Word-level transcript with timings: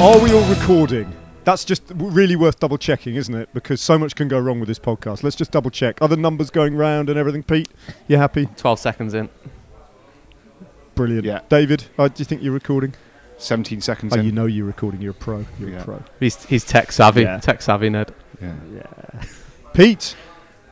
Are 0.00 0.18
we 0.18 0.32
all 0.32 0.44
recording? 0.48 1.12
That's 1.44 1.62
just 1.64 1.82
really 1.94 2.34
worth 2.34 2.58
double 2.58 2.78
checking, 2.78 3.16
isn't 3.16 3.34
it? 3.34 3.50
Because 3.52 3.80
so 3.82 3.98
much 3.98 4.14
can 4.14 4.28
go 4.28 4.38
wrong 4.38 4.58
with 4.58 4.66
this 4.68 4.78
podcast. 4.78 5.22
Let's 5.22 5.36
just 5.36 5.50
double 5.50 5.70
check. 5.70 6.00
Are 6.00 6.08
the 6.08 6.16
numbers 6.16 6.48
going 6.50 6.74
round 6.74 7.10
and 7.10 7.18
everything. 7.18 7.42
Pete, 7.42 7.68
you 8.08 8.16
happy? 8.16 8.46
12 8.56 8.78
seconds 8.78 9.12
in. 9.14 9.28
Brilliant. 10.94 11.24
Yeah. 11.26 11.40
David, 11.50 11.84
uh, 11.98 12.08
do 12.08 12.14
you 12.16 12.24
think 12.24 12.42
you're 12.42 12.52
recording? 12.54 12.94
17 13.38 13.80
seconds 13.82 14.14
Oh, 14.16 14.20
in. 14.20 14.24
you 14.26 14.32
know 14.32 14.46
you're 14.46 14.64
recording. 14.66 15.02
You're 15.02 15.10
a 15.10 15.14
pro. 15.14 15.44
You're 15.58 15.70
Yeah. 15.70 15.82
a 15.82 15.84
pro. 15.84 16.02
He's, 16.18 16.44
he's 16.46 16.64
tech 16.64 16.92
savvy. 16.92 17.22
Yeah. 17.22 17.38
Tech 17.38 17.60
savvy, 17.60 17.90
Ned. 17.90 18.14
Yeah. 18.40 18.54
Pete, 19.74 20.16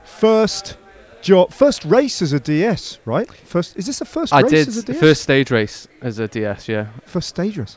first 0.05 0.77
job, 1.21 1.53
first 1.53 1.85
race 1.85 2.23
as 2.23 2.33
a 2.33 2.41
DS, 2.41 2.99
right? 3.05 3.31
First, 3.45 3.77
is 3.77 3.87
this 3.87 3.99
the 3.99 4.05
first 4.07 4.33
I 4.33 4.41
race 4.41 4.51
did 4.51 4.69
as 4.69 4.77
a 4.79 4.83
DS? 4.85 5.01
first 5.01 5.23
stage 5.23 5.51
race 5.51 5.87
as 6.01 6.19
a 6.19 6.29
DS, 6.29 6.67
yeah. 6.69 6.87
First 7.05 7.29
stage 7.29 7.59
race. 7.59 7.77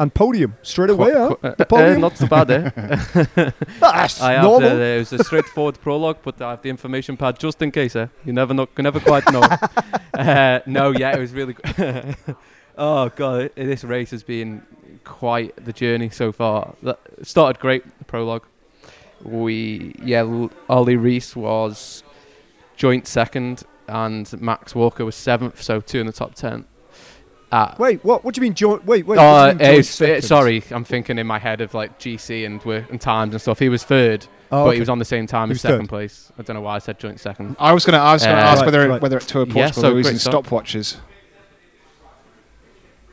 And 0.00 0.14
podium 0.14 0.56
straight 0.62 0.88
Qu- 0.88 0.94
away, 0.94 1.12
huh? 1.12 1.34
qu- 1.34 1.46
uh, 1.48 1.54
The 1.56 1.74
uh, 1.74 1.98
not 1.98 2.16
so 2.16 2.26
bad, 2.28 2.50
eh? 2.50 2.70
That's 3.80 4.20
I 4.22 4.32
have 4.34 4.44
normal. 4.44 4.70
the, 4.76 4.82
it 4.82 4.98
was 4.98 5.12
a 5.12 5.24
straightforward 5.24 5.80
prologue, 5.82 6.18
but 6.22 6.40
I 6.40 6.50
have 6.50 6.62
the 6.62 6.70
information 6.70 7.16
pad 7.16 7.38
just 7.40 7.60
in 7.62 7.70
case. 7.72 7.96
Eh? 7.96 8.06
You 8.24 8.32
never 8.32 8.54
know, 8.54 8.68
you 8.76 8.82
never 8.84 9.00
quite 9.00 9.30
know. 9.32 9.42
uh, 10.14 10.60
no, 10.66 10.90
yeah, 10.90 11.16
it 11.16 11.20
was 11.20 11.32
really. 11.32 11.54
Good. 11.54 12.16
oh 12.76 13.08
god, 13.16 13.50
this 13.56 13.82
race 13.82 14.10
has 14.12 14.22
been 14.22 14.62
quite 15.04 15.52
the 15.64 15.72
journey 15.72 16.10
so 16.10 16.30
far. 16.32 16.74
That 16.82 17.00
started 17.22 17.60
great 17.60 17.82
the 17.98 18.04
prologue. 18.04 18.44
We 19.24 19.96
yeah, 20.00 20.22
Ollie 20.68 20.96
Rees 20.96 21.34
was 21.34 22.04
joint 22.76 23.08
second, 23.08 23.64
and 23.88 24.40
Max 24.40 24.76
Walker 24.76 25.04
was 25.04 25.16
seventh, 25.16 25.60
so 25.60 25.80
two 25.80 25.98
in 25.98 26.06
the 26.06 26.12
top 26.12 26.36
ten. 26.36 26.66
Uh, 27.50 27.74
Wait, 27.78 28.04
what? 28.04 28.24
What 28.24 28.34
do 28.34 28.40
you 28.40 28.42
mean 28.42 28.52
joint? 28.54 28.84
Wait, 28.84 29.06
wait. 29.06 29.18
uh, 29.18 29.46
what 29.54 29.58
do 29.58 29.64
you 29.64 29.70
mean 29.70 29.80
uh, 29.80 29.82
second? 29.82 30.22
sorry, 30.22 30.62
I'm 30.70 30.84
thinking 30.84 31.18
in 31.18 31.26
my 31.26 31.38
head 31.38 31.60
of 31.62 31.72
like 31.72 31.98
GC 31.98 32.44
and 32.44 32.62
work 32.64 32.90
and 32.90 33.00
times 33.00 33.32
and 33.32 33.40
stuff. 33.40 33.58
He 33.58 33.70
was 33.70 33.84
third, 33.84 34.26
Oh, 34.52 34.64
but 34.64 34.68
okay. 34.68 34.74
he 34.76 34.80
was 34.80 34.90
on 34.90 34.98
the 34.98 35.04
same 35.06 35.26
time 35.26 35.48
He 35.48 35.52
as 35.54 35.62
second 35.62 35.80
third. 35.80 35.88
place. 35.88 36.30
I 36.38 36.42
don't 36.42 36.56
know 36.56 36.60
why 36.60 36.76
I 36.76 36.78
said 36.78 36.98
joint 36.98 37.20
second. 37.20 37.56
I 37.58 37.72
was 37.72 37.86
going 37.86 37.94
to 37.98 38.04
ask, 38.04 38.26
Uh, 38.26 38.30
ask 38.30 38.58
Right, 38.60 38.66
whether 38.66 38.88
right. 38.88 39.00
whether 39.00 39.16
at 39.16 39.22
Tour 39.22 39.42
of 39.42 39.54
Yeah, 39.56 39.70
so 39.70 39.80
they're 39.80 39.96
using 39.96 40.12
great 40.12 40.44
stopwatches. 40.44 40.96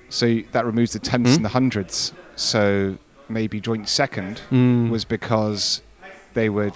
So 0.09 0.42
that 0.52 0.66
removes 0.66 0.92
the 0.94 0.99
tenths 0.99 1.31
Hmm? 1.31 1.36
and 1.38 1.45
the 1.45 1.49
hundreds. 1.49 2.14
So 2.36 2.97
maybe 3.30 3.59
joint 3.61 3.88
second 3.89 4.42
Mm. 4.52 4.89
was 4.89 5.05
because 5.05 5.81
they 6.33 6.49
were 6.49 6.72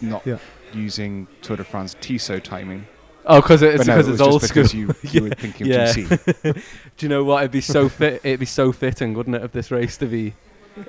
not 0.00 0.22
Yeah. 0.26 0.38
using 0.72 1.26
Tour 1.42 1.56
de 1.58 1.64
France 1.64 1.94
Tissot 2.00 2.42
timing. 2.44 2.86
Oh, 3.26 3.40
because 3.40 3.62
it's 3.62 3.78
but 3.78 3.86
no, 3.86 3.94
because 3.94 4.08
it 4.08 4.12
it's 4.12 4.20
old 4.20 4.40
just 4.40 4.52
school. 4.52 4.62
because 4.62 4.74
you, 4.74 4.94
you 5.20 5.22
were 5.28 5.34
thinking 5.34 5.66
Yeah. 5.66 5.84
of 5.90 5.96
GC. 5.96 6.64
Do 6.96 7.06
you 7.06 7.08
know 7.10 7.24
what? 7.24 7.38
It'd 7.42 7.50
be 7.52 7.60
so 7.60 7.88
fit. 7.88 8.20
It'd 8.24 8.40
be 8.40 8.46
so 8.46 8.72
fitting, 8.72 9.14
wouldn't 9.14 9.36
it, 9.36 9.42
of 9.42 9.52
this 9.52 9.70
race 9.70 9.96
to 9.98 10.06
be 10.06 10.34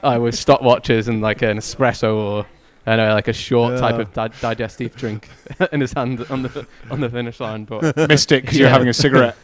uh, 0.03 0.17
with 0.21 0.35
stopwatches 0.35 1.07
and 1.07 1.21
like 1.21 1.41
an 1.41 1.57
espresso 1.57 2.15
or 2.15 2.45
I 2.87 2.95
know, 2.97 3.13
like 3.15 3.27
a 3.27 3.33
short 3.33 3.79
type 3.79 3.95
of 3.99 4.13
di- 4.13 4.27
digestive 4.41 4.95
drink 4.95 5.29
in 5.71 5.81
his 5.81 5.93
hand 5.93 6.23
on 6.29 6.43
the 6.43 6.67
on 6.91 6.99
the 7.01 7.09
finish 7.09 7.39
line. 7.39 7.65
But 7.65 7.95
missed 8.09 8.31
it 8.31 8.43
because 8.43 8.59
you're 8.59 8.69
having 8.69 8.87
a 8.89 8.93
cigarette. 8.93 9.35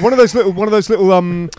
one 0.00 0.12
of 0.14 0.18
those 0.18 0.34
little, 0.34 0.50
one 0.52 0.66
of 0.66 0.72
those 0.72 0.88
little, 0.88 1.12
um, 1.12 1.50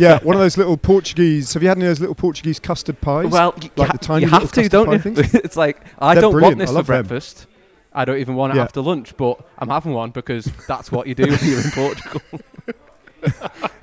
yeah. 0.00 0.18
one 0.24 0.34
of 0.34 0.40
those 0.40 0.58
little 0.58 0.76
Portuguese. 0.76 1.54
Have 1.54 1.62
you 1.62 1.68
had 1.68 1.78
any 1.78 1.86
of 1.86 1.90
those 1.90 2.00
little 2.00 2.16
Portuguese 2.16 2.58
custard 2.58 3.00
pies? 3.00 3.26
well, 3.30 3.54
you, 3.62 3.70
Like 3.76 3.86
ha- 3.90 3.92
the 3.92 3.98
tiny 4.04 4.24
you 4.24 4.30
have 4.30 4.50
to, 4.52 4.68
don't 4.68 4.90
you? 4.92 4.98
things? 4.98 5.32
it's 5.34 5.56
like 5.56 5.80
I 6.00 6.14
They're 6.14 6.22
don't 6.22 6.32
brilliant. 6.32 6.58
want 6.58 6.68
this 6.68 6.76
I 6.76 6.80
for 6.80 6.86
breakfast. 6.86 7.38
them. 7.42 7.48
I 7.94 8.04
don't 8.04 8.18
even 8.18 8.34
want 8.34 8.52
it 8.52 8.56
Yeah. 8.56 8.62
after 8.64 8.80
lunch, 8.80 9.16
but 9.16 9.38
I'm 9.58 9.68
having 9.68 9.92
one 9.92 10.10
because 10.10 10.46
that's 10.66 10.90
what 10.90 11.06
you 11.06 11.14
do 11.14 11.24
when 11.30 11.38
you're 11.42 11.60
in 11.60 11.70
Portugal. 11.74 12.20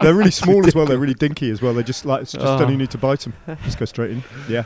They're 0.01 0.13
really 0.13 0.31
small 0.31 0.65
as 0.67 0.75
well. 0.75 0.85
They're 0.85 0.97
really 0.97 1.13
dinky 1.13 1.49
as 1.49 1.61
well. 1.61 1.73
They 1.73 1.83
just 1.83 2.05
like 2.05 2.23
it's 2.23 2.31
just 2.33 2.45
Oh. 2.45 2.57
don't 2.57 2.67
even 2.69 2.77
need 2.79 2.91
to 2.91 2.97
bite 2.97 3.21
them. 3.21 3.33
Just 3.63 3.79
go 3.79 3.85
straight 3.85 4.11
in. 4.11 4.23
Yeah. 4.49 4.63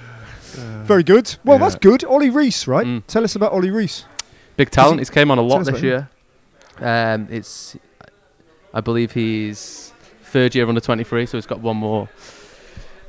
Very 0.86 1.04
good. 1.04 1.36
Well, 1.44 1.58
yeah. 1.60 1.64
that's 1.66 1.76
good. 1.76 2.06
Ollie 2.06 2.30
Rees, 2.30 2.66
right? 2.68 2.86
Mm. 2.86 3.04
Tell 3.08 3.24
us 3.26 3.36
about 3.36 3.52
Ollie 3.52 3.72
Rees. 3.72 4.06
Big 4.56 4.70
talent. 4.70 5.00
He's 5.00 5.10
came 5.10 5.30
on 5.30 5.38
a 5.38 5.42
lot 5.42 5.66
this 5.66 5.82
year. 5.82 6.10
Um, 6.80 7.28
it's, 7.30 7.76
I 8.74 8.80
believe 8.80 9.12
he's 9.12 9.92
third 10.24 10.56
year 10.56 10.66
under 10.68 10.80
23, 10.80 11.26
so 11.26 11.38
he's 11.38 11.46
got 11.46 11.60
one 11.60 11.76
more 11.78 12.08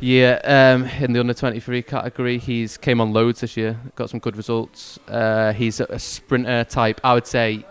year 0.01 0.41
um, 0.45 0.85
in 0.85 1.13
the 1.13 1.21
under 1.21 1.35
23 1.35 1.83
category. 1.83 2.39
He's 2.39 2.77
came 2.77 3.01
on 3.01 3.13
loads 3.13 3.41
this 3.41 3.57
year, 3.57 3.79
got 3.95 4.11
some 4.11 4.21
good 4.21 4.37
results. 4.37 4.99
Uh, 5.09 5.53
he's 5.53 5.81
a, 5.81 5.85
a 5.85 5.99
sprinter 5.99 6.65
type. 6.65 7.01
I 7.03 7.15
would 7.15 7.27
say 7.27 7.65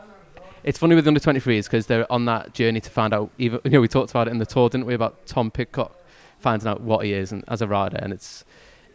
it's 0.63 0.79
funny 0.79 0.95
with 0.95 1.05
the 1.05 1.09
under 1.09 1.19
23s 1.19 1.65
because 1.65 1.85
they're 1.87 2.11
on 2.11 2.25
that 2.25 2.53
journey 2.53 2.81
to 2.81 2.89
find 2.89 3.13
out. 3.13 3.31
Even 3.37 3.59
you 3.65 3.71
know, 3.71 3.81
we 3.81 3.87
talked 3.87 4.11
about 4.11 4.27
it 4.27 4.31
in 4.31 4.39
the 4.39 4.45
tour, 4.45 4.69
didn't 4.69 4.87
we, 4.87 4.93
about 4.93 5.25
Tom 5.25 5.51
Pidcock 5.51 5.95
finding 6.39 6.67
out 6.67 6.81
what 6.81 7.05
he 7.05 7.13
is 7.13 7.31
and, 7.31 7.43
as 7.47 7.61
a 7.61 7.67
rider, 7.67 7.97
and 7.97 8.11
it's. 8.13 8.43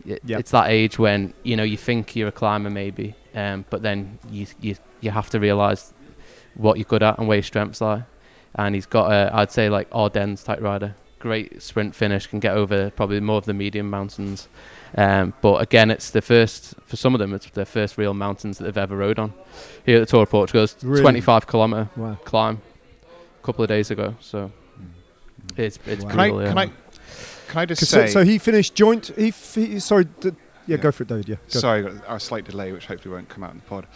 It, 0.07 0.21
Yep. 0.25 0.41
It's 0.41 0.51
that 0.53 0.71
age 0.71 0.99
when 0.99 1.35
you 1.43 1.57
know 1.57 1.62
you 1.62 1.77
think 1.77 2.17
you're 2.17 2.29
a 2.29 2.33
climber 2.33 2.71
maybe, 2.71 3.15
um, 3.35 3.67
but 3.69 3.83
then 3.83 4.19
you 4.31 4.47
you 4.59 4.77
you 5.03 5.11
have 5.11 5.29
to 5.29 5.39
realise 5.39 5.93
what 6.55 6.79
you're 6.79 6.85
good 6.87 7.03
at 7.03 7.19
and 7.19 7.29
where 7.29 7.37
your 7.37 7.43
strengths 7.43 7.83
lie. 7.83 8.05
And 8.55 8.75
he's 8.75 8.87
got 8.87 9.12
a, 9.12 9.31
I'd 9.35 9.53
say 9.53 9.69
like 9.69 9.89
Ardennes 9.93 10.43
type 10.43 10.62
rider, 10.62 10.95
great 11.20 11.62
sprint 11.62 11.94
finish, 11.94 12.26
can 12.26 12.41
get 12.41 12.56
over 12.56 12.91
probably 12.91 13.20
more 13.20 13.36
of 13.38 13.44
the 13.44 13.54
medium 13.54 13.88
mountains. 13.88 14.48
Um, 14.97 15.34
but 15.41 15.62
again, 15.62 15.91
it's 15.91 16.10
the 16.10 16.20
first 16.20 16.75
for 16.86 16.97
some 16.97 17.14
of 17.14 17.20
them. 17.20 17.32
It's 17.32 17.48
their 17.50 17.64
first 17.64 17.97
real 17.97 18.12
mountains 18.14 18.58
that 18.58 18.64
they've 18.64 18.76
ever 18.78 18.97
rode 18.97 19.19
on. 19.20 19.32
Here 19.86 19.97
at 19.97 20.00
the 20.00 20.06
Tour 20.06 20.22
of 20.25 20.31
Portugal, 20.31 20.64
it's 20.64 20.82
Really? 20.82 21.03
25 21.03 21.47
kilometer 21.47 21.88
Wow. 21.97 22.19
climb 22.25 22.60
a 23.41 23.47
couple 23.47 23.62
of 23.62 23.69
days 23.69 23.91
ago. 23.92 24.16
So 24.20 24.50
it's 25.56 25.78
it's 25.86 26.03
Wow. 26.04 26.10
Can 26.10 26.20
I, 26.20 26.28
brutal. 26.31 26.48
can. 26.48 26.58
I, 26.58 26.66
can 26.66 27.58
I 27.58 27.64
just 27.66 27.81
'Cause 27.82 27.88
say? 27.91 28.06
So, 28.08 28.12
so 28.20 28.25
he 28.25 28.38
finished 28.38 28.75
joint. 28.75 29.12
He, 29.16 29.28
f- 29.28 29.54
he 29.54 29.78
sorry. 29.78 30.04
D- 30.06 30.31
yeah, 30.31 30.32
Yeah. 30.66 30.76
go 30.78 30.91
for 30.92 31.02
it, 31.04 31.08
David. 31.08 31.28
Yeah. 31.28 31.37
Go. 31.52 31.58
Sorry, 31.60 31.82
got 31.82 31.92
a 32.08 32.19
slight 32.20 32.44
delay, 32.44 32.72
which 32.72 32.87
hopefully 32.87 33.14
won't 33.14 33.28
come 33.28 33.44
out 33.44 33.52
in 33.52 33.58
the 33.58 33.64
pod. 33.64 33.87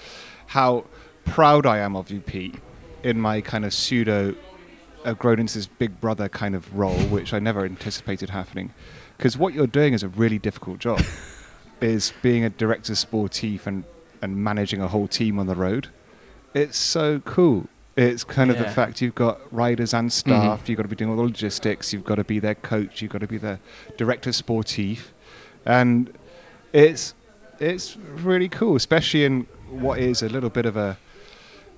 How 0.47 0.85
proud 1.25 1.67
I 1.67 1.79
am 1.79 1.97
of 1.97 2.11
you, 2.11 2.21
Pete, 2.21 2.57
in 3.03 3.21
my 3.21 3.41
kind 3.41 3.65
of 3.65 3.73
pseudo, 3.73 4.35
uh, 5.05 5.13
grown 5.13 5.39
into 5.39 5.55
this 5.55 5.67
big 5.67 6.01
brother 6.01 6.29
kind 6.29 6.55
of 6.55 6.75
role, 6.77 6.99
which 7.09 7.33
I 7.33 7.39
never 7.39 7.65
anticipated 7.65 8.31
happening. 8.31 8.73
Because 9.17 9.37
what 9.37 9.55
you're 9.55 9.67
doing 9.67 9.93
is 9.95 10.03
a 10.03 10.09
really 10.09 10.39
difficult 10.39 10.79
job, 10.79 11.03
is 11.81 12.13
being 12.23 12.45
a 12.45 12.51
director 12.51 12.95
sportif 12.95 13.67
and, 13.67 13.85
and 14.23 14.37
managing 14.37 14.81
a 14.81 14.89
whole 14.89 15.09
team 15.09 15.39
on 15.39 15.47
the 15.47 15.55
road. 15.55 15.89
It's 16.55 16.79
so 16.79 17.21
cool. 17.21 17.69
It's 17.97 18.25
kind 18.25 18.51
of 18.51 18.59
the 18.59 18.69
fact 18.69 19.01
you've 19.01 19.15
got 19.15 19.41
riders 19.53 19.95
and 19.95 20.13
staff, 20.13 20.69
you've 20.69 20.77
got 20.77 20.83
to 20.83 20.89
be 20.89 20.97
doing 20.97 21.11
all 21.11 21.17
the 21.17 21.23
logistics, 21.23 21.93
you've 21.93 22.05
got 22.05 22.17
to 22.17 22.25
be 22.25 22.41
their 22.41 22.57
coach, 22.57 23.01
you've 23.01 23.13
got 23.13 23.21
to 23.21 23.29
be 23.29 23.39
their 23.39 23.61
director 23.97 24.31
sportif. 24.31 25.11
And 25.65 26.13
it's 26.73 27.15
it's 27.61 27.97
really 27.97 28.49
cool, 28.49 28.75
especially 28.75 29.25
in 29.25 29.47
what 29.71 30.01
is 30.01 30.23
a 30.23 30.29
little 30.29 30.51
bit 30.51 30.67
of 30.67 30.77
a 30.77 30.99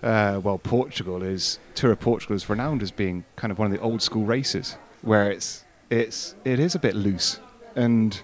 uh, 0.03 0.41
well, 0.43 0.59
Portugal 0.59 1.23
is 1.23 1.59
Tour 1.75 1.93
of 1.93 2.01
Portugal 2.01 2.37
is 2.37 2.49
renowned 2.49 2.83
as 2.83 2.91
being 2.91 3.25
kind 3.37 3.51
of 3.51 3.59
one 3.59 3.67
of 3.67 3.73
the 3.73 3.81
old 3.81 4.03
school 4.03 4.25
races 4.25 4.77
where 5.03 5.31
it's 5.31 5.65
it's 5.91 6.35
it 6.45 6.59
is 6.59 6.75
a 6.75 6.79
bit 6.79 6.95
loose 6.95 7.41
and 7.75 8.23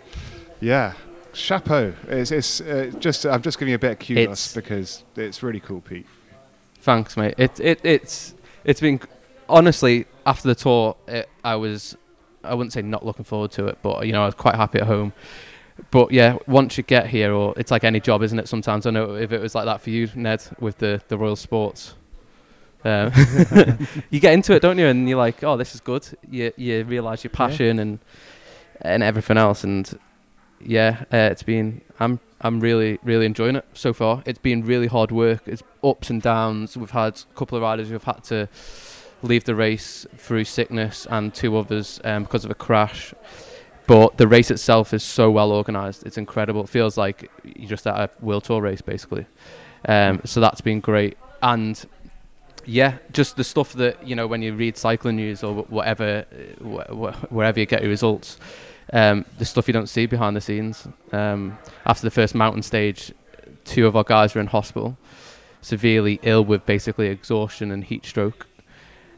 yeah, 0.60 0.94
chapeau. 1.32 1.92
It's, 2.08 2.30
it's 2.30 2.60
uh, 2.60 2.90
just 2.98 3.26
I'm 3.26 3.42
just 3.42 3.58
giving 3.58 3.70
you 3.70 3.76
a 3.76 3.78
bit 3.78 3.92
of 3.92 3.98
kudos 3.98 4.54
because 4.54 5.04
it's 5.16 5.42
really 5.42 5.60
cool, 5.60 5.80
Pete. 5.80 6.06
Thanks, 6.80 7.16
mate. 7.16 7.34
It 7.38 7.60
it 7.60 7.80
it's 7.84 8.34
it's 8.64 8.80
been 8.80 9.00
honestly 9.48 10.06
after 10.26 10.48
the 10.48 10.54
tour, 10.54 10.96
it, 11.06 11.28
I 11.44 11.56
was 11.56 11.96
I 12.44 12.54
wouldn't 12.54 12.72
say 12.72 12.82
not 12.82 13.04
looking 13.04 13.24
forward 13.24 13.52
to 13.52 13.66
it, 13.66 13.78
but 13.82 14.06
you 14.06 14.12
know 14.12 14.22
I 14.22 14.26
was 14.26 14.34
quite 14.34 14.56
happy 14.56 14.80
at 14.80 14.86
home. 14.86 15.12
But 15.90 16.12
yeah, 16.12 16.36
once 16.46 16.76
you 16.76 16.82
get 16.82 17.06
here, 17.06 17.32
or 17.32 17.54
it's 17.56 17.70
like 17.70 17.84
any 17.84 18.00
job, 18.00 18.22
isn't 18.22 18.38
it? 18.38 18.48
Sometimes 18.48 18.86
I 18.86 18.90
know 18.90 19.14
if 19.14 19.32
it 19.32 19.40
was 19.40 19.54
like 19.54 19.64
that 19.64 19.80
for 19.80 19.90
you, 19.90 20.08
Ned, 20.14 20.44
with 20.60 20.78
the 20.78 21.02
the 21.08 21.16
Royal 21.18 21.36
Sports. 21.36 21.94
Um, 22.84 23.12
you 24.10 24.18
get 24.18 24.32
into 24.34 24.54
it, 24.54 24.60
don't 24.60 24.78
you? 24.78 24.86
And 24.86 25.08
you're 25.08 25.18
like, 25.18 25.42
oh, 25.44 25.56
this 25.56 25.74
is 25.74 25.80
good. 25.80 26.06
You 26.28 26.52
you 26.56 26.84
realise 26.84 27.24
your 27.24 27.30
passion 27.30 27.78
and 27.78 27.98
and 28.80 29.02
everything 29.02 29.36
else, 29.38 29.64
and 29.64 29.98
yeah, 30.60 31.04
uh, 31.12 31.28
it's 31.30 31.42
been. 31.42 31.80
I'm 32.00 32.20
I'm 32.40 32.60
really 32.60 32.98
really 33.02 33.26
enjoying 33.26 33.56
it 33.56 33.64
so 33.74 33.92
far. 33.92 34.22
It's 34.26 34.38
been 34.38 34.64
really 34.64 34.88
hard 34.88 35.12
work. 35.12 35.42
It's 35.46 35.62
ups 35.82 36.10
and 36.10 36.20
downs. 36.20 36.76
We've 36.76 36.90
had 36.90 37.22
a 37.30 37.34
couple 37.34 37.56
of 37.56 37.62
riders 37.62 37.88
who've 37.88 38.02
had 38.02 38.24
to 38.24 38.48
leave 39.22 39.44
the 39.44 39.54
race 39.54 40.06
through 40.16 40.44
sickness, 40.44 41.06
and 41.08 41.32
two 41.32 41.56
others 41.56 42.00
um, 42.04 42.24
because 42.24 42.44
of 42.44 42.50
a 42.50 42.56
crash. 42.56 43.14
But 43.86 44.16
the 44.16 44.28
race 44.28 44.50
itself 44.50 44.94
is 44.94 45.02
so 45.02 45.30
well 45.30 45.52
organised. 45.52 46.04
It's 46.04 46.16
incredible. 46.16 46.62
It 46.62 46.68
feels 46.68 46.96
like 46.96 47.30
you're 47.44 47.68
just 47.68 47.86
at 47.86 47.96
a 47.96 48.24
World 48.24 48.44
Tour 48.44 48.60
race, 48.62 48.80
basically. 48.80 49.26
Um, 49.86 50.20
so 50.24 50.40
that's 50.40 50.60
been 50.60 50.80
great. 50.80 51.18
And 51.42 51.84
yeah, 52.64 52.98
just 53.12 53.36
the 53.36 53.44
stuff 53.44 53.72
that 53.74 54.06
you 54.06 54.14
know 54.14 54.26
when 54.26 54.42
you 54.42 54.54
read 54.54 54.76
cycling 54.76 55.16
news 55.16 55.42
or 55.42 55.64
whatever, 55.64 56.24
uh, 56.32 56.64
wh- 56.64 57.14
wh- 57.14 57.32
wherever 57.32 57.58
you 57.58 57.66
get 57.66 57.80
your 57.82 57.90
results, 57.90 58.38
um, 58.92 59.24
the 59.38 59.44
stuff 59.44 59.66
you 59.66 59.72
don't 59.74 59.88
see 59.88 60.06
behind 60.06 60.36
the 60.36 60.40
scenes. 60.40 60.86
Um, 61.10 61.58
after 61.84 62.06
the 62.06 62.10
first 62.10 62.34
mountain 62.34 62.62
stage, 62.62 63.12
two 63.64 63.86
of 63.86 63.96
our 63.96 64.04
guys 64.04 64.34
were 64.34 64.40
in 64.40 64.46
hospital, 64.46 64.96
severely 65.60 66.20
ill 66.22 66.44
with 66.44 66.64
basically 66.66 67.08
exhaustion 67.08 67.72
and 67.72 67.84
heat 67.84 68.06
stroke. 68.06 68.46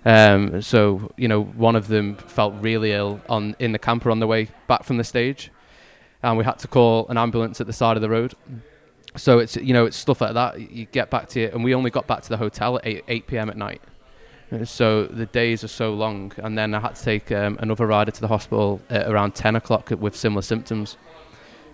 Um, 0.04 0.60
so 0.60 1.12
you 1.16 1.28
know, 1.28 1.42
one 1.42 1.76
of 1.76 1.88
them 1.88 2.16
felt 2.16 2.54
really 2.60 2.92
ill 2.92 3.20
on 3.28 3.56
in 3.58 3.72
the 3.72 3.78
camper 3.78 4.10
on 4.10 4.20
the 4.20 4.26
way 4.26 4.48
back 4.66 4.84
from 4.84 4.98
the 4.98 5.04
stage, 5.04 5.50
and 6.22 6.36
we 6.36 6.44
had 6.44 6.58
to 6.60 6.68
call 6.68 7.08
an 7.08 7.16
ambulance 7.16 7.60
at 7.60 7.66
the 7.66 7.72
side 7.72 7.96
of 7.96 8.02
the 8.02 8.10
road. 8.10 8.34
So 9.16 9.38
it's 9.38 9.56
you 9.56 9.72
know 9.72 9.86
it's 9.86 9.96
stuff 9.96 10.20
like 10.20 10.34
that. 10.34 10.60
You 10.70 10.86
get 10.86 11.10
back 11.10 11.28
to 11.30 11.40
it, 11.42 11.54
and 11.54 11.64
we 11.64 11.74
only 11.74 11.90
got 11.90 12.06
back 12.06 12.22
to 12.22 12.28
the 12.28 12.36
hotel 12.36 12.76
at 12.76 12.86
eight, 12.86 13.04
8 13.08 13.26
p.m. 13.26 13.48
at 13.48 13.56
night. 13.56 13.80
So 14.64 15.06
the 15.06 15.26
days 15.26 15.64
are 15.64 15.68
so 15.68 15.94
long, 15.94 16.32
and 16.36 16.56
then 16.56 16.74
I 16.74 16.80
had 16.80 16.94
to 16.96 17.02
take 17.02 17.32
um, 17.32 17.56
another 17.60 17.86
rider 17.86 18.10
to 18.10 18.20
the 18.20 18.28
hospital 18.28 18.80
at 18.90 19.10
around 19.10 19.34
10 19.34 19.56
o'clock 19.56 19.90
with 19.90 20.14
similar 20.14 20.42
symptoms. 20.42 20.96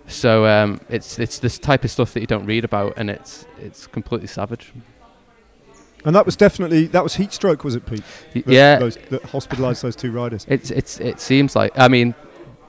So 0.07 0.45
um, 0.45 0.81
it's 0.89 1.19
it's 1.19 1.37
this 1.39 1.59
type 1.59 1.83
of 1.83 1.91
stuff 1.91 2.13
that 2.13 2.21
you 2.21 2.27
don't 2.27 2.45
read 2.45 2.65
about, 2.65 2.93
and 2.97 3.09
it's 3.09 3.45
it's 3.59 3.87
completely 3.87 4.27
savage. 4.27 4.73
And 6.05 6.15
that 6.15 6.25
was 6.25 6.35
definitely 6.35 6.87
that 6.87 7.03
was 7.03 7.15
heat 7.15 7.31
stroke, 7.33 7.63
was 7.63 7.75
it, 7.75 7.85
Pete? 7.85 8.03
That- 8.33 8.47
yeah, 8.47 8.77
those, 8.77 8.95
that 9.09 9.21
hospitalised 9.23 9.81
those 9.81 9.95
two 9.95 10.11
riders. 10.11 10.45
It's 10.49 10.71
it's 10.71 10.99
it 10.99 11.19
seems 11.19 11.55
like 11.55 11.77
I 11.77 11.87
mean, 11.87 12.15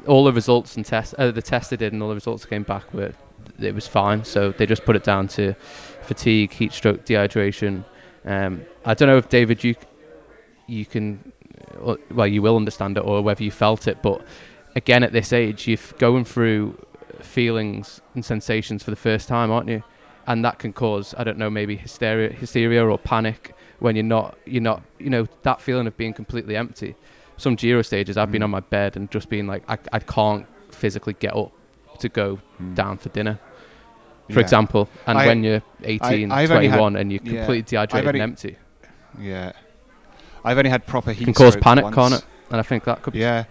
all 0.06 0.24
the 0.24 0.32
results 0.32 0.76
and 0.76 0.84
tests, 0.84 1.14
uh, 1.18 1.30
the 1.30 1.42
tests 1.42 1.70
they 1.70 1.76
did 1.76 1.92
and 1.92 2.02
all 2.02 2.08
the 2.10 2.14
results 2.14 2.44
came 2.44 2.62
back 2.62 2.92
were 2.92 3.12
it 3.58 3.74
was 3.74 3.86
fine. 3.86 4.24
So 4.24 4.52
they 4.52 4.66
just 4.66 4.84
put 4.84 4.96
it 4.96 5.04
down 5.04 5.28
to 5.28 5.54
fatigue, 6.02 6.52
heat 6.52 6.72
stroke, 6.72 7.04
dehydration. 7.04 7.84
Um, 8.24 8.62
I 8.84 8.94
don't 8.94 9.08
know 9.08 9.16
if 9.16 9.28
David 9.28 9.64
you 9.64 9.76
you 10.66 10.84
can 10.84 11.32
uh, 11.84 11.96
well 12.10 12.26
you 12.26 12.42
will 12.42 12.56
understand 12.56 12.96
it 12.96 13.00
or 13.00 13.22
whether 13.22 13.42
you 13.42 13.50
felt 13.50 13.88
it, 13.88 14.02
but 14.02 14.22
again 14.76 15.02
at 15.02 15.12
this 15.12 15.32
age 15.32 15.66
you're 15.66 15.78
going 15.98 16.24
through 16.24 16.78
feelings 17.20 18.00
and 18.14 18.24
sensations 18.24 18.82
for 18.82 18.90
the 18.90 18.96
first 18.96 19.28
time, 19.28 19.50
aren't 19.50 19.68
you? 19.68 19.82
And 20.26 20.44
that 20.44 20.58
can 20.58 20.72
cause 20.72 21.14
I 21.18 21.24
don't 21.24 21.38
know 21.38 21.50
maybe 21.50 21.76
hysteria, 21.76 22.30
hysteria 22.32 22.84
or 22.86 22.96
panic 22.98 23.54
when 23.80 23.96
you're 23.96 24.04
not 24.04 24.38
you're 24.46 24.62
not 24.62 24.82
you 24.98 25.10
know 25.10 25.26
that 25.42 25.60
feeling 25.60 25.86
of 25.88 25.96
being 25.96 26.12
completely 26.12 26.56
empty 26.56 26.94
some 27.38 27.56
Giro 27.56 27.82
stages, 27.82 28.16
I've 28.16 28.30
been 28.30 28.42
Mm. 28.42 28.44
on 28.44 28.50
my 28.50 28.60
bed 28.60 28.96
and 28.96 29.10
just 29.10 29.28
been 29.28 29.48
like, 29.48 29.64
I, 29.68 29.76
I 29.92 29.98
can't 29.98 30.46
physically 30.70 31.14
get 31.14 31.34
up 31.34 31.50
to 31.98 32.08
go 32.08 32.38
Mm. 32.62 32.74
down 32.76 32.98
for 32.98 33.08
dinner, 33.08 33.40
for 34.28 34.34
Yeah. 34.34 34.40
example. 34.40 34.88
And 35.08 35.18
I- 35.18 35.26
when 35.26 35.42
you're 35.42 35.62
18, 35.82 36.30
I've 36.30 36.52
only 36.52 36.68
had- 36.68 36.76
21, 36.76 36.94
and 36.96 37.10
you're 37.10 37.20
yeah, 37.24 37.38
completely 37.38 37.62
dehydrated 37.62 38.08
only- 38.08 38.20
and 38.20 38.30
empty, 38.30 38.56
Yeah. 39.18 39.52
I've 40.44 40.56
only 40.58 40.70
had 40.70 40.86
proper 40.86 41.10
heat 41.12 41.22
it 41.22 41.24
can 41.24 41.34
cause 41.34 41.56
panic, 41.56 41.84
once. 41.84 41.94
can't 41.96 42.14
it? 42.14 42.24
And 42.50 42.60
I 42.60 42.62
think 42.62 42.84
that 42.84 43.02
could 43.02 43.14
be. 43.14 43.20
Yeah. 43.20 43.44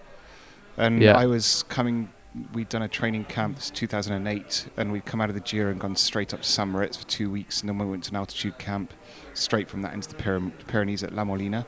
And 0.77 1.01
Yeah. 1.01 1.17
I 1.17 1.25
was 1.25 1.63
coming, 1.67 2.09
we'd 2.53 2.69
done 2.69 2.81
a 2.81 2.87
training 2.87 3.25
camp, 3.25 3.57
this 3.57 3.69
2008, 3.69 4.69
and 4.77 4.91
we'd 4.91 5.05
come 5.05 5.19
out 5.19 5.29
of 5.29 5.35
the 5.35 5.41
Giro 5.41 5.71
and 5.71 5.79
gone 5.79 5.95
straight 5.95 6.33
up 6.33 6.41
to 6.41 6.47
San 6.47 6.71
for 6.71 7.07
two 7.07 7.29
weeks, 7.29 7.61
and 7.61 7.69
then 7.69 7.77
we 7.77 7.85
went 7.85 8.05
to 8.05 8.11
an 8.11 8.15
altitude 8.15 8.57
camp, 8.57 8.93
straight 9.33 9.69
from 9.69 9.81
that 9.81 9.93
into 9.93 10.07
the 10.09 10.15
Pyram- 10.15 10.53
Pyrenees 10.67 11.03
at 11.03 11.13
La 11.13 11.23
Molina. 11.23 11.65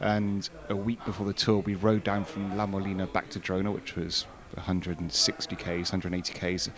And 0.00 0.48
a 0.68 0.76
week 0.76 1.02
before 1.04 1.26
the 1.26 1.32
tour, 1.32 1.60
we 1.60 1.74
rode 1.74 2.04
down 2.04 2.24
from 2.24 2.56
La 2.56 2.66
Molina 2.66 3.06
back 3.06 3.30
to 3.30 3.40
Girona, 3.40 3.72
which 3.72 3.96
was 3.96 4.26
160 4.54 5.56
k's, 5.56 5.92
180 5.92 6.32
k's. 6.32 6.70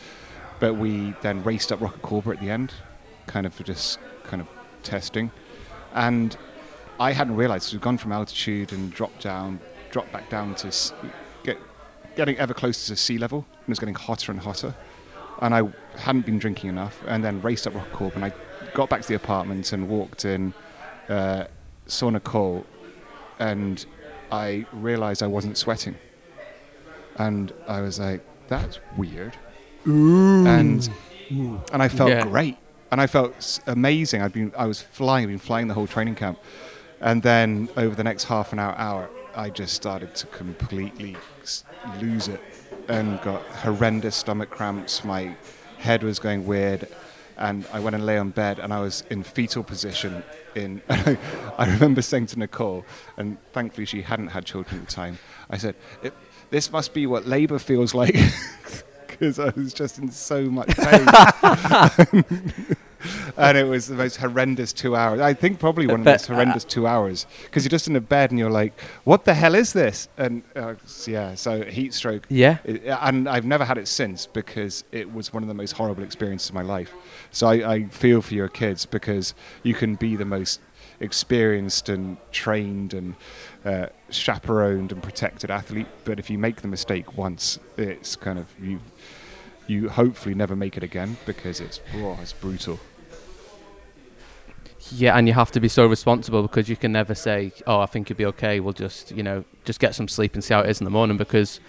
But 0.61 0.75
we 0.75 1.15
then 1.23 1.43
raced 1.43 1.73
up 1.73 1.81
Roca 1.81 1.99
Corba 1.99 2.31
at 2.31 2.41
the 2.41 2.51
end, 2.51 2.73
kind 3.27 3.47
of 3.47 3.55
for 3.55 3.65
just 3.65 3.99
kind 4.23 4.41
of 4.41 4.49
testing. 4.83 5.31
And 5.95 6.37
I 7.01 7.13
hadn't 7.13 7.37
realised 7.37 7.73
we'd 7.73 7.83
gone 7.83 7.99
from 7.99 8.13
altitude 8.13 8.73
and 8.73 8.93
dropped 8.93 9.23
down, 9.23 9.59
dropped 9.91 10.13
back 10.13 10.31
down 10.31 10.55
to 10.57 10.71
getting 12.17 12.37
ever 12.39 12.55
closer 12.55 12.95
to 12.95 12.97
sea 13.01 13.19
level, 13.19 13.47
and 13.53 13.63
it 13.63 13.69
was 13.69 13.79
getting 13.79 13.95
hotter 13.95 14.33
and 14.33 14.41
hotter. 14.41 14.75
And 15.41 15.55
I 15.55 15.63
hadn't 15.99 16.27
been 16.27 16.39
drinking 16.39 16.71
enough, 16.71 17.03
and 17.07 17.25
then 17.25 17.41
raced 17.43 17.67
up 17.67 17.75
Roca 17.75 17.91
Corba, 17.91 18.17
and 18.17 18.25
I 18.25 18.33
got 18.73 18.89
back 18.89 19.03
to 19.03 19.09
the 19.09 19.15
apartment 19.15 19.73
and 19.73 19.89
walked 19.89 20.25
in, 20.25 20.55
uh, 21.09 21.45
saw 21.87 22.11
Nicole, 22.11 22.65
and 23.39 23.85
I 24.31 24.65
realised 24.73 25.23
I 25.23 25.27
wasn't 25.27 25.57
sweating, 25.59 25.97
and 27.17 27.53
I 27.69 27.81
was 27.81 27.99
like, 27.99 28.23
"That's 28.49 28.79
weird," 28.97 29.37
Ooh. 29.87 30.45
and 30.47 30.89
and 31.73 31.83
I 31.83 31.89
felt 31.89 32.11
Yeah. 32.11 32.23
great, 32.23 32.57
and 32.91 33.01
I 33.01 33.07
felt 33.07 33.61
amazing. 33.67 34.23
I'd 34.23 34.33
been, 34.33 34.53
I 34.57 34.67
was 34.67 34.81
flying, 34.81 35.25
I'd 35.25 35.29
been 35.31 35.39
flying 35.39 35.69
the 35.69 35.75
whole 35.75 35.87
training 35.87 36.15
camp, 36.15 36.39
and 37.01 37.23
then 37.23 37.69
over 37.77 37.95
the 37.95 38.05
next 38.05 38.25
half 38.25 38.53
an 38.53 38.59
hour, 38.59 38.75
hour, 38.79 39.11
I 39.35 39.51
just 39.51 39.75
started 39.75 40.15
to 40.17 40.27
completely 40.29 41.17
lose 42.01 42.29
it, 42.29 42.41
and 42.89 43.21
got 43.23 43.43
horrendous 43.65 44.17
stomach 44.17 44.51
cramps. 44.51 45.05
My 45.05 45.37
head 45.79 46.03
was 46.03 46.19
going 46.19 46.47
weird, 46.47 46.89
and 47.37 47.67
I 47.73 47.81
went 47.81 47.95
and 47.97 48.05
lay 48.07 48.19
on 48.19 48.31
bed, 48.31 48.59
and 48.59 48.73
I 48.73 48.81
was 48.81 49.05
in 49.11 49.23
fetal 49.23 49.63
position. 49.63 50.23
In, 50.55 50.81
I 50.89 51.67
remember 51.67 52.03
saying 52.03 52.27
to 52.29 52.39
Nicole, 52.39 52.85
and 53.17 53.39
thankfully 53.53 53.87
she 53.87 54.03
hadn't 54.03 54.29
had 54.29 54.45
children 54.45 54.81
at 54.81 54.87
the 54.89 54.93
time. 54.93 55.19
I 55.51 55.59
said, 55.59 55.75
"It- 56.03 56.15
"This 56.51 56.71
must 56.71 56.95
be 56.95 57.07
what 57.07 57.27
labour 57.27 57.59
feels 57.59 57.95
like." 57.95 58.17
because 59.07 59.39
I 59.39 59.51
was 59.51 59.73
just 59.73 59.99
in 59.99 60.11
so 60.11 60.43
much 60.47 60.69
pain. 60.77 62.25
and 63.37 63.59
it 63.59 63.65
was 63.65 63.87
the 63.89 63.95
most 63.95 64.17
horrendous 64.17 64.73
two 64.73 64.97
hours. 64.97 65.21
I 65.21 65.35
think 65.35 65.59
probably 65.59 65.87
one 65.87 66.01
of 66.01 66.05
the 66.05 66.11
most 66.11 66.27
horrendous 66.27 66.65
two 66.65 66.87
hours 66.87 67.27
because 67.45 67.65
you're 67.65 67.71
just 67.71 67.89
in 67.89 67.97
a 67.97 68.01
bed 68.01 68.31
and 68.31 68.39
you're 68.39 68.51
like, 68.51 68.79
"What 69.05 69.25
the 69.25 69.35
hell 69.35 69.55
is 69.55 69.73
this?" 69.73 70.09
And 70.17 70.43
uh, 70.55 70.75
yeah, 71.07 71.35
so 71.35 71.63
heat 71.63 71.95
stroke. 71.95 72.27
Yeah. 72.29 72.59
It, 72.65 72.83
and 72.85 73.29
I've 73.29 73.45
never 73.45 73.65
had 73.65 73.79
it 73.79 73.89
since 73.89 74.27
because 74.27 74.85
it 74.93 75.13
was 75.13 75.33
one 75.33 75.43
of 75.43 75.49
the 75.49 75.55
most 75.55 75.73
horrible 75.73 76.03
experiences 76.03 76.51
of 76.51 76.55
my 76.55 76.63
life. 76.63 76.93
So 77.31 77.49
I, 77.49 77.73
I 77.73 77.85
feel 77.87 78.23
for 78.23 78.35
your 78.35 78.49
kids 78.49 78.87
because 78.87 79.35
you 79.63 79.75
can 79.75 79.97
be 79.97 80.17
the 80.17 80.25
most 80.25 80.61
experienced 81.01 81.89
and 81.89 82.17
trained 82.33 82.95
and 82.95 83.15
uh, 83.65 83.87
chaperoned 84.11 84.93
and 84.93 85.03
protected 85.03 85.51
athlete, 85.51 85.87
but 86.05 86.19
if 86.19 86.31
you 86.31 86.39
make 86.39 86.63
the 86.63 86.69
mistake 86.69 87.17
once, 87.17 87.59
it's 87.77 88.17
kind 88.17 88.39
of 88.39 88.47
you. 88.61 88.81
You 89.67 89.89
hopefully 89.89 90.35
never 90.35 90.55
make 90.55 90.77
it 90.77 90.83
again 90.83 91.17
because 91.25 91.61
it's 91.61 91.81
oh, 91.95 92.19
it's 92.21 92.35
brutal. 92.35 92.79
Yeah, 94.93 95.17
and 95.17 95.27
you 95.27 95.35
have 95.35 95.51
to 95.53 95.61
be 95.61 95.69
so 95.69 95.87
responsible 95.87 96.43
because 96.43 96.69
you 96.69 96.77
can 96.77 96.93
never 96.93 97.15
say, 97.15 97.53
"Oh, 97.67 97.81
I 97.81 97.87
think 97.87 98.09
you'll 98.11 98.17
be 98.19 98.27
okay. 98.27 98.61
We'll 98.61 98.73
just, 98.75 99.11
you 99.13 99.23
know, 99.23 99.45
just 99.65 99.81
get 99.81 99.95
some 99.95 100.09
sleep 100.09 100.35
and 100.35 100.45
see 100.45 100.55
how 100.55 100.61
it 100.61 100.69
is 100.71 100.81
in 100.81 100.85
the 100.85 100.91
morning." 100.91 101.17
Because 101.17 101.61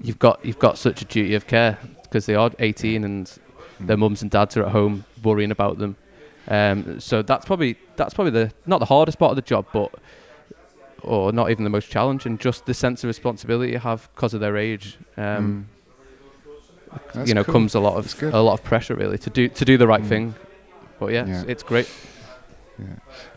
you've 0.00 0.18
got 0.18 0.44
you've 0.44 0.58
got 0.58 0.78
such 0.78 1.02
a 1.02 1.04
duty 1.04 1.34
of 1.34 1.46
care 1.46 1.78
because 2.04 2.26
they 2.26 2.34
are 2.34 2.50
18 2.58 3.04
and 3.04 3.30
their 3.80 3.96
mums 3.96 4.22
and 4.22 4.30
dads 4.30 4.56
are 4.56 4.64
at 4.64 4.72
home 4.72 5.04
worrying 5.22 5.50
about 5.50 5.78
them. 5.78 5.96
Um, 6.48 7.00
so 7.00 7.22
that's 7.22 7.44
probably 7.44 7.76
that's 7.96 8.14
probably 8.14 8.30
the 8.32 8.52
not 8.66 8.78
the 8.78 8.86
hardest 8.86 9.18
part 9.18 9.30
of 9.30 9.36
the 9.36 9.42
job, 9.42 9.66
but 9.72 9.92
or 11.02 11.32
not 11.32 11.50
even 11.50 11.64
the 11.64 11.70
most 11.70 11.90
challenging. 11.90 12.38
Just 12.38 12.66
the 12.66 12.74
sense 12.74 13.02
of 13.02 13.08
responsibility 13.08 13.72
you 13.72 13.78
have 13.78 14.08
because 14.14 14.34
of 14.34 14.40
their 14.40 14.56
age. 14.56 14.98
Um, 15.16 15.68
That's 17.14 17.28
you 17.28 17.34
know, 17.34 17.42
cool. 17.44 17.54
comes 17.54 17.74
a 17.74 17.80
lot 17.80 17.96
of 17.96 18.22
a 18.22 18.40
lot 18.42 18.54
of 18.54 18.62
pressure 18.64 18.94
really 18.94 19.18
to 19.18 19.30
do 19.30 19.48
to 19.48 19.64
do 19.64 19.76
the 19.76 19.86
right 19.86 20.02
Mm. 20.02 20.08
thing. 20.08 20.34
But 21.00 21.12
yeah, 21.12 21.26
Yeah. 21.26 21.40
It's, 21.40 21.48
it's 21.50 21.62
great. 21.62 21.88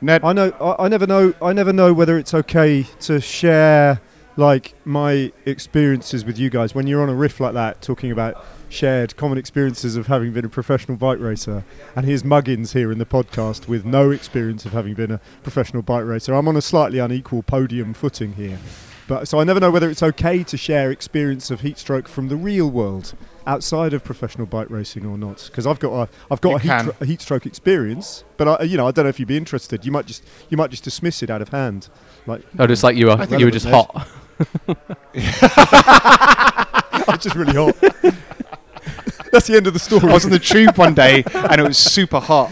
Ned, 0.02 0.24
I 0.24 0.34
know. 0.34 0.52
I, 0.60 0.86
I 0.86 0.88
never 0.88 1.08
know. 1.08 1.34
I 1.42 1.54
never 1.54 1.74
know 1.74 1.94
whether 1.94 2.18
it's 2.18 2.34
okay 2.34 2.84
to 3.02 3.20
share 3.20 4.02
like 4.38 4.74
my 4.84 5.32
experiences 5.46 6.26
with 6.26 6.38
you 6.38 6.50
guys 6.50 6.76
when 6.76 6.88
you're 6.88 7.02
on 7.02 7.10
a 7.10 7.16
riff 7.16 7.40
like 7.40 7.54
that, 7.54 7.82
talking 7.82 8.12
about 8.12 8.44
shared 8.68 9.16
common 9.16 9.38
experiences 9.38 9.96
of 9.96 10.08
having 10.08 10.34
been 10.34 10.46
a 10.46 10.50
professional 10.50 10.98
bike 10.98 11.20
racer. 11.20 11.64
And 11.96 12.06
here's 12.06 12.24
Muggins 12.24 12.74
here 12.74 12.92
in 12.92 12.98
the 12.98 13.06
podcast 13.06 13.68
with 13.68 13.86
no 13.86 14.12
experience 14.12 14.66
of 14.66 14.74
having 14.74 14.94
been 14.94 15.12
a 15.12 15.22
professional 15.44 15.84
bike 15.84 16.06
racer. 16.06 16.34
I'm 16.34 16.48
on 16.48 16.58
a 16.58 16.62
slightly 16.62 17.00
unequal 17.00 17.44
podium 17.44 17.94
footing 17.94 18.34
here. 18.34 18.60
But 19.08 19.28
so 19.28 19.40
I 19.40 19.44
never 19.44 19.60
know 19.60 19.70
whether 19.70 19.90
it's 19.90 20.02
okay 20.02 20.44
to 20.44 20.58
share 20.58 20.90
experience 20.92 21.52
of 21.52 21.62
heat 21.62 21.78
stroke 21.78 22.08
from 22.08 22.28
the 22.28 22.36
real 22.36 22.70
world 22.70 23.14
outside 23.46 23.94
of 23.94 24.04
professional 24.04 24.48
bike 24.48 24.70
racing 24.70 25.06
or 25.06 25.18
not. 25.18 25.44
Because 25.46 25.68
I've 25.68 25.80
got 25.80 25.94
a 25.94 26.10
I've 26.32 26.42
got 26.42 26.56
a 26.56 26.60
heat, 26.60 26.70
can. 26.70 26.92
a 27.00 27.06
heat 27.06 27.22
stroke 27.22 27.46
experience, 27.46 28.24
but 28.38 28.48
I, 28.62 28.64
you 28.64 28.78
know 28.78 28.88
I 28.88 28.92
don't 28.92 29.06
know 29.06 29.10
if 29.10 29.20
you'd 29.20 29.28
be 29.28 29.38
interested. 29.38 29.86
You 29.86 29.92
might 29.92 30.08
just 30.08 30.24
you 30.50 30.58
might 30.58 30.72
just 30.72 30.84
dismiss 30.84 31.22
it 31.22 31.30
out 31.30 31.42
of 31.42 31.50
hand. 31.50 31.90
Like 32.26 32.42
Oh, 32.58 32.66
just 32.66 32.84
like 32.84 32.96
you 32.96 33.08
were, 33.08 33.14
I 33.14 33.26
think 33.26 33.40
you 33.40 33.46
were 33.46 33.52
just 33.52 33.68
hot. 33.68 34.08
I'm 37.08 37.20
just 37.20 37.36
really 37.36 37.54
hot. 37.54 37.76
That's 39.32 39.48
the 39.48 39.56
end 39.58 39.68
of 39.68 39.74
the 39.74 39.80
story. 39.80 40.10
I 40.10 40.14
was 40.14 40.26
on 40.26 40.32
the 40.32 40.40
tube 40.40 40.78
one 40.78 40.94
day 40.94 41.24
and 41.34 41.60
it 41.62 41.68
was 41.68 41.78
super 41.78 42.20
hot. 42.20 42.52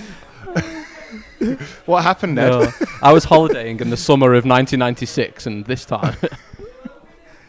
what 1.86 2.04
happened, 2.04 2.36
Ned? 2.36 2.52
No. 2.52 2.72
I 3.02 3.14
was 3.14 3.24
holidaying 3.24 3.80
in 3.80 3.90
the 3.90 3.98
summer 3.98 4.34
of 4.34 4.46
1996, 4.46 5.46
and 5.46 5.66
this 5.66 5.86
time, 5.86 6.16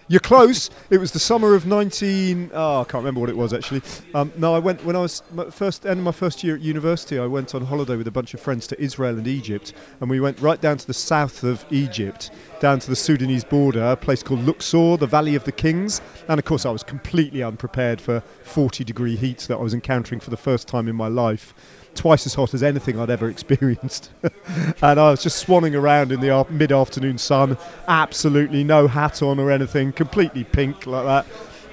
You're 0.06 0.20
close. 0.20 0.68
It 0.90 0.98
was 0.98 1.12
the 1.12 1.18
summer 1.18 1.54
of 1.54 1.64
19. 1.64 2.50
Oh, 2.52 2.82
I 2.82 2.84
can't 2.84 3.02
remember 3.02 3.20
what 3.20 3.30
it 3.30 3.36
was 3.36 3.54
actually. 3.54 3.80
Um, 4.14 4.30
no, 4.36 4.54
I 4.54 4.58
went 4.58 4.84
when 4.84 4.96
I 4.96 4.98
was 4.98 5.22
my 5.32 5.48
first 5.48 5.86
end 5.86 5.98
of 5.98 6.04
my 6.04 6.12
first 6.12 6.44
year 6.44 6.56
at 6.56 6.60
university. 6.60 7.18
I 7.18 7.26
went 7.26 7.54
on 7.54 7.64
holiday 7.64 7.96
with 7.96 8.06
a 8.06 8.10
bunch 8.10 8.34
of 8.34 8.40
friends 8.40 8.66
to 8.66 8.80
Israel 8.80 9.16
and 9.16 9.26
Egypt, 9.26 9.72
and 10.00 10.10
we 10.10 10.20
went 10.20 10.38
right 10.40 10.60
down 10.60 10.76
to 10.76 10.86
the 10.86 10.92
south 10.92 11.42
of 11.42 11.64
Egypt, 11.70 12.30
down 12.60 12.80
to 12.80 12.90
the 12.90 12.96
Sudanese 12.96 13.44
border, 13.44 13.82
a 13.82 13.96
place 13.96 14.22
called 14.22 14.44
Luxor, 14.46 14.98
the 14.98 15.06
Valley 15.06 15.36
of 15.36 15.44
the 15.44 15.52
Kings. 15.52 16.02
And 16.28 16.38
of 16.38 16.44
course, 16.44 16.66
I 16.66 16.70
was 16.70 16.82
completely 16.82 17.42
unprepared 17.42 17.98
for 17.98 18.20
40 18.42 18.84
degree 18.84 19.16
heat 19.16 19.38
that 19.48 19.56
I 19.56 19.62
was 19.62 19.72
encountering 19.72 20.20
for 20.20 20.28
the 20.28 20.36
first 20.36 20.68
time 20.68 20.86
in 20.86 20.96
my 20.96 21.08
life. 21.08 21.54
Twice 21.94 22.26
as 22.26 22.34
hot 22.34 22.54
as 22.54 22.62
anything 22.62 22.98
I'd 22.98 23.10
ever 23.10 23.28
experienced. 23.28 24.10
and 24.22 25.00
I 25.00 25.10
was 25.10 25.22
just 25.22 25.46
swanning 25.46 25.74
around 25.74 26.12
in 26.12 26.20
the 26.20 26.46
mid 26.50 26.72
afternoon 26.72 27.18
sun, 27.18 27.56
absolutely 27.88 28.64
no 28.64 28.88
hat 28.88 29.22
on 29.22 29.38
or 29.38 29.50
anything, 29.50 29.92
completely 29.92 30.44
pink 30.44 30.86
like 30.86 31.04
that. 31.04 31.26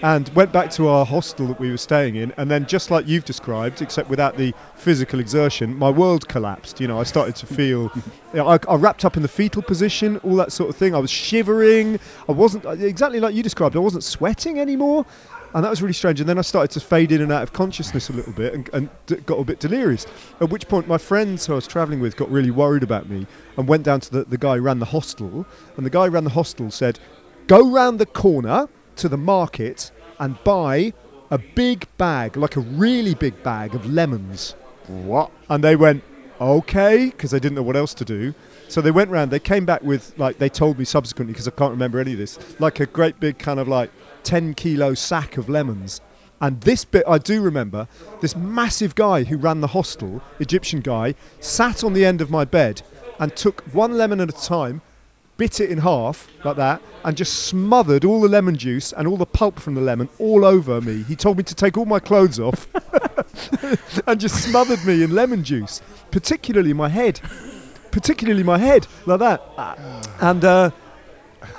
and 0.03 0.29
went 0.29 0.51
back 0.51 0.71
to 0.71 0.87
our 0.87 1.05
hostel 1.05 1.47
that 1.47 1.59
we 1.59 1.69
were 1.69 1.77
staying 1.77 2.15
in. 2.15 2.33
And 2.37 2.49
then, 2.49 2.65
just 2.65 2.89
like 2.89 3.07
you've 3.07 3.25
described, 3.25 3.81
except 3.81 4.09
without 4.09 4.37
the 4.37 4.53
physical 4.75 5.19
exertion, 5.19 5.77
my 5.77 5.89
world 5.89 6.27
collapsed. 6.27 6.79
You 6.79 6.87
know, 6.87 6.99
I 6.99 7.03
started 7.03 7.35
to 7.37 7.45
feel, 7.45 7.91
you 7.95 8.03
know, 8.33 8.47
I, 8.47 8.57
I 8.67 8.75
wrapped 8.75 9.05
up 9.05 9.15
in 9.15 9.21
the 9.21 9.27
fetal 9.27 9.61
position, 9.61 10.17
all 10.17 10.35
that 10.37 10.51
sort 10.51 10.69
of 10.69 10.75
thing. 10.75 10.95
I 10.95 10.99
was 10.99 11.11
shivering. 11.11 11.99
I 12.27 12.31
wasn't 12.31 12.65
exactly 12.81 13.19
like 13.19 13.35
you 13.35 13.43
described. 13.43 13.75
I 13.75 13.79
wasn't 13.79 14.03
sweating 14.03 14.59
anymore. 14.59 15.05
And 15.53 15.63
that 15.63 15.69
was 15.69 15.81
really 15.81 15.93
strange. 15.93 16.19
And 16.19 16.29
then 16.29 16.37
I 16.37 16.41
started 16.41 16.71
to 16.71 16.79
fade 16.79 17.11
in 17.11 17.21
and 17.21 17.31
out 17.31 17.43
of 17.43 17.53
consciousness 17.53 18.09
a 18.09 18.13
little 18.13 18.33
bit 18.33 18.53
and, 18.53 18.69
and 18.73 18.89
d- 19.05 19.15
got 19.17 19.35
a 19.35 19.43
bit 19.43 19.59
delirious. 19.59 20.07
At 20.39 20.49
which 20.49 20.67
point, 20.67 20.87
my 20.87 20.97
friends 20.97 21.45
who 21.45 21.53
I 21.53 21.55
was 21.55 21.67
travelling 21.67 21.99
with 21.99 22.15
got 22.15 22.29
really 22.31 22.51
worried 22.51 22.83
about 22.83 23.09
me 23.09 23.27
and 23.57 23.67
went 23.67 23.83
down 23.83 23.99
to 24.01 24.11
the, 24.11 24.23
the 24.23 24.37
guy 24.37 24.55
who 24.55 24.61
ran 24.61 24.79
the 24.79 24.85
hostel. 24.85 25.45
And 25.75 25.85
the 25.85 25.89
guy 25.89 26.05
who 26.05 26.11
ran 26.11 26.23
the 26.23 26.29
hostel 26.31 26.71
said, 26.71 26.99
Go 27.47 27.69
round 27.69 27.99
the 27.99 28.05
corner 28.05 28.69
to 28.97 29.09
the 29.09 29.17
market 29.17 29.91
and 30.19 30.41
buy 30.43 30.93
a 31.31 31.37
big 31.37 31.87
bag, 31.97 32.37
like 32.37 32.55
a 32.55 32.61
really 32.61 33.15
big 33.15 33.41
bag 33.43 33.73
of 33.73 33.85
lemons. 33.89 34.55
What? 34.87 35.31
And 35.49 35.63
they 35.63 35.75
went, 35.75 36.03
okay, 36.39 37.05
because 37.05 37.31
they 37.31 37.39
didn't 37.39 37.55
know 37.55 37.63
what 37.63 37.75
else 37.75 37.93
to 37.95 38.05
do. 38.05 38.33
So 38.67 38.81
they 38.81 38.91
went 38.91 39.09
round, 39.09 39.31
they 39.31 39.39
came 39.39 39.65
back 39.65 39.83
with, 39.83 40.17
like, 40.17 40.39
they 40.39 40.49
told 40.49 40.79
me 40.79 40.85
subsequently, 40.85 41.33
because 41.33 41.47
I 41.47 41.51
can't 41.51 41.71
remember 41.71 41.99
any 41.99 42.13
of 42.13 42.17
this, 42.17 42.39
like 42.59 42.79
a 42.79 42.85
great 42.85 43.19
big 43.19 43.37
kind 43.37 43.59
of 43.59 43.67
like 43.67 43.91
10 44.23 44.53
kilo 44.53 44.93
sack 44.93 45.37
of 45.37 45.49
lemons. 45.49 46.01
And 46.41 46.59
this 46.61 46.83
bit 46.83 47.03
I 47.07 47.19
do 47.19 47.41
remember 47.41 47.87
this 48.19 48.35
massive 48.35 48.95
guy 48.95 49.23
who 49.23 49.37
ran 49.37 49.61
the 49.61 49.67
hostel, 49.67 50.21
Egyptian 50.39 50.81
guy, 50.81 51.13
sat 51.39 51.83
on 51.83 51.93
the 51.93 52.03
end 52.03 52.19
of 52.19 52.31
my 52.31 52.45
bed 52.45 52.81
and 53.19 53.35
took 53.35 53.61
one 53.73 53.95
lemon 53.97 54.19
at 54.19 54.29
a 54.29 54.47
time, 54.47 54.81
bit 55.37 55.59
it 55.59 55.69
in 55.69 55.77
half 55.77 56.27
like 56.43 56.57
that, 56.57 56.81
and 57.05 57.15
just 57.15 57.45
smothered 57.45 58.03
all 58.03 58.21
the 58.21 58.27
lemon 58.27 58.57
juice 58.57 58.91
and 58.93 59.07
all 59.07 59.17
the 59.17 59.25
pulp 59.25 59.59
from 59.59 59.75
the 59.75 59.81
lemon 59.81 60.09
all 60.17 60.43
over 60.43 60.81
me. 60.81 61.03
He 61.03 61.15
told 61.15 61.37
me 61.37 61.43
to 61.43 61.53
take 61.53 61.77
all 61.77 61.85
my 61.85 61.99
clothes 61.99 62.39
off 62.39 62.67
and 64.07 64.19
just 64.19 64.43
smothered 64.43 64.83
me 64.83 65.03
in 65.03 65.13
lemon 65.13 65.43
juice, 65.43 65.81
particularly 66.09 66.73
my 66.73 66.89
head. 66.89 67.21
Particularly 67.91 68.43
my 68.43 68.57
head, 68.57 68.87
like 69.05 69.19
that. 69.19 69.41
And, 70.21 70.43
uh, 70.43 70.71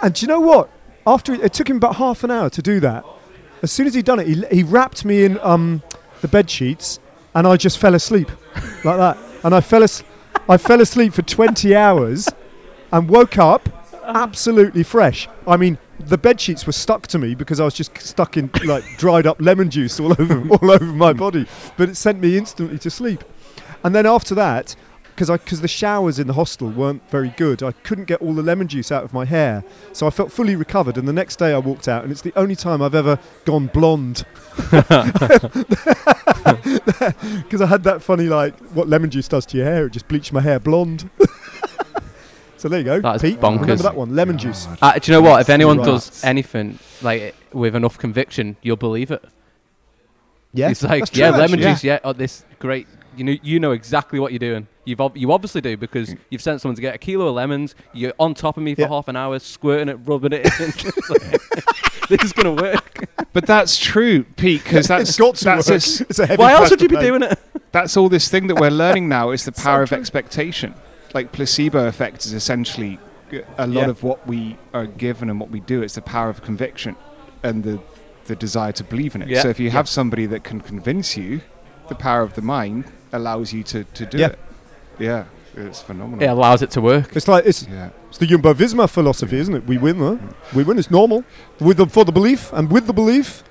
and 0.02 0.14
do 0.14 0.23
you 0.23 0.28
know 0.28 0.40
what? 0.40 0.71
After 1.06 1.35
it, 1.35 1.52
took 1.52 1.68
him 1.68 1.76
about 1.76 1.97
half 1.97 2.25
an 2.25 2.30
hour 2.30 2.50
to 2.50 2.62
do 2.62 2.80
that. 2.80 3.04
As 3.62 3.71
soon 3.71 3.87
as 3.87 3.94
he'd 3.94 4.04
done 4.04 4.21
it, 4.21 4.26
he, 4.26 4.44
he 4.50 4.62
wrapped 4.62 5.04
me 5.04 5.25
in 5.25 5.38
um, 5.40 5.82
the 6.21 6.28
bed 6.28 6.50
sheets, 6.50 6.99
and 7.35 7.47
I 7.47 7.56
just 7.56 7.78
fell 7.78 7.94
asleep 7.94 8.30
like 8.85 8.99
that. 8.99 9.18
And 9.44 9.54
I 9.54 9.61
fell 9.61 9.82
as- 9.82 10.04
I 10.49 10.56
fell 10.56 10.80
asleep 10.80 11.12
for 11.12 11.23
20 11.23 11.75
hours, 11.75 12.28
and 12.92 13.09
woke 13.09 13.38
up 13.38 13.68
absolutely 14.04 14.82
fresh. 14.82 15.28
I 15.47 15.56
mean, 15.56 15.78
the 15.99 16.18
bed 16.18 16.40
sheets 16.40 16.66
were 16.66 16.73
stuck 16.73 17.06
to 17.09 17.18
me 17.18 17.35
because 17.35 17.61
I 17.61 17.64
was 17.64 17.75
just 17.75 17.97
stuck 17.99 18.37
in 18.37 18.50
like 18.64 18.85
dried 18.99 19.26
up 19.26 19.40
lemon 19.40 19.71
juice 19.71 20.00
all 20.00 20.12
over 20.12 20.49
all 20.50 20.71
over 20.71 20.85
my 20.85 21.12
body. 21.12 21.47
But 21.76 21.88
it 21.88 21.97
sent 21.97 22.21
me 22.21 22.37
instantly 22.37 22.78
to 22.80 22.90
sleep. 22.90 23.23
And 23.85 23.94
then 23.94 24.06
after 24.06 24.35
that, 24.35 24.75
because 25.14 25.31
I 25.31 25.37
because 25.37 25.61
the 25.61 25.69
showers 25.69 26.19
in 26.19 26.26
the 26.26 26.33
hostel 26.35 26.69
weren't 26.69 27.09
very 27.11 27.31
good. 27.37 27.62
I 27.62 27.73
couldn't 27.73 28.04
get 28.07 28.21
all 28.21 28.35
the 28.35 28.42
lemon 28.42 28.69
juice 28.69 28.90
out 28.92 29.04
of 29.04 29.12
my 29.12 29.25
hair, 29.25 29.62
so 29.92 30.07
I 30.07 30.11
felt 30.11 30.33
fully 30.33 30.57
recovered. 30.57 30.97
And 30.99 31.07
the 31.07 31.12
next 31.12 31.37
day 31.37 31.52
I 31.52 31.59
walked 31.59 31.88
out, 31.88 32.02
and 32.02 32.11
it's 32.12 32.23
the 32.23 32.33
only 32.37 32.57
time 32.57 32.83
I've 32.83 32.95
ever 32.95 33.19
gone 33.45 33.66
blonde. 33.69 34.25
Because 36.42 37.61
I 37.61 37.66
had 37.66 37.83
that 37.85 38.02
funny 38.02 38.25
like 38.25 38.59
what 38.75 38.88
lemon 38.88 39.11
juice 39.11 39.28
does 39.28 39.47
to 39.47 39.57
your 39.57 39.66
hair. 39.66 39.87
It 39.87 39.92
just 39.92 40.09
bleached 40.09 40.33
my 40.33 40.40
hair 40.40 40.59
blonde. 40.59 41.09
so 42.57 42.69
there 42.69 42.78
you 42.81 42.85
go. 42.85 43.00
That 43.00 43.16
is 43.16 43.23
Pete, 43.23 43.40
bonkers. 43.40 43.61
Remember 43.62 43.83
that 43.83 43.97
one? 43.97 44.14
Lemon 44.14 44.38
juice. 44.38 44.66
Uh, 44.81 44.99
do 44.99 45.11
you 45.12 45.19
know 45.19 45.23
what? 45.28 45.40
If 45.40 45.50
anyone 45.50 45.78
Right. 45.78 45.87
does 45.87 46.25
anything 46.25 46.78
like 47.02 47.35
with 47.52 47.75
enough 47.76 47.99
conviction, 47.99 48.57
you'll 48.62 48.76
believe 48.76 49.11
it. 49.11 49.25
Yeah, 50.54 50.71
it's 50.71 50.83
like, 50.83 51.00
that's 51.00 51.11
true, 51.11 51.21
yeah, 51.21 51.31
lemon 51.31 51.61
actually. 51.61 51.62
juice. 51.73 51.85
Yeah, 51.85 51.99
oh, 52.04 52.12
this 52.12 52.45
great. 52.59 52.87
You 53.16 53.25
know, 53.25 53.37
you 53.42 53.59
know 53.61 53.73
exactly 53.73 54.19
what 54.21 54.33
you're 54.33 54.38
doing. 54.38 54.66
You've 54.84 55.00
ob- 55.00 55.16
you 55.16 55.30
obviously 55.32 55.60
do 55.60 55.76
because 55.76 56.10
mm. 56.10 56.18
you've 56.30 56.42
sent 56.42 56.60
someone 56.60 56.74
to 56.76 56.82
get 56.82 56.94
a 56.94 56.98
kilo 56.98 57.28
of 57.28 57.34
lemons. 57.34 57.74
You're 57.92 58.14
on 58.18 58.34
top 58.34 58.56
of 58.56 58.62
me 58.62 58.74
for 58.74 58.82
Yeah. 58.82 58.88
half 58.88 59.06
an 59.08 59.16
hour, 59.16 59.38
squirting 59.38 59.88
it, 59.88 59.98
rubbing 60.04 60.32
it. 60.32 60.44
in. 60.44 60.68
It's 60.68 61.10
like, 61.10 62.08
this 62.08 62.22
is 62.24 62.32
gonna 62.32 62.52
work. 62.54 63.04
But 63.32 63.46
that's 63.46 63.78
true, 63.78 64.24
Pete, 64.36 64.62
because 64.64 64.88
that's 64.88 65.10
it's 65.10 65.18
got 65.18 65.36
to 65.36 65.44
that's 65.44 65.68
work. 65.68 65.72
a 65.72 65.76
s- 65.76 66.00
it's 66.02 66.18
a 66.18 66.26
heavy 66.26 66.40
Why 66.40 66.52
else 66.52 66.60
price 66.60 66.70
would 66.70 66.78
to 66.80 66.84
you 66.84 66.88
be 66.88 66.96
pay. 66.96 67.06
doing 67.06 67.22
it? 67.22 67.38
that's 67.70 67.96
all 67.96 68.08
this 68.08 68.28
thing 68.28 68.48
that 68.48 68.56
we're 68.56 68.70
learning 68.70 69.08
now 69.08 69.30
is 69.30 69.44
the 69.44 69.52
So 69.56 69.62
power 69.62 69.82
of 69.82 69.92
expectation. 69.92 70.74
Like 71.14 71.32
placebo 71.32 71.86
effect 71.86 72.26
is 72.26 72.32
essentially 72.32 72.98
a 73.56 73.66
lot 73.66 73.82
Yeah. 73.82 73.88
of 73.88 74.02
what 74.02 74.26
we 74.26 74.58
are 74.74 74.86
given 74.86 75.30
and 75.30 75.38
what 75.40 75.50
we 75.50 75.60
do. 75.60 75.80
It's 75.82 75.94
the 75.94 76.02
power 76.02 76.28
of 76.28 76.42
conviction 76.42 76.96
and 77.42 77.62
the 77.64 77.80
the 78.26 78.36
desire 78.36 78.72
to 78.72 78.84
believe 78.84 79.14
in 79.14 79.22
it. 79.22 79.28
Yeah. 79.28 79.42
So 79.42 79.48
if 79.48 79.58
you 79.58 79.70
have 79.70 79.88
somebody 79.88 80.26
that 80.26 80.44
can 80.44 80.60
convince 80.60 81.16
you, 81.16 81.40
the 81.88 81.94
power 81.94 82.22
of 82.22 82.34
the 82.34 82.42
mind 82.42 82.84
allows 83.12 83.52
you 83.52 83.62
to, 83.64 83.84
to 83.84 84.06
do 84.06 84.18
Yeah. 84.18 84.26
it. 84.28 84.38
Yeah, 85.02 85.25
it's 85.56 85.82
phenomenal. 85.82 86.23
It 86.23 86.26
allows 86.26 86.62
it 86.62 86.71
to 86.73 86.80
work. 86.80 87.14
It's 87.16 87.28
like 87.28 87.44
it's 87.47 87.66
Yeah. 87.68 87.90
It's 88.09 88.18
the 88.18 88.26
Jumbo 88.26 88.52
Visma 88.54 88.88
philosophy, 88.88 89.38
isn't 89.38 89.54
it? 89.54 89.64
We 89.66 89.78
win, 89.78 89.97
huh? 89.99 90.16
We 90.54 90.64
win. 90.64 90.78
It's 90.78 90.90
normal. 90.90 91.25
With 91.61 91.78
the, 91.78 91.87
for 91.87 92.04
the 92.04 92.12
belief, 92.12 92.52
and 92.52 92.71
with 92.71 92.87
the 92.87 92.92
belief 92.92 93.42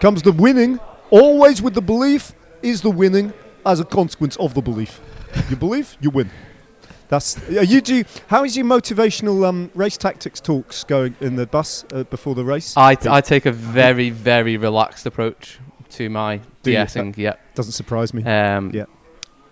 comes 0.00 0.22
the 0.22 0.32
winning. 0.32 0.80
Always 1.10 1.62
with 1.62 1.74
the 1.74 1.82
belief 1.82 2.32
is 2.62 2.80
the 2.82 2.90
winning 2.90 3.32
as 3.64 3.80
a 3.80 3.84
consequence 3.84 4.36
of 4.36 4.54
the 4.54 4.62
belief. 4.62 5.00
You 5.50 5.56
believe, 5.56 5.96
you 6.00 6.10
win. 6.10 6.30
That's 7.08 7.38
uh, 7.48 7.62
you 7.62 7.80
do. 7.80 8.04
How 8.26 8.44
is 8.44 8.56
your 8.56 8.66
motivational 8.66 9.46
um, 9.46 9.70
race 9.74 9.96
tactics 9.96 10.40
talks 10.40 10.84
going 10.84 11.16
in 11.20 11.36
the 11.36 11.46
bus 11.46 11.84
uh, 11.92 12.04
before 12.04 12.34
the 12.34 12.44
race? 12.44 12.74
I, 12.76 12.96
I 13.08 13.20
take 13.22 13.46
a 13.46 13.52
very 13.52 14.10
very 14.10 14.56
relaxed 14.58 15.06
approach 15.06 15.58
to 15.90 16.10
my 16.10 16.40
Do. 16.62 16.72
Yeah. 17.16 17.34
Doesn't 17.54 17.72
surprise 17.72 18.12
me. 18.12 18.22
Um, 18.24 18.70
Yeah. 18.74 18.84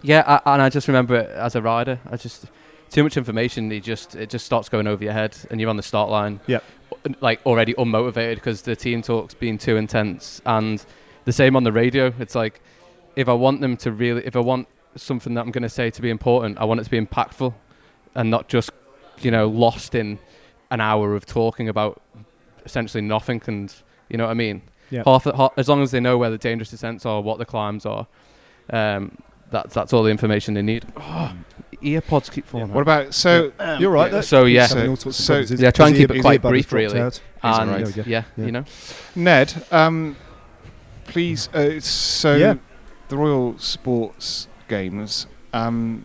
Yeah, 0.07 0.41
I, 0.45 0.55
and 0.55 0.63
I 0.63 0.69
just 0.69 0.87
remember 0.87 1.17
it 1.17 1.31
as 1.31 1.57
a 1.57 1.63
rider. 1.63 1.99
I 2.09 2.17
just 2.17 2.47
too 2.91 3.03
much 3.03 3.17
information. 3.17 3.71
It 3.73 3.83
just 3.83 4.15
it 4.15 4.31
just 4.31 4.47
starts 4.47 4.69
going 4.69 4.87
over 4.87 5.03
your 5.03 5.13
head, 5.13 5.37
and 5.51 5.61
you're 5.61 5.71
on 5.71 5.77
the 5.77 5.83
start 5.83 6.11
line. 6.11 6.41
Yep. 6.47 6.65
Like 7.21 7.45
already 7.45 7.75
unmotivated 7.75 8.37
because 8.37 8.63
the 8.63 8.77
team 8.77 9.03
talks 9.03 9.35
being 9.35 9.59
too 9.59 9.77
intense, 9.77 10.41
and 10.47 10.85
the 11.25 11.33
same 11.33 11.57
on 11.57 11.65
the 11.65 11.73
radio. 11.73 12.15
It's 12.21 12.37
like 12.37 12.61
if 13.17 13.29
I 13.29 13.33
want 13.33 13.61
them 13.61 13.77
to 13.79 13.91
really, 13.91 14.25
if 14.25 14.37
I 14.37 14.41
want 14.41 14.69
something 14.95 15.35
that 15.35 15.41
I'm 15.41 15.51
going 15.51 15.63
to 15.63 15.69
say 15.69 15.91
to 15.91 16.03
be 16.03 16.11
important, 16.11 16.59
I 16.59 16.65
want 16.65 16.81
it 16.81 16.85
to 16.85 16.91
be 16.91 17.01
impactful, 17.01 17.53
and 18.15 18.31
not 18.31 18.49
just 18.49 18.71
you 19.19 19.33
know 19.33 19.49
lost 19.49 19.95
in 19.97 20.21
an 20.71 20.81
hour 20.81 21.17
of 21.17 21.27
talking 21.27 21.69
about 21.69 22.01
essentially 22.65 23.03
nothing. 23.03 23.43
And 23.49 23.75
you 24.09 24.17
know 24.19 24.25
what 24.25 24.31
I 24.31 24.35
mean. 24.35 24.63
Yeah. 24.91 25.03
Half, 25.05 25.25
half 25.25 25.53
as 25.57 25.69
long 25.69 25.83
as 25.83 25.91
they 25.91 25.99
know 25.99 26.17
where 26.17 26.31
the 26.31 26.39
dangerous 26.39 26.71
descents 26.71 27.05
are, 27.05 27.21
what 27.21 27.39
the 27.39 27.45
climbs 27.45 27.85
are, 27.85 28.07
um, 28.71 29.19
that's 29.51 29.75
that's 29.75 29.93
all 29.93 30.03
the 30.03 30.11
information 30.11 30.55
they 30.55 30.63
need. 30.63 30.85
Oh, 30.97 31.33
earpods 31.83 32.31
keep 32.33 32.47
falling. 32.47 32.73
What 32.73 32.83
about 32.83 33.15
so? 33.15 33.53
You're 33.79 33.91
right. 33.91 34.13
yeah, 34.13 34.21
so, 34.23 34.45
yeah. 34.45 34.63
He's 34.63 34.73
having 34.73 34.91
all 34.91 34.97
sorts 34.97 35.19
of 35.29 35.49
So- 35.49 35.55
yeah, 35.57 35.71
try 35.71 35.89
and 35.89 35.97
keep 35.97 36.11
it 36.11 36.21
quite 36.21 36.41
his 36.43 36.51
earbud 36.51 36.55
has 36.57 36.67
brief, 36.67 36.73
really. 36.73 36.99
and 37.01 37.21
alright. 37.45 37.79
There 37.79 37.87
we 37.87 37.93
go. 37.93 38.03
yeah, 38.07 38.23
Yeah. 38.37 38.45
you 38.47 38.53
know, 38.53 38.65
Ned, 39.15 39.55
um, 39.71 40.17
please. 41.07 41.49
Uh, 41.55 41.81
so 41.81 42.35
Yeah. 42.37 42.55
the 43.09 43.17
Royal 43.17 43.59
Sports 43.59 44.49
Games. 44.69 45.27
Um, 45.53 46.05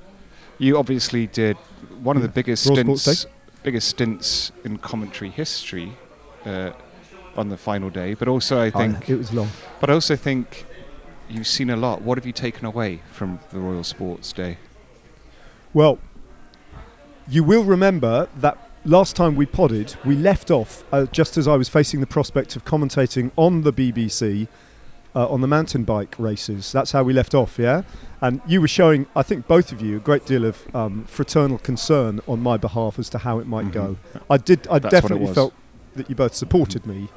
you 0.58 0.78
obviously 0.78 1.28
did 1.28 1.58
one 2.04 2.16
of 2.16 2.22
the 2.22 2.28
Mm. 2.30 2.34
biggest 2.34 2.68
Royal 2.68 2.96
stints, 2.98 3.26
biggest 3.64 3.88
stints 3.88 4.52
in 4.64 4.78
commentary 4.78 5.32
history 5.32 5.94
uh, 6.46 6.72
on 7.38 7.50
the 7.50 7.58
final 7.58 7.90
day. 7.90 8.14
But 8.14 8.28
also, 8.28 8.60
I 8.60 8.68
Oh, 8.74 8.78
think, 8.78 9.10
it 9.10 9.16
was 9.16 9.34
long. 9.34 9.50
but 9.80 9.90
I 9.90 9.94
also 9.94 10.16
think 10.16 10.66
you've 11.32 11.48
seen 11.48 11.70
a 11.70 11.76
lot. 11.76 12.02
What 12.02 12.18
have 12.18 12.26
you 12.26 12.34
taken 12.34 12.66
away 12.66 13.02
from 13.12 13.40
the 13.52 13.60
Royal 13.60 13.84
Sports 13.84 14.34
Day? 14.34 14.58
Well, 15.74 16.00
you 17.28 17.44
will 17.44 17.64
remember 17.64 18.28
that 18.38 18.58
last 18.84 19.16
time 19.16 19.36
we 19.36 19.46
podded, 19.46 19.96
we 20.06 20.16
left 20.16 20.52
off 20.52 20.84
uh, 20.92 21.06
just 21.06 21.38
as 21.38 21.48
I 21.48 21.56
was 21.56 21.70
facing 21.70 22.00
the 22.02 22.08
prospect 22.08 22.56
of 22.56 22.66
commentating 22.66 23.32
on 23.38 23.62
the 23.62 23.72
BBC 23.72 24.48
uh, 25.16 25.28
on 25.28 25.42
the 25.42 25.48
mountain 25.48 25.84
bike 25.84 26.16
races. 26.18 26.72
That's 26.72 26.92
how 26.92 27.04
we 27.04 27.14
left 27.14 27.34
off, 27.36 27.60
yeah? 27.60 27.84
And 28.22 28.42
you 28.48 28.62
were 28.62 28.68
showing, 28.68 29.08
I 29.16 29.24
think 29.24 29.48
both 29.48 29.72
of 29.72 29.82
you, 29.82 29.98
a 29.98 30.00
great 30.00 30.26
deal 30.26 30.46
of 30.46 30.74
um, 30.76 31.04
fraternal 31.06 31.58
concern 31.58 32.22
on 32.28 32.42
my 32.42 32.58
behalf 32.58 32.98
as 32.98 33.10
to 33.10 33.18
how 33.20 33.40
it 33.40 33.48
might 33.48 33.66
Mhm. 33.68 33.72
go. 33.74 33.98
I 34.30 34.38
did. 34.38 34.68
I 34.68 34.80
That's 34.80 34.92
definitely 34.92 35.34
felt 35.34 35.54
that 35.96 36.10
you 36.10 36.16
both 36.16 36.34
supported 36.34 36.86
me. 36.86 37.10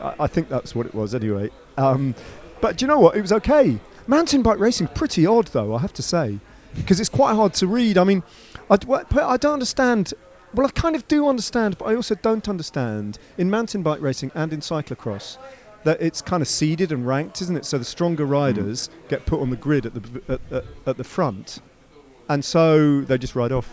I, 0.00 0.14
I 0.20 0.26
think 0.28 0.48
that's 0.48 0.74
what 0.74 0.86
it 0.86 0.94
was, 0.94 1.14
anyway. 1.14 1.50
Um, 1.76 2.14
but 2.60 2.76
do 2.76 2.84
you 2.84 2.88
know 2.88 2.98
what? 2.98 3.16
It 3.16 3.20
was 3.22 3.32
okay. 3.32 3.78
Mountain 4.06 4.42
bike 4.42 4.58
racing 4.58 4.88
pretty 4.88 5.26
odd, 5.26 5.48
though. 5.48 5.74
I 5.74 5.80
have 5.80 5.92
to 5.94 6.02
say, 6.02 6.38
because 6.74 6.98
it's 7.00 7.08
quite 7.10 7.34
hard 7.34 7.54
to 7.54 7.66
read. 7.66 7.98
I 7.98 8.04
mean, 8.04 8.22
I, 8.70 8.76
d- 8.76 8.86
well, 8.86 9.04
but 9.10 9.24
I 9.24 9.36
don't 9.36 9.54
understand. 9.54 10.14
Well, 10.54 10.66
I 10.66 10.70
kind 10.70 10.96
of 10.96 11.06
do 11.08 11.28
understand, 11.28 11.76
but 11.78 11.84
I 11.86 11.94
also 11.94 12.14
don't 12.14 12.48
understand 12.48 13.18
in 13.36 13.50
mountain 13.50 13.82
bike 13.82 14.00
racing 14.00 14.32
and 14.34 14.52
in 14.52 14.60
cyclocross 14.60 15.36
that 15.84 16.00
it's 16.00 16.22
kind 16.22 16.40
of 16.42 16.48
seeded 16.48 16.90
and 16.90 17.06
ranked, 17.06 17.40
isn't 17.42 17.54
it? 17.56 17.64
So 17.66 17.76
the 17.78 17.84
stronger 17.84 18.24
riders 18.24 18.88
get 19.08 19.26
put 19.26 19.40
on 19.40 19.50
the 19.50 19.56
grid 19.56 19.84
at 19.86 19.94
the 19.94 20.22
at, 20.28 20.40
at, 20.52 20.64
at 20.86 20.96
the 20.96 21.04
front, 21.04 21.60
and 22.30 22.42
so 22.44 23.02
they 23.02 23.18
just 23.18 23.34
ride 23.36 23.52
off. 23.52 23.70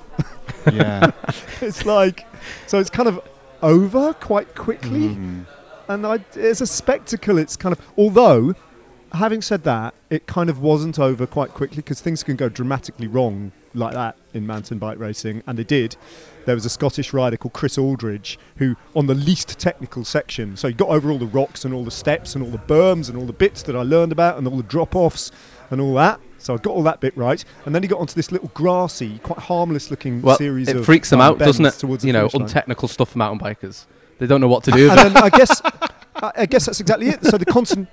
Yeah. 0.71 1.11
it's 1.61 1.85
like, 1.85 2.25
so 2.67 2.77
it's 2.79 2.89
kind 2.89 3.07
of 3.07 3.21
over 3.63 4.13
quite 4.13 4.53
quickly. 4.53 5.15
Mhm. 5.15 5.45
and 5.87 6.05
I, 6.05 6.19
as 6.35 6.59
a 6.59 6.67
spectacle, 6.67 7.37
it's 7.37 7.55
kind 7.55 7.71
of. 7.73 7.79
Although, 7.97 8.53
having 9.15 9.41
said 9.41 9.63
that, 9.63 9.93
it 10.09 10.27
kind 10.27 10.49
of 10.49 10.59
wasn't 10.59 10.99
over 10.99 11.25
quite 11.27 11.49
quickly 11.51 11.77
because 11.77 12.01
things 12.01 12.23
can 12.23 12.35
go 12.35 12.49
dramatically 12.49 13.07
wrong 13.07 13.51
like 13.73 13.93
that 13.93 14.15
in 14.33 14.47
mountain 14.47 14.77
bike 14.77 14.97
racing, 14.97 15.43
and 15.47 15.57
they 15.57 15.63
did. 15.63 15.95
There 16.45 16.55
was 16.55 16.65
a 16.65 16.69
Scottish 16.69 17.11
rider 17.13 17.37
called 17.37 17.53
Chris 17.53 17.77
Aldridge 17.77 18.39
who, 18.57 18.75
on 18.95 19.07
the 19.07 19.15
least 19.15 19.59
technical 19.59 20.05
section, 20.05 20.55
so 20.55 20.67
he 20.67 20.73
got 20.73 20.89
over 20.89 21.11
all 21.11 21.17
the 21.17 21.25
rocks 21.25 21.65
and 21.65 21.73
all 21.73 21.83
the 21.83 21.91
steps 21.91 22.35
and 22.35 22.43
all 22.43 22.51
the 22.51 22.57
berms 22.57 23.09
and 23.09 23.17
all 23.17 23.25
the 23.25 23.33
bits 23.33 23.63
that 23.63 23.75
I 23.75 23.81
learned 23.81 24.11
about 24.11 24.37
and 24.37 24.47
all 24.47 24.57
the 24.57 24.63
drop 24.63 24.95
offs 24.95 25.31
and 25.71 25.81
all 25.81 25.93
that. 25.95 26.19
So 26.37 26.53
I 26.53 26.57
got 26.57 26.71
all 26.71 26.83
that 26.83 26.99
bit 26.99 27.17
right, 27.17 27.43
and 27.65 27.73
then 27.73 27.81
he 27.81 27.87
got 27.87 27.99
onto 27.99 28.13
this 28.13 28.31
little 28.31 28.51
grassy, 28.53 29.17
quite 29.19 29.39
harmless-looking 29.39 30.21
Well, 30.21 30.37
series 30.37 30.67
it 30.67 30.75
of 30.77 30.85
freaks 30.85 31.09
them 31.09 31.19
um, 31.19 31.33
out, 31.33 31.39
doesn't 31.39 31.65
it? 31.65 32.03
You 32.03 32.13
know, 32.13 32.29
untechnical 32.33 32.87
stuff 32.87 33.09
for 33.09 33.17
mountain 33.17 33.39
bikers. 33.39 33.85
They 34.19 34.27
don't 34.27 34.41
know 34.41 34.47
what 34.47 34.63
to 34.65 34.71
do. 34.71 34.89
and 34.89 34.99
then 34.99 35.17
I 35.17 35.29
guess 35.37 35.61
I 35.63 36.31
I 36.37 36.45
guess 36.45 36.67
that's 36.67 36.79
exactly 36.79 37.09
it. 37.09 37.25
So 37.25 37.37
the 37.37 37.45
concent- 37.45 37.89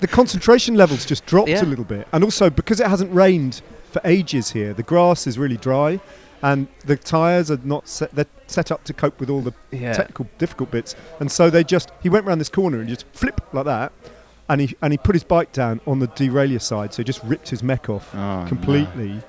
the 0.00 0.06
concentration 0.08 0.74
levels 0.76 1.04
just 1.04 1.26
dropped 1.26 1.48
Yeah. 1.48 1.62
a 1.62 1.66
little 1.66 1.84
bit, 1.84 2.06
and 2.12 2.22
also 2.24 2.50
because 2.50 2.80
it 2.80 2.86
hasn't 2.86 3.12
rained 3.14 3.62
for 3.90 4.00
ages 4.04 4.50
here, 4.50 4.72
the 4.74 4.82
grass 4.82 5.26
is 5.26 5.38
really 5.38 5.56
dry, 5.56 6.00
and 6.42 6.68
the 6.84 6.96
tires 6.96 7.50
are 7.50 7.58
not 7.64 7.88
set. 7.88 8.14
They're 8.14 8.26
set 8.46 8.70
up 8.70 8.84
to 8.84 8.92
cope 8.92 9.18
with 9.20 9.30
all 9.30 9.40
the 9.40 9.52
yeah. 9.70 9.92
technical 9.92 10.28
difficult 10.38 10.70
bits, 10.70 10.94
and 11.20 11.30
so 11.30 11.50
they 11.50 11.64
just 11.64 11.90
he 12.02 12.08
went 12.08 12.26
around 12.26 12.38
this 12.38 12.48
corner 12.50 12.78
and 12.80 12.88
just 12.88 13.04
flip 13.12 13.40
like 13.52 13.64
that. 13.64 13.92
And 14.48 14.60
he, 14.60 14.76
and 14.80 14.92
he 14.92 14.96
put 14.96 15.16
his 15.16 15.24
bike 15.24 15.50
down 15.50 15.80
on 15.88 15.98
the 15.98 16.06
derailleur 16.06 16.62
side, 16.62 16.94
so 16.94 16.98
he 16.98 17.04
just 17.04 17.20
ripped 17.24 17.48
his 17.48 17.64
mech 17.64 17.88
off 17.90 18.14
Oh, 18.14 18.42
no. 18.42 18.46
completely. 18.46 19.20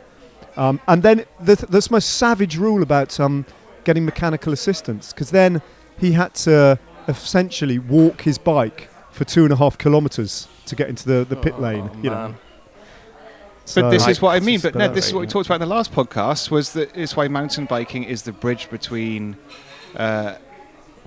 Um, 0.55 0.79
and 0.88 1.01
then 1.01 1.25
the, 1.39 1.55
th- 1.55 1.71
this 1.71 1.89
most 1.89 2.17
savage 2.17 2.55
rule 2.55 2.83
about 2.83 3.19
um, 3.19 3.43
getting 3.83 4.05
mechanical 4.05 4.53
assistance, 4.53 5.12
because 5.13 5.31
then 5.31 5.63
he 5.97 6.12
had 6.12 6.36
to 6.45 6.77
essentially 7.07 7.79
walk 7.79 8.21
his 8.21 8.38
bike 8.38 8.89
for 9.17 9.25
two 9.25 9.43
and 9.43 9.51
a 9.51 9.55
half 9.57 9.77
kilometres 9.77 10.47
to 10.67 10.75
get 10.75 10.88
into 10.89 11.05
the, 11.07 11.25
the 11.25 11.36
pit 11.36 11.59
lane. 11.59 11.89
You 12.03 12.09
know, 12.12 12.15
Man. 12.15 12.38
But 13.75 13.89
this 13.89 14.05
So- 14.05 14.09
is 14.12 14.21
what 14.21 14.36
I 14.36 14.39
mean. 14.39 14.59
But 14.62 14.74
But 14.74 14.79
no, 14.79 14.88
that- 14.88 14.95
this 14.95 15.07
is 15.07 15.13
what 15.13 15.21
we 15.21 15.27
talked 15.27 15.47
about 15.47 15.55
in 15.62 15.67
the 15.67 15.75
last 15.75 15.91
podcast. 15.91 16.50
Was 16.51 16.71
that 16.74 16.95
is 16.95 17.15
why 17.17 17.27
mountain 17.27 17.65
biking 17.65 18.03
is 18.03 18.21
the 18.24 18.31
bridge 18.31 18.69
between 18.69 19.36
uh, 19.97 20.36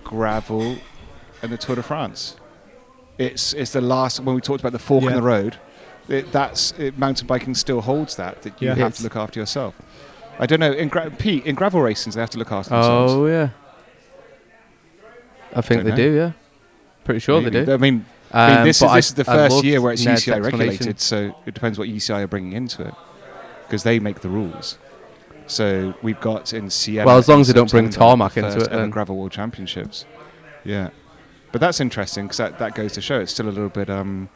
gravel 0.05 0.77
and 1.43 1.51
the 1.53 1.57
Tour 1.57 1.77
de 1.77 1.83
France. 1.83 2.37
It's 3.19 3.55
it's 3.55 3.73
the 3.73 3.81
last 3.81 4.21
when 4.21 4.35
we 4.35 4.41
talked 4.43 4.61
about 4.61 4.73
the 4.73 4.79
fork 4.79 5.05
in 5.05 5.15
the 5.15 5.23
road. 5.23 5.57
It, 6.09 6.33
that's 6.33 6.73
it, 6.79 6.99
mountain 6.99 7.27
biking 7.27 7.55
still 7.55 7.81
holds 7.83 8.17
that 8.17 8.43
that 8.43 8.61
you 8.61 8.69
Yeah. 8.69 8.75
have 8.75 8.79
It's- 8.89 8.97
to 8.99 9.05
look 9.05 9.17
after 9.17 9.39
yourself. 9.41 9.75
I 10.39 10.47
don't 10.47 10.59
know 10.61 10.73
in 10.73 10.89
gra- 10.89 11.11
Pete 11.11 11.45
in 11.47 11.55
gravel 11.55 11.81
racing 11.83 12.13
they 12.13 12.21
have 12.21 12.31
to 12.31 12.39
look 12.39 12.51
after 12.53 12.71
themselves. 12.71 13.13
Oh 13.13 13.27
yeah. 13.27 13.51
I 15.55 15.61
think 15.63 15.83
Don't 15.83 15.85
they 15.85 15.91
know. 15.91 15.97
do. 16.11 16.15
Yeah. 16.17 16.33
Pretty 17.05 17.21
sure 17.21 17.41
Maybe. 17.41 17.61
they 17.61 17.65
do. 17.67 17.73
I 17.73 17.77
mean, 17.77 18.07
I 18.33 18.49
mean, 18.51 18.59
Um, 18.59 18.65
this 18.65 18.77
is 18.77 18.83
but 18.83 18.95
this 18.95 19.07
is 19.09 19.15
the 19.15 19.25
I- 19.31 19.33
I 19.33 19.37
first 19.49 19.65
year 19.65 19.81
where 19.81 19.93
it's 19.93 20.05
Ned's 20.05 20.25
UCI 20.27 20.39
regulated, 20.45 21.01
so 21.01 21.35
it 21.47 21.55
depends 21.55 21.79
what 21.79 21.89
UCI 21.89 22.21
are 22.23 22.27
bringing 22.29 22.53
into 22.53 22.83
it 22.83 22.95
because 23.67 23.83
they 23.83 23.99
make 23.99 24.21
the 24.21 24.29
rules. 24.29 24.79
So 25.47 25.95
we've 26.03 26.21
got 26.21 26.53
in 26.53 26.71
Siena. 26.71 27.05
Well, 27.07 27.19
as 27.19 27.27
long 27.29 27.41
as 27.41 27.49
they 27.49 27.53
don't 27.55 27.71
bring 27.71 27.91
tarmac 27.91 28.37
into 28.37 28.51
it, 28.59 28.69
ever 28.69 28.77
then- 28.83 28.91
gravel 28.91 29.17
world 29.17 29.33
championships. 29.33 30.05
Yeah, 30.63 30.91
but 31.51 31.61
that's 31.61 31.81
interesting 31.81 32.27
because 32.27 32.37
that, 32.37 32.59
that 32.61 32.75
goes 32.77 32.93
to 32.93 33.01
show 33.01 33.19
it's 33.19 33.33
still 33.33 33.49
a 33.49 33.51
little 33.51 33.69
bit. 33.69 33.91
Um, 33.91 34.29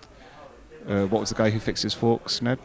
uh, 0.88 1.04
what 1.06 1.20
was 1.20 1.28
the 1.28 1.36
guy 1.36 1.50
who 1.50 1.60
fixes 1.60 1.94
forks, 1.94 2.42
Ned? 2.42 2.58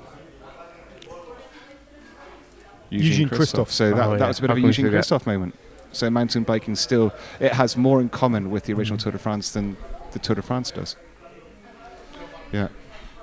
Eugene 2.90 3.30
Christophe. 3.30 3.72
So 3.72 3.92
that, 3.92 4.04
Oh, 4.08 4.12
that 4.14 4.20
yeah. 4.20 4.28
was 4.28 4.40
a 4.40 4.42
bit 4.42 4.50
How 4.50 4.56
of 4.58 4.64
a 4.64 4.66
Eugene 4.66 4.86
forget? 4.86 4.98
Christophe 4.98 5.28
moment. 5.28 5.56
So 5.92 6.10
mountain 6.10 6.44
biking 6.44 6.76
still 6.76 7.14
it 7.40 7.54
has 7.54 7.76
more 7.76 8.00
in 8.02 8.10
common 8.10 8.52
with 8.52 8.66
the 8.66 8.74
original 8.74 8.98
Mm. 8.98 9.04
Tour 9.04 9.12
de 9.14 9.18
France 9.18 9.52
than 9.52 9.76
the 10.12 10.20
Tour 10.20 10.36
de 10.36 10.42
France 10.42 10.72
does. 10.72 10.96
Yeah, 12.52 12.70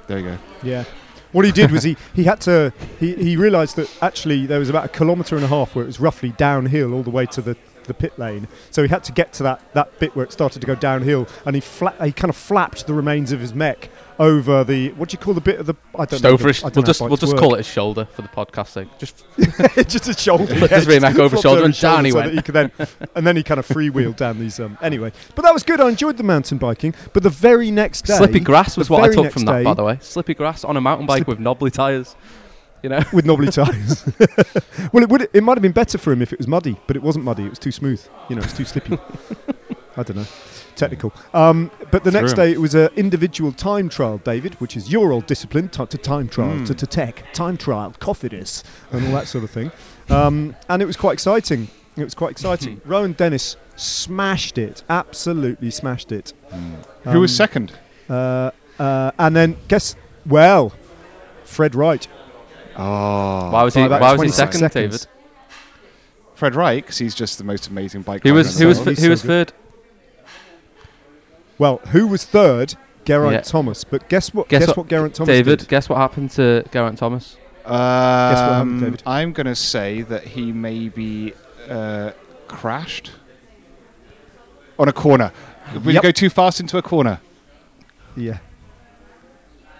there 0.06 0.18
you 0.18 0.24
go. 0.24 0.38
Yeah. 0.62 0.84
What 1.32 1.44
he 1.44 1.52
did 1.52 1.70
was 1.70 1.82
he, 1.82 1.96
he 2.14 2.24
had 2.24 2.40
to 2.42 2.72
he, 2.98 3.14
he 3.14 3.36
realised 3.36 3.76
that 3.76 3.90
actually 4.00 4.46
there 4.46 4.58
was 4.58 4.70
about 4.70 4.84
a 4.84 4.88
kilometre 4.88 5.36
and 5.36 5.44
a 5.44 5.48
half 5.48 5.74
where 5.74 5.82
it 5.84 5.86
was 5.86 6.00
roughly 6.00 6.30
downhill 6.30 6.94
all 6.94 7.02
the 7.02 7.10
way 7.10 7.26
to 7.26 7.42
the, 7.42 7.56
the 7.84 7.92
pit 7.94 8.18
lane. 8.18 8.48
So 8.70 8.82
he 8.82 8.88
had 8.88 9.04
to 9.04 9.12
get 9.12 9.32
to 9.34 9.42
that, 9.42 9.74
that 9.74 9.98
bit 9.98 10.14
where 10.16 10.24
it 10.24 10.32
started 10.32 10.60
to 10.60 10.66
go 10.66 10.74
downhill, 10.74 11.28
and 11.44 11.54
he 11.54 11.60
fla- 11.60 11.94
he 12.02 12.12
kind 12.12 12.30
of 12.30 12.36
flapped 12.36 12.86
the 12.86 12.94
remains 12.94 13.32
of 13.32 13.40
his 13.40 13.52
mech 13.52 13.90
over 14.18 14.64
the 14.64 14.90
what 14.92 15.08
do 15.10 15.14
you 15.14 15.18
call 15.18 15.34
the 15.34 15.40
bit 15.40 15.60
of 15.60 15.66
the 15.66 15.74
I 15.94 16.04
don't 16.06 16.22
know. 16.22 16.30
over 16.30 16.44
the- 16.44 16.48
his, 16.48 16.62
we'll 16.62 16.82
just 16.82 17.00
we'll 17.00 17.16
just 17.16 17.36
call 17.36 17.54
it 17.54 17.58
his 17.58 17.66
shoulder 17.66 18.06
for 18.06 18.22
the 18.22 18.28
podcast 18.28 18.68
sake. 18.68 18.88
Just 18.98 19.24
just 19.88 20.08
a 20.08 20.14
shoulder. 20.14 20.44
Yeah, 20.54 20.66
just 20.68 20.88
mech 20.88 21.18
over 21.18 21.36
shoulder 21.36 21.64
and 21.64 21.78
down 21.78 22.04
he 22.04 22.10
so 22.12 22.18
went. 22.18 22.32
he 22.32 22.42
could 22.42 22.54
then, 22.54 22.72
and 23.14 23.26
then 23.26 23.36
he 23.36 23.42
kind 23.42 23.60
of 23.60 23.66
freewheeled 23.66 24.16
down 24.16 24.38
these. 24.38 24.58
Um, 24.58 24.78
anyway, 24.80 25.12
but 25.34 25.42
that 25.42 25.52
was 25.52 25.62
good. 25.62 25.80
I 25.80 25.88
enjoyed 25.88 26.16
the 26.16 26.22
mountain 26.24 26.58
biking. 26.58 26.94
But 27.12 27.22
the 27.22 27.30
very 27.30 27.70
next 27.70 28.02
day, 28.02 28.16
slippy 28.16 28.40
grass 28.40 28.76
was 28.76 28.88
what 28.88 29.04
I 29.04 29.12
took 29.12 29.32
from 29.32 29.44
that, 29.44 29.64
by 29.64 29.74
the 29.74 29.84
way. 29.84 29.98
Slippy 30.00 30.34
grass 30.34 30.64
on 30.64 30.76
a 30.76 30.80
mountain 30.80 31.06
bike 31.06 31.18
Slip- 31.18 31.28
with 31.28 31.40
knobbly 31.40 31.70
tires. 31.70 32.16
You 32.82 32.90
know. 32.90 33.02
with 33.12 33.24
knobbly 33.24 33.48
tires. 33.50 34.04
well, 34.92 35.02
it 35.02 35.08
would. 35.08 35.28
It 35.32 35.42
might 35.42 35.56
have 35.56 35.62
been 35.62 35.72
better 35.72 35.98
for 35.98 36.12
him 36.12 36.22
if 36.22 36.32
it 36.32 36.38
was 36.38 36.46
muddy, 36.46 36.76
but 36.86 36.94
it 36.94 37.02
wasn't 37.02 37.24
muddy. 37.24 37.44
It 37.44 37.50
was 37.50 37.58
too 37.58 37.72
smooth. 37.72 38.06
You 38.28 38.36
know, 38.36 38.42
it's 38.42 38.56
too 38.56 38.64
slippy. 38.64 38.98
I 39.96 40.02
don't 40.02 40.16
know. 40.16 40.26
Technical. 40.76 41.12
Um, 41.34 41.70
but 41.90 42.04
the 42.04 42.10
Threw 42.10 42.20
next 42.20 42.32
him. 42.32 42.36
day 42.36 42.52
it 42.52 42.60
was 42.60 42.74
an 42.74 42.90
individual 42.96 43.50
time 43.50 43.88
trial, 43.88 44.18
David, 44.18 44.54
which 44.60 44.76
is 44.76 44.92
your 44.92 45.10
old 45.10 45.26
discipline, 45.26 45.68
t- 45.70 45.84
to 45.86 45.98
time 45.98 46.28
trial, 46.28 46.50
Mm. 46.58 46.66
to, 46.66 46.74
to 46.74 46.86
tech, 46.86 47.24
time 47.32 47.56
trial, 47.56 47.94
cofidis, 47.98 48.62
and 48.92 49.06
all 49.06 49.12
that 49.14 49.26
sort 49.26 49.42
of 49.44 49.50
thing. 49.50 49.72
Um, 50.10 50.54
and 50.68 50.82
it 50.82 50.84
was 50.86 50.96
quite 50.96 51.14
exciting. 51.14 51.68
It 51.96 52.04
was 52.04 52.14
quite 52.14 52.30
exciting. 52.32 52.80
Rohan 52.84 53.12
Dennis 53.12 53.56
smashed 53.76 54.58
it, 54.58 54.84
absolutely 54.90 55.70
smashed 55.70 56.12
it. 56.12 56.34
Who 57.04 57.20
was 57.20 57.32
Um, 57.32 57.36
second? 57.36 57.72
Uh, 58.08 58.50
uh, 58.78 59.10
and 59.18 59.34
then 59.34 59.56
guess, 59.68 59.96
well, 60.26 60.72
Fred 61.44 61.74
Wright. 61.74 62.06
Oh, 62.76 63.50
Why 63.50 63.62
was 63.62 63.74
by 63.74 63.80
he? 63.80 63.86
about 63.86 64.00
Why 64.02 64.12
was 64.12 64.20
he 64.20 64.26
26 64.28 64.36
second, 64.36 64.58
seconds. 64.72 64.74
David? 65.06 65.06
Fred 66.34 66.54
Wright, 66.54 66.86
'cause 66.86 66.98
he's 66.98 67.14
just 67.14 67.38
the 67.38 67.44
most 67.44 67.68
amazing 67.68 68.02
bike. 68.02 68.22
Who 68.22 68.34
was 68.34 68.56
in 68.56 68.62
who 68.62 68.68
was 68.68 68.80
world. 68.84 68.98
Who 68.98 69.08
was 69.08 69.22
third? 69.22 69.52
Well, 71.58 71.78
who 71.88 72.06
was 72.06 72.24
third? 72.24 72.74
Geraint 73.04 73.32
Yeah. 73.34 73.40
Thomas. 73.42 73.84
But 73.84 74.08
guess 74.08 74.34
what? 74.34 74.48
Guess 74.48 74.60
Guess, 74.60 74.68
what- 74.68 74.76
what, 74.78 74.88
Geraint 74.88 75.14
Thomas 75.14 75.28
David, 75.28 75.58
did? 75.60 75.68
guess 75.68 75.88
what 75.88 75.96
happened 75.96 76.30
to 76.32 76.64
Geraint 76.72 76.98
Thomas? 76.98 77.36
Guess 77.64 77.70
what 77.70 77.72
happened, 77.78 78.70
Um, 78.72 78.80
David? 78.80 79.02
I'm 79.06 79.32
going 79.32 79.46
to 79.46 79.54
say 79.54 80.02
that 80.02 80.24
he 80.24 80.52
maybe 80.52 81.34
uh, 81.68 82.12
crashed 82.48 83.12
on 84.78 84.88
a 84.88 84.92
corner. 84.92 85.32
Will 85.74 85.86
you 85.86 85.92
Yep. 85.94 86.02
go 86.02 86.10
too 86.12 86.30
fast 86.30 86.60
into 86.60 86.78
a 86.78 86.82
corner? 86.82 87.20
Yeah. 88.16 88.38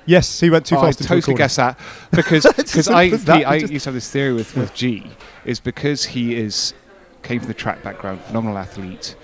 Yes, 0.05 0.39
he 0.41 0.51
went 0.51 0.67
too 0.67 0.77
Oh, 0.77 0.81
fast. 0.83 1.01
I 1.01 1.03
into 1.03 1.05
a 1.05 1.07
totally 1.09 1.23
corner. 1.23 1.39
guess 1.39 1.57
that 1.57 1.79
because 2.13 2.47
because 2.57 2.89
I 2.89 3.09
that. 3.11 3.37
Pete, 3.39 3.47
I 3.47 3.55
used 3.75 3.85
to 3.85 3.89
have 3.91 3.95
this 3.95 4.09
theory 4.11 4.33
with, 4.35 4.57
with 4.57 4.73
G 4.75 5.11
is 5.45 5.59
because 5.59 6.05
he 6.07 6.37
is 6.37 6.75
came 7.23 7.41
from 7.41 7.49
the 7.49 7.55
track 7.55 7.83
background, 7.83 8.21
phenomenal 8.21 8.57
athlete. 8.59 9.17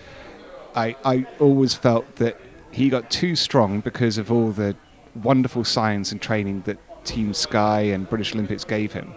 I 0.75 0.97
I 1.05 1.27
always 1.39 1.75
felt 1.75 2.17
that 2.17 2.41
he 2.71 2.89
got 2.89 3.11
too 3.11 3.37
strong 3.37 3.81
because 3.81 4.19
of 4.19 4.31
all 4.33 4.51
the 4.51 4.77
wonderful 5.15 5.65
science 5.65 6.11
and 6.13 6.21
training 6.21 6.63
that 6.67 6.79
Team 7.05 7.35
Sky 7.35 7.81
and 7.83 8.09
British 8.09 8.33
Olympics 8.35 8.65
gave 8.65 8.93
him. 8.93 9.15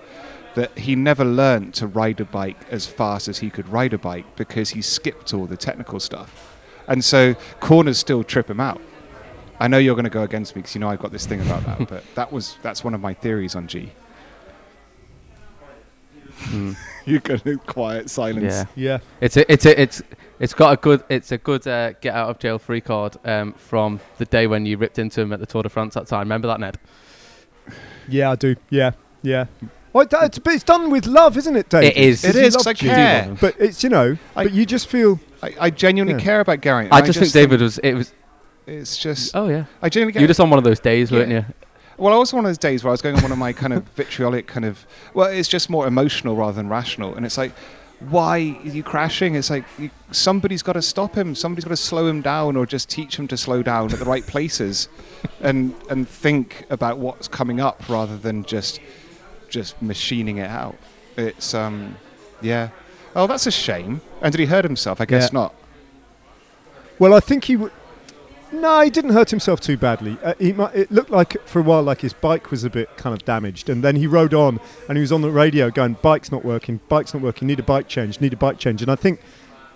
That 0.56 0.78
he 0.78 0.96
never 0.96 1.26
learned 1.26 1.74
to 1.76 1.88
ride 1.88 2.20
a 2.22 2.26
bike 2.26 2.58
as 2.72 2.86
fast 2.88 3.28
as 3.28 3.40
he 3.40 3.50
could 3.50 3.68
ride 3.68 3.94
a 3.94 3.98
bike 3.98 4.36
because 4.38 4.70
he 4.70 4.82
skipped 4.82 5.34
all 5.34 5.46
the 5.48 5.58
technical 5.58 6.00
stuff, 6.00 6.56
and 6.88 7.04
so 7.04 7.36
corners 7.60 7.98
still 8.00 8.24
trip 8.24 8.50
him 8.50 8.60
out. 8.62 8.82
I 9.60 9.68
know 9.68 9.78
you're 9.78 9.96
going 9.96 10.06
to 10.06 10.10
go 10.10 10.24
against 10.24 10.56
me 10.56 10.62
because 10.62 10.74
you 10.76 10.80
know 10.82 10.90
I've 10.90 11.00
got 11.00 11.12
this 11.12 11.26
thing 11.26 11.42
about 11.42 11.66
that, 11.66 11.88
but 11.90 12.04
that 12.16 12.32
was 12.32 12.58
that's 12.62 12.84
one 12.86 12.94
of 12.94 13.02
my 13.02 13.14
theories 13.14 13.54
on 13.56 13.68
G. 13.68 13.92
Mm, 16.46 16.76
You 17.06 17.20
got 17.20 17.46
a 17.46 17.58
quiet 17.58 18.10
silence. 18.10 18.54
yeah, 18.54 18.66
Yeah. 18.76 18.98
it's 19.22 19.38
a, 19.38 19.52
it's 19.52 19.66
a, 19.66 19.80
it's 19.82 20.02
it's 20.40 20.54
got 20.54 20.74
a 20.74 20.78
good 20.78 21.04
it's 21.10 21.32
a 21.32 21.38
good 21.38 21.66
uh, 21.68 21.94
get 22.02 22.14
out 22.14 22.30
of 22.30 22.40
jail 22.40 22.60
free 22.60 22.82
card 22.82 23.16
um, 23.26 23.54
from 23.54 24.00
the 24.18 24.26
day 24.26 24.48
when 24.48 24.66
you 24.66 24.78
ripped 24.78 25.00
into 25.00 25.22
him 25.22 25.32
at 25.34 25.40
the 25.40 25.46
Tour 25.46 25.64
de 25.64 25.70
France 25.70 25.94
that 25.94 26.08
time. 26.08 26.22
Remember 26.22 26.48
that, 26.48 26.60
Ned? 26.60 26.78
Yeah, 28.08 28.32
I 28.32 28.36
do. 28.36 28.56
Yeah. 28.70 28.92
Yeah. 29.22 29.46
Well, 29.94 30.06
it's, 30.12 30.40
but 30.40 30.54
it's 30.54 30.64
done 30.64 30.92
with 30.92 31.06
love, 31.08 31.38
isn't 31.38 31.56
it, 31.56 31.70
David? 31.70 31.92
It 31.92 31.98
is. 31.98 32.24
It 32.26 32.30
is. 32.32 32.36
You 32.36 32.42
is, 32.42 32.54
love 32.56 32.60
'cause 32.60 32.68
I 32.68 32.74
G. 32.74 32.88
care. 32.88 33.38
But 33.40 33.56
it's 33.60 33.84
you 33.84 33.90
know, 33.90 34.18
I- 34.36 34.44
but 34.44 34.54
you 34.54 34.66
just 34.66 34.88
feel 34.88 35.20
I, 35.42 35.54
I 35.60 35.70
genuinely 35.70 36.20
Yeah. 36.20 36.26
care 36.26 36.40
about 36.42 36.62
Gary. 36.62 36.88
I 36.92 37.02
just 37.02 37.18
think 37.20 37.32
David 37.32 37.62
was 37.62 37.78
it 37.80 37.94
was. 37.94 38.14
It's 38.68 38.98
just 38.98 39.36
Oh 39.36 39.48
yeah, 39.48 39.66
I 39.82 39.90
genuinely 39.90 40.20
you 40.20 40.24
were 40.24 40.28
get. 40.28 40.32
just 40.32 40.40
on 40.40 40.50
one 40.50 40.58
of 40.58 40.64
those 40.64 40.80
days, 40.80 41.12
weren't 41.12 41.30
Yeah. 41.32 41.38
you? 41.48 41.54
Well, 41.98 42.14
I 42.14 42.18
was 42.18 42.34
one 42.34 42.44
of 42.44 42.50
those 42.50 42.58
days 42.58 42.84
where 42.84 42.90
I 42.90 42.94
was 42.94 43.02
going 43.02 43.16
on 43.16 43.22
one 43.24 43.32
of 43.32 43.38
my 43.38 43.54
kind 43.54 43.72
of 43.72 43.84
vitriolic 43.96 44.48
kind 44.48 44.66
of. 44.66 44.86
Well, 45.14 45.28
it's 45.30 45.48
just 45.48 45.70
more 45.70 45.88
emotional 45.88 46.36
rather 46.36 46.54
than 46.54 46.68
rational, 46.70 47.16
and 47.16 47.26
it's 47.26 47.38
like. 47.38 47.54
Why 48.10 48.38
are 48.64 48.68
you 48.70 48.84
crashing? 48.84 49.36
It's 49.36 49.50
like 49.50 49.64
you, 49.78 49.90
somebody's 50.12 50.62
got 50.64 50.74
to 50.74 50.82
stop 50.82 51.16
him. 51.16 51.36
Somebody's 51.36 51.64
got 51.66 51.70
to 51.70 51.78
slow 51.78 52.08
him 52.08 52.22
down, 52.22 52.56
or 52.58 52.66
just 52.66 52.90
teach 52.90 53.18
him 53.18 53.28
to 53.30 53.38
slow 53.38 53.64
down 53.64 53.92
at 53.94 54.00
the 54.00 54.06
right 54.06 54.26
places, 54.26 54.90
and 55.42 55.74
and 55.90 56.08
think 56.08 56.66
about 56.70 56.98
what's 56.98 57.28
coming 57.28 57.60
up 57.60 57.88
rather 57.90 58.18
than 58.18 58.44
just 58.44 58.80
just 59.50 59.82
machining 59.82 60.38
it 60.38 60.50
out. 60.50 60.76
It's 61.18 61.54
um, 61.54 61.96
yeah. 62.42 62.70
Oh, 63.16 63.28
that's 63.28 63.48
a 63.48 63.52
shame. 63.52 64.02
And 64.22 64.32
did 64.32 64.40
he 64.40 64.46
hurt 64.48 64.66
himself? 64.66 65.00
I 65.00 65.06
guess 65.06 65.26
Yeah. 65.32 65.40
not. 65.40 65.56
well. 67.00 67.14
I 67.14 67.20
think 67.20 67.46
he. 67.46 67.54
W- 67.54 67.72
No, 68.62 68.82
he 68.82 68.90
didn't 68.90 69.12
hurt 69.12 69.30
himself 69.30 69.60
too 69.62 69.78
badly. 69.78 70.18
Uh, 70.24 70.34
he 70.40 70.54
mu- 70.54 70.66
it 70.74 70.92
looked 70.92 71.10
like 71.10 71.36
for 71.48 71.60
a 71.60 71.62
while 71.62 71.84
like 71.84 72.02
his 72.02 72.14
bike 72.14 72.52
was 72.52 72.64
a 72.64 72.70
bit 72.70 72.96
kind 72.98 73.14
of 73.14 73.24
damaged, 73.26 73.70
and 73.70 73.84
then 73.84 73.96
he 73.96 74.08
rode 74.08 74.34
on 74.34 74.60
and 74.88 74.98
he 74.98 75.02
was 75.02 75.12
on 75.12 75.22
the 75.22 75.30
radio 75.32 75.70
going, 75.70 75.98
"Bike's 76.02 76.32
not 76.32 76.44
working. 76.46 76.80
Bike's 76.90 77.14
not 77.14 77.22
working. 77.22 77.48
Need 77.48 77.60
a 77.60 77.64
bike 77.64 77.88
change. 77.88 78.20
Need 78.22 78.34
a 78.34 78.38
bike 78.38 78.58
change." 78.58 78.82
And 78.82 78.90
I 78.92 78.96
think 78.96 79.20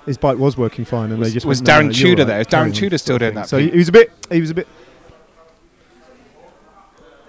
his 0.06 0.18
bike 0.18 0.38
was 0.38 0.58
working 0.58 0.86
fine, 0.86 1.12
and 1.12 1.20
Was- 1.20 1.30
they 1.30 1.34
just 1.34 1.46
was 1.46 1.60
went, 1.62 1.68
Darren 1.70 1.86
no, 1.88 1.92
Tudor 1.94 2.22
all 2.24 2.28
there? 2.28 2.40
Is 2.42 2.48
Darren 2.48 2.74
Tudor 2.74 2.98
still 2.98 3.18
doing 3.18 3.36
that, 3.36 3.48
So 3.50 3.58
he, 3.60 3.70
he 3.70 3.78
was 3.78 3.90
a 3.90 3.92
bit. 3.92 4.12
He 4.32 4.42
was 4.42 4.50
a 4.50 4.56
bit. 4.56 4.68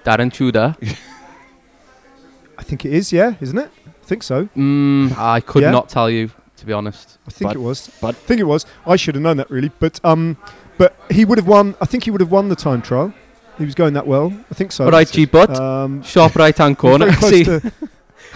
Darren 0.05 0.33
Tudor. 0.33 0.77
I 2.59 2.63
think 2.63 2.85
it 2.85 2.93
is. 2.93 3.13
Yeah, 3.13 3.35
isn't 3.41 3.59
it? 3.59 3.71
I 3.87 4.05
think 4.05 4.23
so. 4.23 4.47
Mm, 4.57 5.17
I 5.17 5.41
could 5.41 5.63
Yeah? 5.63 5.71
not 5.71 5.89
tell 5.89 6.11
you, 6.11 6.31
to 6.57 6.67
be 6.67 6.73
honest. 6.73 7.19
I 7.27 7.31
think 7.31 7.49
But- 7.51 7.57
it 7.57 7.61
was. 7.61 7.91
but- 8.01 8.09
I 8.15 8.19
think 8.19 8.41
it 8.41 8.45
was. 8.45 8.67
I 8.87 8.97
should 8.97 9.15
have 9.15 9.23
known 9.23 9.37
that 9.39 9.51
really, 9.51 9.71
but 9.79 10.01
um, 10.05 10.37
but 10.81 10.97
he 11.11 11.27
would 11.27 11.37
have 11.37 11.47
won. 11.47 11.75
I 11.79 11.85
think 11.85 12.05
he 12.05 12.11
would 12.11 12.23
have 12.23 12.33
won 12.33 12.49
the 12.49 12.57
time 12.57 12.81
trial. 12.81 13.13
He 13.59 13.67
was 13.67 13.75
going 13.75 13.93
that 13.93 14.07
well. 14.07 14.33
I 14.51 14.55
think 14.55 14.73
so. 14.73 14.87
All 14.87 14.91
right, 14.91 15.07
G 15.07 15.27
butt. 15.27 15.55
Um, 15.55 16.03
sharp 16.03 16.35
right 16.37 16.57
hand 16.57 16.79
corner. 16.85 17.13
See, 17.21 17.45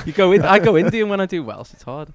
you 0.04 0.12
go 0.12 0.30
in. 0.30 0.42
I 0.42 0.58
go 0.58 0.76
Indian 0.76 1.08
when 1.08 1.22
I 1.22 1.26
do 1.26 1.42
well. 1.42 1.64
So 1.64 1.72
it's 1.72 1.84
hard. 1.84 2.12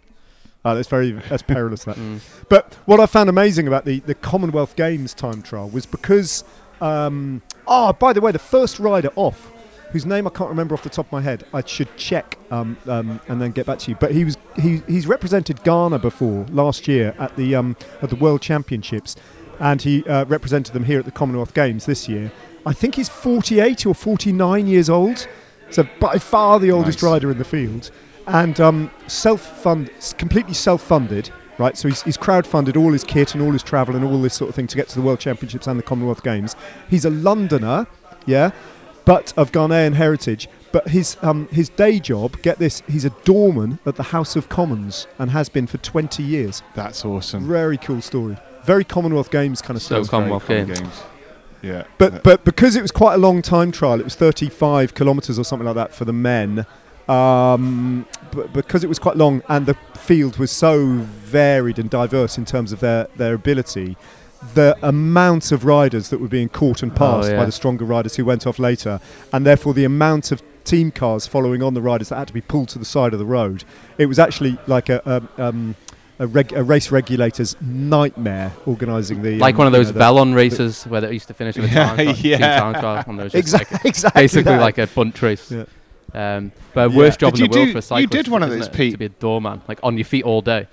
oh, 0.64 0.76
that's 0.76 0.88
very 0.88 1.14
that's 1.14 1.42
perilous. 1.42 1.84
That. 1.86 1.96
Mm. 1.96 2.22
But 2.48 2.76
what 2.86 3.00
I 3.00 3.08
found 3.08 3.28
amazing 3.28 3.68
about 3.68 3.86
the, 3.86 4.02
the 4.02 4.14
Commonwealth 4.14 4.76
Games 4.76 5.16
time 5.16 5.42
trial 5.42 5.68
was 5.68 5.88
because, 5.88 6.44
um, 6.80 7.42
oh, 7.66 7.94
by 7.94 8.14
the 8.14 8.22
way, 8.22 8.32
the 8.32 8.38
first 8.38 8.78
rider 8.78 9.10
off, 9.16 9.52
whose 9.94 10.06
name 10.06 10.28
I 10.28 10.30
can't 10.30 10.52
remember 10.52 10.76
off 10.76 10.84
the 10.84 10.90
top 10.90 11.08
of 11.08 11.12
my 11.12 11.22
head, 11.22 11.44
I 11.56 11.64
should 11.66 11.98
check 11.98 12.38
um, 12.52 12.78
um, 12.86 13.20
and 13.28 13.42
then 13.42 13.50
get 13.50 13.66
back 13.66 13.80
to 13.80 13.90
you. 13.90 13.98
But 14.00 14.12
he 14.12 14.26
was 14.26 14.38
he, 14.58 14.84
he's 14.86 15.08
represented 15.08 15.64
Ghana 15.64 15.98
before 15.98 16.46
last 16.52 16.88
year 16.88 17.16
at 17.18 17.36
the 17.36 17.56
um, 17.56 17.76
at 18.04 18.12
the 18.12 18.16
World 18.16 18.44
Championships, 18.44 19.16
and 19.60 19.82
he 19.82 20.04
uh, 20.06 20.26
represented 20.26 20.74
them 20.74 20.84
here 20.84 21.00
at 21.00 21.06
the 21.06 21.12
Commonwealth 21.12 21.54
Games 21.54 21.86
this 21.86 22.08
year. 22.08 22.32
I 22.66 22.74
think 22.74 22.96
he's 22.96 23.10
48 23.10 23.86
or 23.86 23.96
49 23.96 24.68
years 24.68 24.90
old, 24.90 25.28
so 25.70 25.88
by 26.00 26.18
far 26.18 26.60
the 26.60 26.72
oldest 26.72 27.02
Nice. 27.02 27.12
rider 27.12 27.32
in 27.32 27.38
the 27.38 27.46
field, 27.46 27.92
and 28.28 28.60
um, 28.60 28.92
self-fund, 29.08 29.90
completely 30.18 30.54
self-funded 30.54 31.32
right? 31.60 31.78
So 31.78 31.90
he's, 31.90 32.02
he's 32.04 32.18
crowd-funded 32.18 32.76
all 32.78 32.92
his 32.94 33.04
kit 33.04 33.36
and 33.36 33.44
all 33.44 33.52
his 33.52 33.62
travel 33.62 33.96
and 33.96 34.04
all 34.04 34.20
this 34.22 34.34
sort 34.34 34.50
of 34.50 34.56
thing 34.56 34.68
to 34.68 34.76
get 34.76 34.88
to 34.90 34.96
the 34.96 35.02
World 35.02 35.20
Championships 35.20 35.68
and 35.68 35.78
the 35.78 35.84
Commonwealth 35.84 36.24
Games. 36.24 36.56
He's 36.90 37.06
a 37.06 37.10
Londoner, 37.10 37.86
yeah, 38.26 38.52
but 39.06 39.34
of 39.38 39.52
Ghanaian 39.52 39.94
heritage. 39.94 40.48
But 40.72 40.88
his 40.88 41.18
um, 41.22 41.48
his 41.48 41.70
day 41.70 42.00
job, 42.00 42.42
get 42.44 42.60
this, 42.60 42.84
he's 42.88 43.04
a 43.04 43.10
doorman 43.24 43.80
at 43.86 43.96
the 43.96 44.04
House 44.04 44.36
of 44.36 44.50
Commons 44.50 45.08
and 45.18 45.32
has 45.32 45.50
been 45.50 45.66
for 45.68 45.80
20 45.80 46.22
years. 46.22 46.62
That's 46.76 47.04
awesome. 47.04 47.48
Very 47.48 47.78
cool 47.78 48.02
story. 48.02 48.38
Very 48.66 48.84
Commonwealth 48.84 49.32
Games 49.32 49.62
kind 49.62 49.76
of 49.76 49.82
So 49.84 50.04
stuff. 50.04 50.12
Commonwealth 50.12 50.46
Very 50.46 50.66
Games. 50.66 50.80
common 50.80 50.94
Yeah. 51.62 51.84
But 51.98 52.24
but 52.24 52.46
because 52.46 52.76
it 52.76 52.82
was 52.82 52.92
quite 52.92 53.16
a 53.16 53.18
long 53.18 53.42
time 53.42 53.72
trial, 53.72 54.00
it 54.00 54.04
was 54.04 54.16
35 54.16 54.94
kilometres 54.94 55.38
or 55.38 55.44
something 55.44 55.66
like 55.66 55.76
that 55.76 55.94
for 55.94 56.06
the 56.06 56.14
men. 56.14 56.66
Um, 57.08 58.06
but 58.32 58.54
because 58.54 58.84
it 58.84 58.88
was 58.88 59.00
quite 59.00 59.18
long 59.18 59.42
and 59.50 59.66
the 59.66 59.74
field 59.96 60.38
was 60.38 60.52
so 60.52 60.86
varied 60.86 61.80
and 61.80 61.90
diverse 61.90 62.38
in 62.38 62.46
terms 62.46 62.72
of 62.72 62.82
their, 62.82 63.08
their 63.16 63.34
ability, 63.34 63.98
the 64.54 64.78
amount 64.84 65.52
of 65.52 65.66
riders 65.66 66.10
that 66.10 66.22
were 66.22 66.28
being 66.28 66.50
caught 66.50 66.84
and 66.84 66.92
Oh, 66.92 66.96
passed 66.96 67.32
by 67.32 67.46
the 67.46 67.52
stronger 67.52 67.84
riders 67.84 68.16
who 68.16 68.26
went 68.26 68.46
off 68.46 68.60
later, 68.60 69.00
and 69.34 69.44
therefore 69.44 69.74
the 69.74 69.86
amount 69.86 70.32
of 70.32 70.44
team 70.64 70.92
cars 70.92 71.26
following 71.26 71.64
on 71.64 71.74
the 71.74 71.82
riders 71.82 72.10
that 72.10 72.18
had 72.18 72.28
to 72.28 72.34
be 72.34 72.42
pulled 72.42 72.70
to 72.70 72.80
the 72.80 72.86
side 72.86 73.12
of 73.14 73.20
the 73.20 73.26
road, 73.26 73.64
it 73.98 74.06
was 74.06 74.20
actually 74.20 74.58
like 74.68 74.88
a. 74.90 75.02
a 75.38 75.44
um, 75.48 75.76
a, 76.20 76.28
reg- 76.28 76.54
a 76.54 76.64
race 76.64 76.92
regulator's 76.92 77.56
nightmare 77.62 78.52
organising 78.66 79.22
the 79.22 79.38
Like 79.40 79.56
um, 79.56 79.60
one 79.60 79.68
of 79.68 79.74
you 79.74 79.80
those 79.80 79.88
know, 79.88 79.94
the- 79.94 80.00
Velon 80.00 80.36
races 80.36 80.84
where 80.86 81.02
they 81.02 81.14
used 81.14 81.28
to 81.30 81.34
finish 81.34 81.56
with 81.56 81.72
a 81.72 81.74
Yeah, 81.74 81.86
time 81.88 81.96
trial, 82.06 82.16
team 82.16 82.32
yeah. 82.40 82.60
time 82.60 82.74
trial, 82.82 83.04
and 83.08 83.18
there 83.20 83.24
was 83.26 83.34
just 83.34 83.54
like 83.54 83.62
Exactly, 83.64 83.90
exactly 83.90 84.22
basically 84.24 84.52
that. 84.52 84.62
like 84.62 84.78
a 84.78 84.88
bunt 84.88 85.22
race. 85.22 85.52
Yeah. 85.52 85.66
Um, 86.14 86.52
but 86.74 86.92
Yeah. 86.92 86.98
worst 86.98 87.20
job 87.20 87.34
Did 87.36 87.46
in 87.46 87.52
the 87.52 87.58
world 87.58 87.68
do- 87.68 87.72
for 87.74 87.78
a 87.78 87.82
you 88.02 88.08
cyclist. 88.08 88.12
did 88.12 88.28
one 88.28 88.44
of 88.44 88.50
those, 88.50 88.68
it, 88.68 88.74
Pete? 88.74 88.92
To 88.94 88.98
be 88.98 89.06
a 89.06 89.10
doorman, 89.10 89.62
like 89.68 89.80
on 89.84 89.98
your 89.98 90.06
feet 90.06 90.24
all 90.24 90.42
day. 90.42 90.68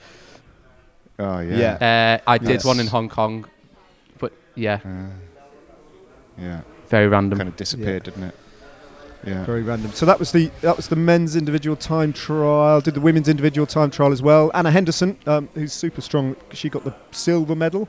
Oh 1.19 1.39
yeah. 1.41 1.79
Yeah. 1.81 2.21
Uh, 2.27 2.31
I 2.31 2.39
did 2.39 2.49
Yes. 2.51 2.65
one 2.65 2.81
in 2.81 2.87
Hong 2.89 3.09
Kong, 3.09 3.47
but 4.19 4.33
yeah, 4.55 4.81
Uh, 4.85 5.07
yeah. 6.39 6.61
very 6.89 7.07
random. 7.07 7.39
Kind 7.39 7.49
of 7.49 7.57
disappeared, 7.57 8.03
didn't 8.05 8.25
it? 8.25 8.35
Yeah. 9.24 9.44
Very 9.44 9.62
random. 9.62 9.92
So 9.92 10.07
that 10.07 10.18
was 10.18 10.31
the 10.33 10.50
that 10.61 10.76
was 10.76 10.88
the 10.88 10.96
men's 10.96 11.35
individual 11.37 11.76
time 11.76 12.12
trial. 12.12 12.81
Did 12.81 12.94
the 12.94 13.00
women's 13.00 13.29
individual 13.29 13.66
time 13.66 13.90
trial 13.90 14.12
as 14.12 14.22
well. 14.22 14.50
Anna 14.55 14.70
Henderson, 14.70 15.16
um, 15.26 15.48
who's 15.55 15.72
super 15.72 16.00
strong, 16.00 16.37
she 16.52 16.68
got 16.68 16.85
the 16.85 16.94
silver 17.11 17.57
medal 17.57 17.88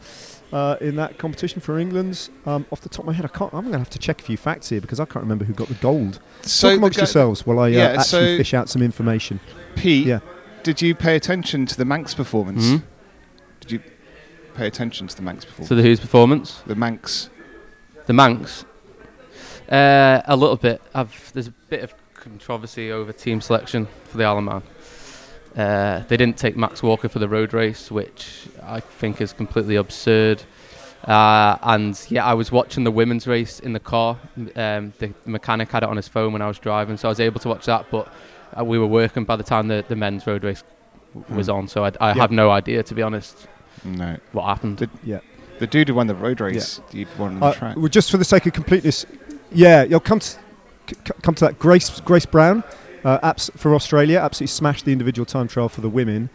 uh, 0.51 0.77
in 0.81 0.95
that 0.95 1.17
competition 1.19 1.61
for 1.61 1.77
England. 1.77 2.29
Um, 2.45 2.65
off 2.71 2.81
the 2.81 2.89
top 2.89 3.01
of 3.01 3.05
my 3.05 3.13
head, 3.13 3.25
I 3.25 3.29
can't. 3.29 3.53
I'm 3.53 3.61
going 3.61 3.73
to 3.73 3.77
have 3.79 3.89
to 3.91 3.99
check 3.99 4.21
a 4.21 4.23
few 4.23 4.37
facts 4.37 4.69
here 4.69 4.81
because 4.81 4.99
I 4.99 5.05
can't 5.05 5.21
remember 5.23 5.45
who 5.45 5.53
got 5.53 5.67
the 5.67 5.75
gold. 5.75 6.19
So 6.41 6.69
Talk 6.69 6.77
amongst 6.77 6.97
guy- 6.97 7.01
yourselves 7.01 7.45
while 7.45 7.59
I 7.59 7.63
uh, 7.65 7.67
Yeah, 7.67 7.83
actually 7.99 8.03
so- 8.03 8.37
fish 8.37 8.53
out 8.55 8.67
some 8.69 8.81
information. 8.81 9.39
Pete, 9.75 10.07
Yeah. 10.07 10.19
did 10.63 10.81
you 10.81 10.95
pay 10.95 11.15
attention 11.15 11.65
to 11.67 11.77
the 11.77 11.85
Manx 11.85 12.15
performance? 12.15 12.65
Mhm. 12.65 12.83
Did 13.59 13.71
you 13.73 13.81
pay 14.55 14.65
attention 14.65 15.07
to 15.07 15.15
the 15.15 15.21
Manx 15.21 15.45
performance? 15.45 15.69
So 15.69 15.75
the 15.75 15.83
Who's 15.83 15.99
performance, 15.99 16.61
the 16.65 16.73
Manx. 16.75 17.29
the 18.07 18.13
Manx, 18.13 18.65
uh, 19.71 20.21
a 20.25 20.35
little 20.35 20.55
bit. 20.55 20.81
I've, 20.93 21.31
there's 21.33 21.47
a 21.47 21.53
bit 21.69 21.83
of 21.83 21.93
controversy 22.15 22.91
over 22.91 23.11
team 23.13 23.41
selection 23.41 23.87
for 24.05 24.17
the 24.17 24.23
Isle 24.25 24.37
of 24.39 24.43
Man. 24.43 24.61
Uh, 25.55 26.03
they 26.07 26.17
didn't 26.17 26.37
take 26.37 26.55
Max 26.55 26.83
Walker 26.83 27.09
for 27.09 27.19
the 27.19 27.27
road 27.27 27.53
race, 27.53 27.89
which 27.89 28.47
I 28.61 28.79
think 28.79 29.21
is 29.21 29.33
completely 29.33 29.75
absurd. 29.75 30.43
Uh, 31.03 31.57
and 31.63 31.99
yeah, 32.09 32.25
I 32.25 32.33
was 32.33 32.51
watching 32.51 32.83
the 32.83 32.91
women's 32.91 33.27
race 33.27 33.59
in 33.59 33.73
the 33.73 33.79
car. 33.79 34.19
Um, 34.55 34.93
the, 34.99 35.13
the 35.23 35.29
mechanic 35.29 35.71
had 35.71 35.83
it 35.83 35.89
on 35.89 35.95
his 35.95 36.07
phone 36.07 36.33
when 36.33 36.41
I 36.41 36.47
was 36.47 36.59
driving, 36.59 36.97
so 36.97 37.07
I 37.07 37.11
was 37.11 37.19
able 37.19 37.39
to 37.39 37.49
watch 37.49 37.65
that. 37.65 37.85
But 37.89 38.11
uh, 38.59 38.63
we 38.63 38.77
were 38.77 38.87
working 38.87 39.23
by 39.23 39.35
the 39.35 39.43
time 39.43 39.67
the, 39.67 39.83
the 39.87 39.95
men's 39.95 40.27
road 40.27 40.43
race 40.43 40.63
w- 41.15 41.35
was 41.37 41.47
Hmm. 41.47 41.53
on, 41.53 41.67
so 41.67 41.85
I, 41.85 41.91
I 41.99 42.09
Yeah. 42.09 42.13
have 42.15 42.31
no 42.31 42.51
idea, 42.51 42.83
to 42.83 42.93
be 42.95 43.01
honest, 43.01 43.47
No. 43.83 44.17
what 44.33 44.45
happened. 44.45 44.77
Did- 44.77 44.89
Yeah. 45.03 45.19
The 45.59 45.65
dude 45.67 45.87
who 45.87 45.95
won 45.95 46.05
the 46.05 46.13
road 46.13 46.39
race, 46.39 46.81
he 46.91 47.07
won 47.17 47.35
on 47.35 47.39
the 47.39 47.45
Uh, 47.47 47.53
track. 47.53 47.75
well, 47.77 47.87
just 47.87 48.11
for 48.11 48.17
the 48.17 48.25
sake 48.25 48.45
of 48.45 48.53
completeness, 48.53 49.07
yeah, 49.51 49.83
you'll 49.83 49.99
come 49.99 50.19
to, 50.19 50.27
c- 50.27 50.37
come 51.21 51.35
to 51.35 51.45
that. 51.45 51.59
Grace 51.59 51.99
Grace 52.01 52.25
Brown, 52.25 52.63
uh, 53.03 53.19
abs- 53.23 53.51
for 53.55 53.73
Australia, 53.75 54.19
absolutely 54.19 54.47
smashed 54.51 54.85
the 54.85 54.91
individual 54.91 55.25
time 55.25 55.47
trial 55.47 55.69
for 55.69 55.81
the 55.81 55.89
women. 55.89 56.29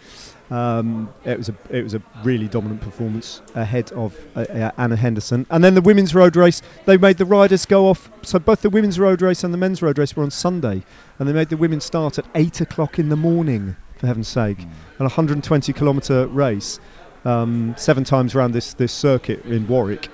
Um, 0.51 1.09
it 1.25 1.39
was 1.39 1.49
a 1.49 1.55
it 1.71 1.83
was 1.83 1.95
a 1.95 2.03
really 2.25 2.47
dominant 2.47 2.83
performance 2.83 3.41
ahead 3.55 3.91
of 3.93 4.15
uh, 4.37 4.41
uh, 4.41 4.71
Anna 4.77 4.97
Henderson, 4.97 5.47
and 5.51 5.65
then 5.65 5.75
the 5.75 5.81
women's 5.81 6.15
road 6.15 6.37
race. 6.37 6.61
They 6.85 6.99
made 6.99 7.17
the 7.17 7.25
riders 7.25 7.65
go 7.65 7.87
off. 7.89 8.11
So 8.23 8.39
both 8.39 8.61
the 8.61 8.69
women's 8.71 8.99
road 8.99 9.23
race 9.23 9.45
and 9.45 9.55
the 9.55 9.59
men's 9.59 9.81
road 9.81 9.99
race 9.99 10.15
were 10.15 10.23
on 10.23 10.31
Sunday, 10.31 10.83
and 11.19 11.27
they 11.29 11.33
made 11.33 11.49
the 11.49 11.57
women 11.57 11.81
start 11.81 12.19
at 12.19 12.27
eight 12.35 12.61
o'clock 12.61 12.99
in 12.99 13.09
the 13.09 13.17
morning. 13.17 13.77
For 13.97 14.09
heaven's 14.09 14.29
sake, 14.29 14.59
Mm. 14.59 14.63
an 14.99 15.05
120 15.07 15.73
kilometre 15.73 16.27
race, 16.27 16.81
um, 17.25 17.73
seven 17.79 18.03
times 18.05 18.35
around 18.35 18.53
this 18.53 18.75
this 18.75 18.93
circuit 18.93 19.45
in 19.47 19.67
Warwick. 19.69 20.09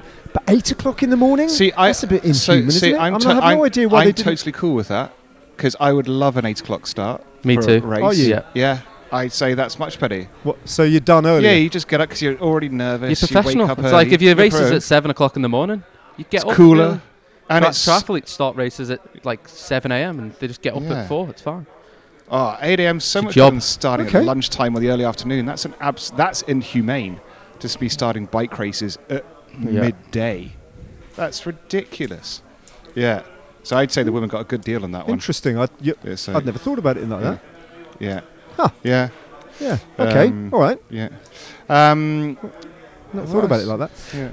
But 0.45 0.55
eight 0.55 0.71
o'clock 0.71 1.03
in 1.03 1.11
the 1.11 1.17
morning? 1.17 1.49
See, 1.49 1.73
I, 1.73 1.89
That's 1.89 2.03
a 2.03 2.07
bit 2.07 2.23
so- 2.35 2.53
inhuman, 2.53 2.71
see, 2.71 2.77
isn't 2.77 2.89
it? 2.95 2.95
I'm 2.97 3.01
I, 3.03 3.11
mean, 3.11 3.21
to- 3.21 3.29
I 3.31 3.35
have 3.35 3.45
I'm- 3.45 3.59
no 3.59 3.65
idea 3.65 3.89
why 3.89 4.01
I'm 4.01 4.07
they 4.07 4.13
didn't. 4.13 4.25
totally 4.25 4.53
cool 4.53 4.75
with 4.75 4.89
that 4.89 5.13
because 5.57 5.75
I 5.81 5.93
would 5.93 6.09
love 6.09 6.37
an 6.37 6.45
eight 6.47 6.61
o'clock 6.61 6.87
start. 6.87 7.25
Me 7.45 7.57
for 7.57 7.63
too. 7.63 7.73
A 7.75 7.81
race. 7.81 8.03
Are 8.03 8.15
you? 8.15 8.29
Yeah. 8.29 8.43
Yeah, 8.55 8.81
I'd 9.13 9.33
say 9.33 9.55
that's 9.55 9.79
much 9.79 9.99
better. 9.99 10.29
What, 10.43 10.57
so 10.69 10.83
you're 10.83 11.01
done 11.01 11.25
early. 11.27 11.45
Yeah, 11.45 11.55
you 11.55 11.69
just 11.71 11.89
get 11.89 12.01
up 12.01 12.09
because 12.09 12.21
you're 12.23 12.37
already 12.39 12.69
nervous. 12.69 13.01
You're 13.01 13.09
nervous. 13.09 13.31
professional. 13.33 13.53
You 13.67 13.69
wake 13.71 13.79
up 13.79 13.85
it's 13.85 13.93
like 13.93 14.09
if 14.09 14.21
your 14.23 14.31
you're 14.35 14.37
race 14.45 14.55
is 14.55 14.71
at 14.71 14.83
seven 14.83 15.11
o'clock 15.11 15.37
in 15.37 15.43
the 15.43 15.49
morning, 15.49 15.83
you 16.17 16.25
get 16.25 16.43
It's 16.43 16.51
up. 16.51 16.57
cooler, 16.57 16.85
early. 16.85 17.01
and 17.51 17.63
Tri- 17.63 17.69
it's 17.71 17.87
triathletes 17.87 18.29
start 18.29 18.57
races 18.57 18.91
at 18.91 19.01
like 19.25 19.49
seven 19.49 19.93
a.m. 19.93 20.19
and 20.19 20.33
they 20.35 20.47
just 20.49 20.63
get 20.63 20.75
up 20.75 20.83
Yeah. 20.83 21.01
at 21.03 21.09
four. 21.09 21.29
It's 21.31 21.43
fine. 21.43 21.67
oh, 22.31 22.59
8 22.61 22.79
a.m. 22.81 23.01
so 23.01 23.21
It's 23.21 23.25
much 23.27 23.35
job. 23.37 23.53
better 23.55 23.61
starting 23.61 24.07
Okay. 24.09 24.19
at 24.19 24.25
lunchtime 24.25 24.77
or 24.77 24.81
the 24.81 24.91
early 24.91 25.05
afternoon. 25.05 25.47
That's 25.47 25.65
an 25.65 25.75
abs- 25.81 26.11
That's 26.17 26.43
inhumane. 26.43 27.21
To 27.61 27.79
be 27.79 27.89
starting 27.89 28.27
bike 28.27 28.57
races 28.61 28.99
at 29.11 29.25
Yeah. 29.59 29.81
midday. 29.83 30.53
That's 31.17 31.45
ridiculous. 31.47 32.43
Yeah. 32.95 33.23
So 33.63 33.77
I'd 33.77 33.91
say 33.93 34.03
the 34.03 34.13
women 34.13 34.29
got 34.29 34.41
a 34.41 34.45
good 34.45 34.63
deal 34.63 34.85
on 34.85 34.93
that 34.93 35.07
one. 35.07 35.15
Interesting. 35.15 35.59
I'd, 35.59 35.71
Yeah, 35.81 35.95
so- 36.15 36.35
I'd 36.35 36.47
never 36.47 36.59
thought 36.59 36.79
about 36.79 36.97
it 36.97 37.03
in 37.03 37.11
like 37.11 37.23
Yeah. 37.23 37.31
that. 37.31 37.41
Yeah. 38.01 38.21
Huh. 38.57 38.69
Yeah. 38.83 39.09
Yeah. 39.61 39.79
Okay. 39.99 40.27
Um, 40.29 40.51
All 40.55 40.61
right. 40.61 40.81
Yeah. 40.91 41.09
Um, 41.69 42.39
Not 43.13 43.29
thought 43.29 43.45
about 43.45 43.61
it 43.61 43.67
like 43.67 43.79
that. 43.81 43.91
yeah. 44.15 44.31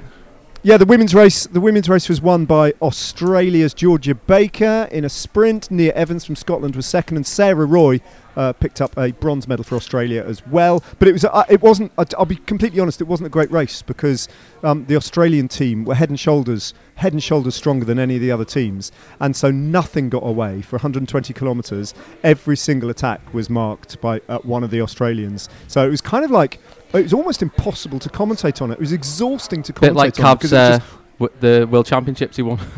Yeah, 0.66 0.78
the 0.78 0.84
women's 0.84 1.14
race. 1.14 1.46
The 1.46 1.60
women's 1.60 1.88
race 1.88 2.08
was 2.08 2.20
won 2.20 2.44
by 2.44 2.72
Australia's 2.82 3.72
Georgia 3.72 4.16
Baker 4.16 4.88
in 4.90 5.04
a 5.04 5.08
sprint. 5.08 5.68
Neah 5.70 5.92
Evans 5.92 6.24
from 6.24 6.34
Scotland 6.34 6.74
was 6.74 6.86
second, 6.86 7.18
and 7.18 7.24
Sarah 7.24 7.66
Roy 7.66 8.00
uh, 8.34 8.52
picked 8.52 8.80
up 8.80 8.98
a 8.98 9.12
bronze 9.12 9.46
medal 9.46 9.62
for 9.62 9.76
Australia 9.76 10.24
as 10.26 10.44
well. 10.48 10.82
But 10.98 11.06
it 11.06 11.12
was. 11.12 11.24
Uh, 11.24 11.44
it 11.48 11.62
wasn't. 11.62 11.92
I- 11.96 12.06
I'll 12.18 12.24
be 12.24 12.34
completely 12.34 12.80
honest. 12.80 13.00
It 13.00 13.04
wasn't 13.04 13.28
a 13.28 13.30
great 13.30 13.52
race 13.52 13.80
because 13.82 14.28
um, 14.64 14.84
the 14.86 14.96
Australian 14.96 15.46
team 15.46 15.84
were 15.84 15.94
head 15.94 16.08
and 16.08 16.18
shoulders, 16.18 16.74
head 16.96 17.12
and 17.12 17.22
shoulders 17.22 17.54
stronger 17.54 17.84
than 17.84 18.00
any 18.00 18.16
of 18.16 18.20
the 18.20 18.32
other 18.32 18.44
teams, 18.44 18.90
and 19.20 19.36
so 19.36 19.52
nothing 19.52 20.08
got 20.08 20.26
away 20.26 20.62
for 20.62 20.78
120 20.78 21.32
kilometres. 21.32 21.94
Every 22.24 22.56
single 22.56 22.90
attack 22.90 23.32
was 23.32 23.48
marked 23.48 24.00
by 24.00 24.20
uh, 24.28 24.38
one 24.38 24.64
of 24.64 24.72
the 24.72 24.80
Australians. 24.80 25.48
So 25.68 25.86
it 25.86 25.90
was 25.90 26.00
kind 26.00 26.24
of 26.24 26.32
like. 26.32 26.58
It 26.94 27.02
was 27.02 27.12
almost 27.12 27.42
impossible 27.42 27.98
to 27.98 28.08
commentate 28.08 28.62
on 28.62 28.70
it. 28.70 28.74
It 28.74 28.80
was 28.80 28.92
exhausting 28.92 29.62
to 29.64 29.72
commentate 29.72 29.80
Bit 29.80 29.94
like 29.94 30.20
on 30.20 30.32
it 30.32 30.34
because 30.38 30.50
Cav's 30.50 30.52
it 30.52 30.56
was 30.56 30.80
uh, 30.80 30.84
w- 31.18 31.40
the 31.60 31.66
World 31.66 31.86
Championships 31.86 32.36
he 32.36 32.42
won. 32.42 32.58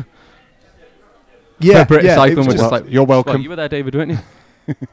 Yeah, 1.61 1.83
British 1.83 2.05
yeah, 2.07 2.13
it 2.13 2.15
cycling 2.15 2.37
was 2.37 2.45
was 2.47 2.55
just- 2.55 2.63
just 2.63 2.71
like 2.71 2.91
you're 2.91 3.03
Well, 3.03 3.17
welcome. 3.23 3.41
you 3.41 3.49
were 3.49 3.55
there, 3.57 3.67
David, 3.67 3.93
weren't 3.95 4.11
you? 4.11 4.19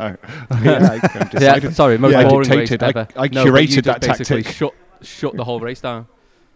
Oh. 0.00 0.14
yeah, 0.62 0.90
I 0.92 0.98
kind 1.08 1.34
of 1.34 1.42
Yeah, 1.42 1.70
sorry, 1.70 1.98
most 1.98 2.12
Yeah, 2.12 2.20
I 2.20 2.28
boring 2.28 2.48
race 2.50 2.68
dictated- 2.68 2.82
I- 2.84 2.88
ever. 2.88 3.08
I 3.16 3.28
No, 3.28 3.44
curated 3.44 3.82
that 3.84 4.00
basically 4.00 4.42
tactic. 4.44 4.56
Shut, 4.56 4.72
shut 5.02 5.36
the 5.36 5.42
whole 5.44 5.58
race 5.60 5.80
down. 5.80 6.06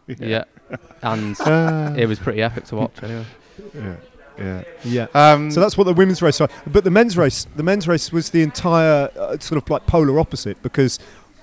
Yeah, 0.06 0.44
and 1.02 1.36
Ah. 1.40 1.92
it 1.94 2.06
was 2.06 2.18
pretty 2.20 2.40
epic 2.42 2.64
to 2.66 2.76
watch. 2.76 2.92
Anyway, 3.02 3.24
yeah, 3.74 3.94
yeah. 4.38 4.62
yeah. 4.84 5.06
Um, 5.14 5.50
So 5.50 5.58
that's 5.60 5.76
what 5.76 5.84
the 5.84 5.92
women's 5.92 6.22
race 6.22 6.38
was. 6.40 6.50
But 6.68 6.84
the 6.84 6.90
men's 6.90 7.16
race, 7.16 7.46
the 7.56 7.62
men's 7.64 7.86
race 7.88 8.12
was 8.12 8.30
the 8.30 8.42
entire 8.42 9.10
uh, 9.18 9.36
sort 9.38 9.60
of 9.62 9.68
like 9.70 9.86
polar 9.86 10.18
opposite 10.20 10.60
because 10.62 10.98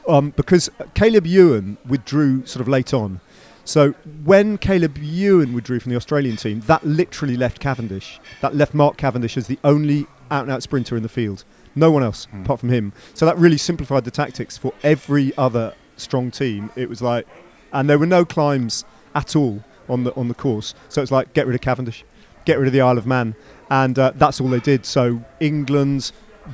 um, 0.10 0.32
because 0.32 0.70
Caleb 0.96 1.26
Ewan 1.28 1.78
withdrew 1.88 2.46
sort 2.46 2.62
of 2.62 2.68
late 2.68 2.94
on. 2.94 3.22
So 3.66 3.92
when 4.24 4.58
Caleb 4.58 4.98
Ewan 4.98 5.54
withdrew 5.54 5.80
from 5.80 5.92
the 5.92 5.96
Australian 5.96 6.38
team, 6.38 6.62
that 6.62 6.84
literally 6.86 7.38
left 7.38 7.60
Cavendish. 7.60 8.20
That 8.42 8.56
left 8.56 8.74
Mark 8.74 8.98
Cavendish 8.98 9.38
as 9.38 9.48
the 9.48 9.60
only 9.64 10.08
out-and-out 10.32 10.64
sprinter 10.64 10.98
in 10.98 11.04
the 11.04 11.10
field. 11.10 11.44
No 11.76 11.92
one 11.92 12.02
else 12.04 12.26
Hmm. 12.32 12.42
apart 12.42 12.60
from 12.62 12.70
him. 12.70 12.94
So 13.14 13.26
that 13.28 13.38
really 13.38 13.58
simplified 13.58 14.06
the 14.06 14.12
tactics 14.12 14.58
for 14.58 14.74
every 14.84 15.32
other 15.38 15.74
strong 15.98 16.32
team. 16.32 16.72
It 16.76 16.90
was 16.90 17.02
like, 17.02 17.28
and 17.72 17.88
there 17.90 18.00
were 18.00 18.08
no 18.08 18.26
climbs 18.26 18.86
at 19.14 19.36
all 19.36 19.64
on 19.88 20.04
the 20.04 20.14
on 20.16 20.28
the 20.30 20.34
course. 20.34 20.74
So 20.90 21.02
it's 21.02 21.12
like 21.12 21.34
get 21.34 21.46
rid 21.46 21.54
of 21.56 21.62
Cavendish, 21.62 22.04
get 22.46 22.58
rid 22.58 22.68
of 22.68 22.74
the 22.74 22.82
Isle 22.82 22.98
of 22.98 23.06
Man, 23.06 23.36
and 23.70 24.00
uh, 24.00 24.14
that's 24.16 24.42
all 24.42 24.48
they 24.48 24.60
did. 24.60 24.86
So 24.86 25.22
England, 25.40 26.12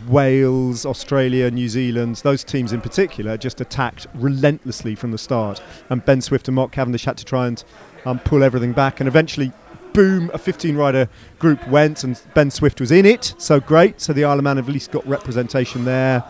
Wales, 0.08 0.86
Australia, 0.86 1.50
New 1.52 1.70
Zealand, 1.70 2.18
those 2.18 2.44
teams 2.44 2.74
in 2.74 2.82
particular 2.82 3.38
just 3.38 3.62
attacked 3.62 4.08
relentlessly 4.14 4.96
from 4.96 5.12
the 5.12 5.18
start. 5.18 5.62
And 5.90 6.04
Ben 6.04 6.22
Swift 6.22 6.48
and 6.48 6.56
Mark 6.56 6.72
Cavendish 6.72 7.06
had 7.06 7.18
to 7.18 7.26
try 7.26 7.48
and 7.48 7.64
um, 8.06 8.20
pull 8.20 8.44
everything 8.44 8.74
back. 8.74 9.00
And 9.00 9.08
eventually, 9.08 9.52
boom, 9.94 10.30
a 10.34 10.38
15 10.38 10.76
rider 10.76 11.10
group 11.40 11.66
went, 11.68 12.04
and 12.04 12.22
Ben 12.34 12.52
Swift 12.52 12.80
was 12.80 12.92
in 12.92 13.06
it. 13.06 13.34
So 13.38 13.60
great. 13.60 14.02
So 14.02 14.14
the 14.14 14.26
Isle 14.26 14.40
of 14.40 14.44
Man 14.44 14.58
have 14.58 14.68
at 14.68 14.74
least 14.74 14.92
got 14.92 15.06
representation 15.08 15.86
there. 15.86 16.24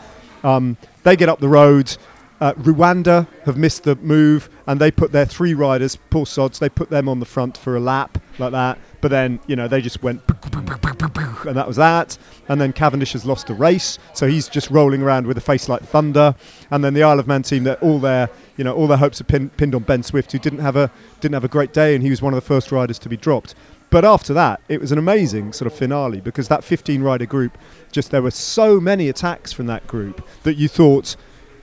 Um, 0.43 0.77
they 1.03 1.15
get 1.15 1.29
up 1.29 1.39
the 1.39 1.49
road. 1.49 1.97
Uh, 2.41 2.53
Rwanda 2.53 3.27
have 3.45 3.57
missed 3.57 3.83
the 3.83 3.95
move, 3.97 4.49
and 4.67 4.79
they 4.79 4.91
put 4.91 5.11
their 5.11 5.25
three 5.25 5.53
riders, 5.53 5.95
Paul 5.95 6.25
sods, 6.25 6.59
they 6.59 6.69
put 6.69 6.89
them 6.89 7.07
on 7.07 7.19
the 7.19 7.25
front 7.25 7.57
for 7.57 7.75
a 7.75 7.79
lap 7.79 8.17
like 8.39 8.51
that. 8.51 8.77
But 8.99 9.09
then, 9.11 9.39
you 9.47 9.55
know, 9.55 9.67
they 9.67 9.81
just 9.81 10.03
went, 10.03 10.21
and 10.27 11.55
that 11.55 11.67
was 11.67 11.77
that. 11.77 12.17
And 12.49 12.59
then 12.59 12.73
Cavendish 12.73 13.13
has 13.13 13.25
lost 13.25 13.49
a 13.49 13.53
race, 13.53 13.99
so 14.13 14.27
he's 14.27 14.49
just 14.49 14.69
rolling 14.69 15.01
around 15.01 15.27
with 15.27 15.37
a 15.37 15.41
face 15.41 15.69
like 15.69 15.81
thunder. 15.83 16.35
And 16.71 16.83
then 16.83 16.93
the 16.93 17.03
Isle 17.03 17.19
of 17.19 17.27
Man 17.27 17.43
team, 17.43 17.63
that 17.65 17.81
all 17.81 17.99
their, 17.99 18.29
you 18.57 18.63
know, 18.63 18.73
all 18.73 18.87
their 18.87 18.97
hopes 18.97 19.21
are 19.21 19.25
pin, 19.25 19.49
pinned 19.51 19.75
on 19.75 19.83
Ben 19.83 20.03
Swift, 20.03 20.31
who 20.31 20.39
didn't 20.39 20.59
have 20.59 20.75
a 20.75 20.91
didn't 21.21 21.35
have 21.35 21.43
a 21.43 21.49
great 21.49 21.71
day, 21.71 21.95
and 21.95 22.03
he 22.03 22.09
was 22.09 22.21
one 22.21 22.33
of 22.33 22.37
the 22.37 22.45
first 22.45 22.71
riders 22.71 22.99
to 22.99 23.09
be 23.09 23.17
dropped. 23.17 23.55
But 23.89 24.03
after 24.03 24.33
that, 24.33 24.61
it 24.67 24.81
was 24.81 24.91
an 24.91 24.97
amazing 24.97 25.53
sort 25.53 25.71
of 25.71 25.77
finale 25.77 26.19
because 26.19 26.47
that 26.47 26.63
15 26.63 27.01
rider 27.01 27.25
group, 27.25 27.57
just 27.91 28.11
there 28.11 28.21
were 28.21 28.31
so 28.31 28.79
many 28.79 29.07
attacks 29.07 29.53
from 29.53 29.67
that 29.67 29.87
group 29.87 30.27
that 30.43 30.55
you 30.55 30.67
thought 30.67 31.15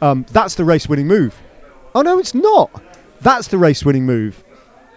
um, 0.02 0.26
that's 0.30 0.56
the 0.56 0.64
race 0.64 0.88
winning 0.88 1.06
move. 1.06 1.40
Oh 1.94 2.02
no, 2.02 2.18
it's 2.18 2.34
not. 2.34 2.82
That's 3.20 3.48
the 3.48 3.56
race 3.56 3.84
winning 3.84 4.04
move. 4.04 4.44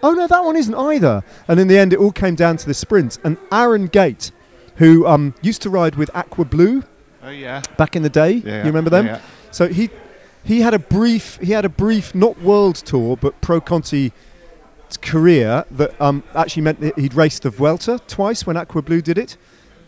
Oh 0.02 0.12
no, 0.12 0.26
that 0.26 0.44
one 0.44 0.56
isn't 0.56 0.74
either. 0.74 1.22
And 1.48 1.58
in 1.58 1.68
the 1.68 1.78
end, 1.78 1.92
it 1.92 1.98
all 1.98 2.12
came 2.12 2.34
down 2.34 2.56
to 2.58 2.66
the 2.66 2.74
sprint. 2.74 3.18
And 3.24 3.38
Aaron 3.52 3.86
Gate, 3.86 4.32
who 4.76 5.06
um, 5.06 5.34
used 5.40 5.62
to 5.62 5.70
ride 5.70 5.94
with 5.94 6.10
Aqua 6.14 6.44
Blue 6.44 6.82
oh 7.22 7.30
yeah. 7.30 7.62
back 7.78 7.96
in 7.96 8.02
the 8.02 8.10
day, 8.10 8.32
yeah. 8.32 8.58
you 8.58 8.64
remember 8.66 8.90
them? 8.90 9.06
Yeah. 9.06 9.20
So 9.52 9.68
he 9.68 9.90
he 10.44 10.60
had 10.60 10.74
a 10.74 10.78
brief 10.78 11.38
he 11.40 11.52
had 11.52 11.64
a 11.64 11.68
brief 11.68 12.14
not 12.14 12.40
world 12.42 12.76
tour 12.76 13.16
but 13.16 13.40
pro 13.40 13.60
Conti 13.60 14.12
career 15.00 15.64
that 15.72 16.00
um, 16.00 16.22
actually 16.34 16.62
meant 16.62 16.80
that 16.80 16.98
he'd 16.98 17.14
raced 17.14 17.42
the 17.42 17.50
Vuelta 17.50 18.00
twice 18.06 18.46
when 18.46 18.56
Aqua 18.56 18.82
Blue 18.82 19.00
did 19.00 19.18
it. 19.18 19.36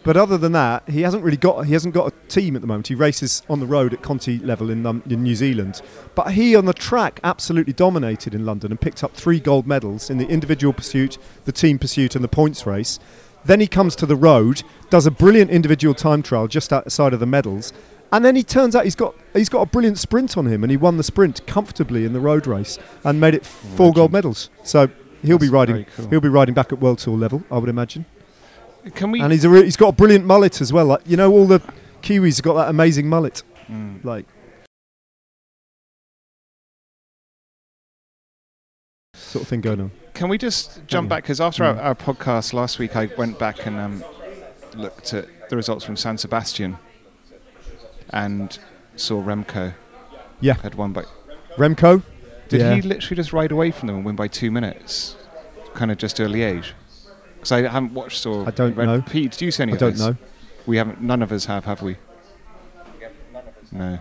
But 0.04 0.16
other 0.16 0.38
than 0.38 0.52
that, 0.52 0.88
he 0.88 1.02
hasn't 1.02 1.22
really 1.22 1.36
got 1.36 1.66
he 1.66 1.72
hasn't 1.72 1.92
got 1.94 2.12
a 2.12 2.28
team 2.28 2.54
at 2.54 2.62
the 2.62 2.68
moment. 2.68 2.88
He 2.88 2.94
races 2.94 3.42
on 3.48 3.60
the 3.60 3.66
road 3.66 3.92
at 3.92 4.02
Conti 4.02 4.38
level 4.38 4.70
in 4.70 4.86
um, 4.86 5.02
in 5.08 5.22
New 5.22 5.34
Zealand. 5.34 5.82
But 6.14 6.32
he 6.32 6.54
on 6.54 6.64
the 6.64 6.72
track 6.72 7.20
absolutely 7.24 7.72
dominated 7.72 8.34
in 8.34 8.46
London 8.46 8.70
and 8.70 8.80
picked 8.80 9.02
up 9.02 9.14
three 9.14 9.40
gold 9.40 9.66
medals 9.66 10.08
in 10.08 10.18
the 10.18 10.26
individual 10.28 10.72
pursuit, 10.72 11.18
the 11.44 11.52
team 11.52 11.78
pursuit, 11.78 12.14
and 12.14 12.22
the 12.22 12.28
points 12.28 12.66
race. 12.66 12.98
Then 13.44 13.60
he 13.60 13.66
comes 13.66 13.96
to 13.96 14.06
the 14.06 14.16
road, 14.16 14.62
does 14.90 15.06
a 15.06 15.10
brilliant 15.10 15.50
individual 15.50 15.94
time 15.94 16.22
trial 16.22 16.48
just 16.48 16.72
outside 16.72 17.12
of 17.12 17.20
the 17.20 17.26
medals, 17.26 17.72
and 18.12 18.24
then 18.24 18.36
he 18.36 18.42
turns 18.42 18.74
out 18.74 18.84
he's 18.84 18.94
got 18.94 19.14
he's 19.34 19.48
got 19.48 19.62
a 19.62 19.66
brilliant 19.66 19.98
sprint 19.98 20.36
on 20.36 20.46
him, 20.46 20.62
and 20.62 20.70
he 20.70 20.76
won 20.76 20.96
the 20.96 21.02
sprint 21.02 21.46
comfortably 21.46 22.04
in 22.04 22.12
the 22.12 22.20
road 22.20 22.46
race 22.46 22.78
and 23.04 23.20
made 23.20 23.34
it 23.34 23.44
four 23.44 23.92
gold 23.92 24.12
medals. 24.12 24.50
So 24.62 24.90
he'll 25.22 25.38
be 25.38 25.48
riding 25.48 25.86
cool. 25.96 26.08
he'll 26.08 26.20
be 26.20 26.28
riding 26.28 26.54
back 26.54 26.72
at 26.72 26.80
world 26.80 26.98
tour 26.98 27.16
level, 27.16 27.42
I 27.50 27.58
would 27.58 27.68
imagine. 27.68 28.06
Can 28.94 29.10
we? 29.10 29.20
And 29.20 29.32
he's 29.32 29.44
a 29.44 29.48
re- 29.50 29.64
he's 29.64 29.76
got 29.76 29.88
a 29.88 29.92
brilliant 29.92 30.24
mullet 30.24 30.60
as 30.60 30.72
well. 30.72 30.86
Like 30.86 31.02
you 31.06 31.16
know, 31.16 31.30
all 31.32 31.46
the 31.46 31.60
Kiwis 32.02 32.36
have 32.36 32.44
got 32.44 32.54
that 32.54 32.68
amazing 32.70 33.08
mullet. 33.08 33.42
Mm. 33.70 34.04
Like 34.04 34.24
sort 39.14 39.42
of 39.42 39.48
thing 39.48 39.60
going 39.60 39.80
on. 39.80 39.90
Can 40.14 40.28
we 40.28 40.38
just 40.38 40.80
jump 40.86 41.06
Mm. 41.06 41.10
back? 41.10 41.22
Because 41.24 41.40
after 41.40 41.64
our, 41.64 41.74
Mm. 41.74 41.82
our 41.84 41.94
podcast 41.94 42.52
last 42.52 42.78
week, 42.78 42.96
I 42.96 43.06
went 43.18 43.38
back 43.38 43.66
and 43.66 43.78
um, 43.78 44.04
looked 44.74 45.12
at 45.12 45.26
the 45.50 45.56
results 45.56 45.84
from 45.84 45.96
San 45.96 46.18
Sebastian 46.18 46.78
and 48.10 48.58
saw 48.96 49.22
Remco. 49.22 49.74
Yeah. 50.40 50.54
Had 50.54 50.76
won 50.76 50.92
by. 50.92 51.04
Remco. 51.56 52.02
Did 52.48 52.60
Yeah. 52.60 52.74
he 52.76 52.82
literally 52.82 53.16
just 53.16 53.32
ride 53.32 53.52
away 53.52 53.70
from 53.70 53.88
them 53.88 53.96
and 53.96 54.04
win 54.04 54.16
by 54.16 54.28
two 54.28 54.50
minutes? 54.50 55.16
Kind 55.74 55.90
of 55.90 55.98
just 55.98 56.16
to 56.16 56.22
Liège? 56.26 56.72
Because 57.38 57.52
I 57.52 57.62
haven't 57.68 57.94
watched 57.94 58.26
or. 58.26 58.46
I 58.46 58.50
don't 58.50 58.74
read- 58.76 58.86
know. 58.86 59.02
Pete, 59.02 59.32
did 59.32 59.40
you 59.42 59.50
see 59.50 59.62
any 59.62 59.72
I 59.72 59.74
of 59.76 59.80
don't 59.80 59.92
this? 59.92 60.00
know. 60.00 60.16
We 60.66 60.76
haven't. 60.76 61.00
None 61.00 61.22
of 61.22 61.32
us 61.32 61.44
have, 61.46 61.64
have 61.64 61.82
we? 61.82 61.96
No. 63.72 63.98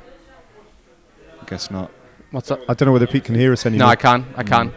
I 1.42 1.46
Guess 1.46 1.72
not. 1.72 1.92
what's 2.32 2.52
up? 2.52 2.60
I 2.68 2.74
don't 2.74 2.88
know 2.88 2.94
whether 2.94 3.08
Pete 3.08 3.24
can 3.26 3.36
hear 3.36 3.54
us 3.54 3.66
anymore. 3.66 3.88
No, 3.88 3.92
I 3.92 3.96
can. 3.96 4.26
I 4.36 4.44
can. 4.44 4.74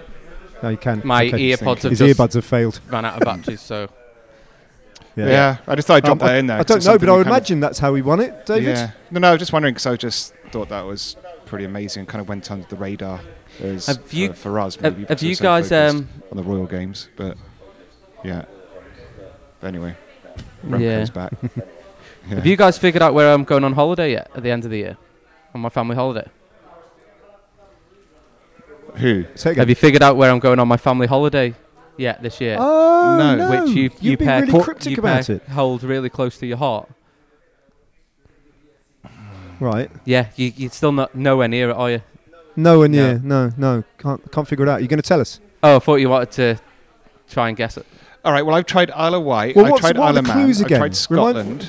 No, 0.62 0.68
you 0.68 0.77
can. 0.77 1.01
My 1.05 1.27
Okay. 1.27 1.51
earpods 1.53 1.83
have 1.83 1.90
His 1.90 1.99
just 2.01 2.18
earbuds 2.18 2.35
have 2.35 2.44
failed. 2.44 2.81
ran 2.90 3.05
out 3.05 3.14
of 3.14 3.25
batteries, 3.25 3.61
so 3.61 3.88
Yeah. 5.16 5.57
I 5.66 5.75
just 5.75 5.88
thought 5.88 5.96
I'd 5.96 6.05
drop 6.05 6.20
Um, 6.23 6.29
that 6.29 6.38
in 6.38 6.46
there. 6.46 6.57
I 6.57 6.61
'cause 6.61 6.66
don't 6.66 6.77
it's 6.79 6.87
know, 6.87 6.92
something 6.92 7.07
but 7.07 7.12
I 7.12 7.14
we 7.14 7.18
would 7.18 7.25
kind 7.27 7.37
of- 7.37 7.40
imagine 7.40 7.61
that's 7.61 7.79
how 7.79 7.94
he 7.94 8.03
won 8.03 8.20
it, 8.20 8.46
David. 8.46 8.77
Yeah. 8.77 8.90
No, 9.11 9.20
no, 9.20 9.29
I 9.29 9.33
was 9.33 9.38
just 9.40 9.53
wondering 9.53 9.75
because 9.75 9.87
I 9.87 9.96
just 9.96 10.35
thought 10.53 10.68
that 10.68 10.83
was 10.85 11.16
pretty 11.46 11.64
amazing. 11.64 12.01
And 12.01 12.09
Kind 12.09 12.20
of 12.20 12.29
went 12.29 12.51
under 12.51 12.66
the 12.68 12.77
radar 12.77 13.20
as 13.62 13.87
Have 13.87 14.05
for, 14.05 14.14
you- 14.16 14.33
for 14.35 14.61
us. 14.61 14.77
have, 14.77 14.83
Maybe 14.83 14.94
have 15.03 15.09
because 15.09 15.23
we're 15.23 15.29
you 15.31 15.35
so 15.35 15.42
guys? 15.44 15.68
focused 15.70 15.96
Um, 15.96 16.09
on 16.31 16.37
the 16.37 16.42
Royal 16.44 16.66
Games, 16.66 17.09
but 17.16 17.37
yeah. 18.24 18.44
But 19.61 19.66
anyway, 19.68 19.96
yeah. 20.64 20.76
Remco's 20.76 21.11
back. 21.11 21.33
Yeah. 22.28 22.35
Have 22.37 22.46
you 22.46 22.54
guys 22.54 22.76
figured 22.76 23.02
out 23.02 23.14
where 23.14 23.33
I'm 23.33 23.44
going 23.44 23.64
on 23.64 23.72
holiday 23.72 24.12
yet? 24.12 24.30
At 24.35 24.42
the 24.42 24.50
end 24.50 24.66
of 24.66 24.70
the 24.70 24.76
year, 24.76 24.98
on 25.54 25.62
my 25.62 25.70
family 25.70 25.96
holiday. 25.96 26.28
Who? 28.96 29.24
Say 29.35 29.52
again. 29.52 29.61
Have 29.62 29.68
you 29.70 29.74
figured 29.74 30.02
out 30.02 30.16
where 30.16 30.30
I'm 30.30 30.38
going 30.38 30.59
on 30.59 30.68
my 30.68 30.76
family 30.76 31.06
holiday 31.06 31.54
yet 31.96 32.22
this 32.22 32.38
year? 32.40 32.56
Oh 32.61 33.16
No. 33.18 33.37
no! 33.37 33.50
Which 33.64 33.70
you 33.74 33.83
you 33.85 33.90
You've 34.00 34.18
been 34.18 34.28
pair, 34.28 34.40
really 34.42 34.52
put- 34.52 34.64
cryptic 34.64 34.90
you 34.92 34.98
about 34.98 35.26
pair 35.26 35.37
it, 35.37 35.48
hold 35.48 35.83
really 35.83 36.11
close 36.11 36.37
to 36.38 36.46
your 36.46 36.59
heart. 36.59 36.88
right? 39.59 39.90
Yeah, 40.04 40.26
you 40.37 40.52
you're 40.56 40.70
still 40.70 40.92
not 40.92 41.14
nowhere 41.14 41.48
near 41.48 41.70
it, 41.70 41.74
are 41.76 41.90
you? 41.90 42.02
Nowhere 42.56 42.88
near. 42.88 43.18
No, 43.24 43.50
no, 43.56 43.85
can't 43.98 44.30
can't 44.30 44.46
figure 44.46 44.66
it 44.66 44.68
out. 44.68 44.80
You're 44.83 44.88
going 44.88 45.02
to 45.02 45.09
tell 45.09 45.20
us? 45.20 45.40
Oh, 45.62 45.76
I 45.76 45.78
thought 45.78 45.96
you 45.96 46.09
wanted 46.11 46.30
to 46.33 46.59
try 47.28 47.48
and 47.48 47.56
guess 47.56 47.76
it. 47.76 47.87
All 48.24 48.33
right. 48.33 48.44
Well, 48.44 48.54
I've 48.56 48.66
tried 48.66 48.90
Isle 48.90 49.14
of 49.14 49.22
Wight. 49.24 49.56
Well, 49.56 49.66
I've 49.74 49.80
tried 49.80 49.96
what 49.96 50.04
are 50.04 50.09
Isle 50.11 50.18
of 50.18 50.26
Man. 50.26 50.37
clues 50.44 50.61
I've 50.61 50.66
again? 50.66 50.78
tried 50.78 50.85
Remind- 50.85 50.96
Scotland. 51.62 51.68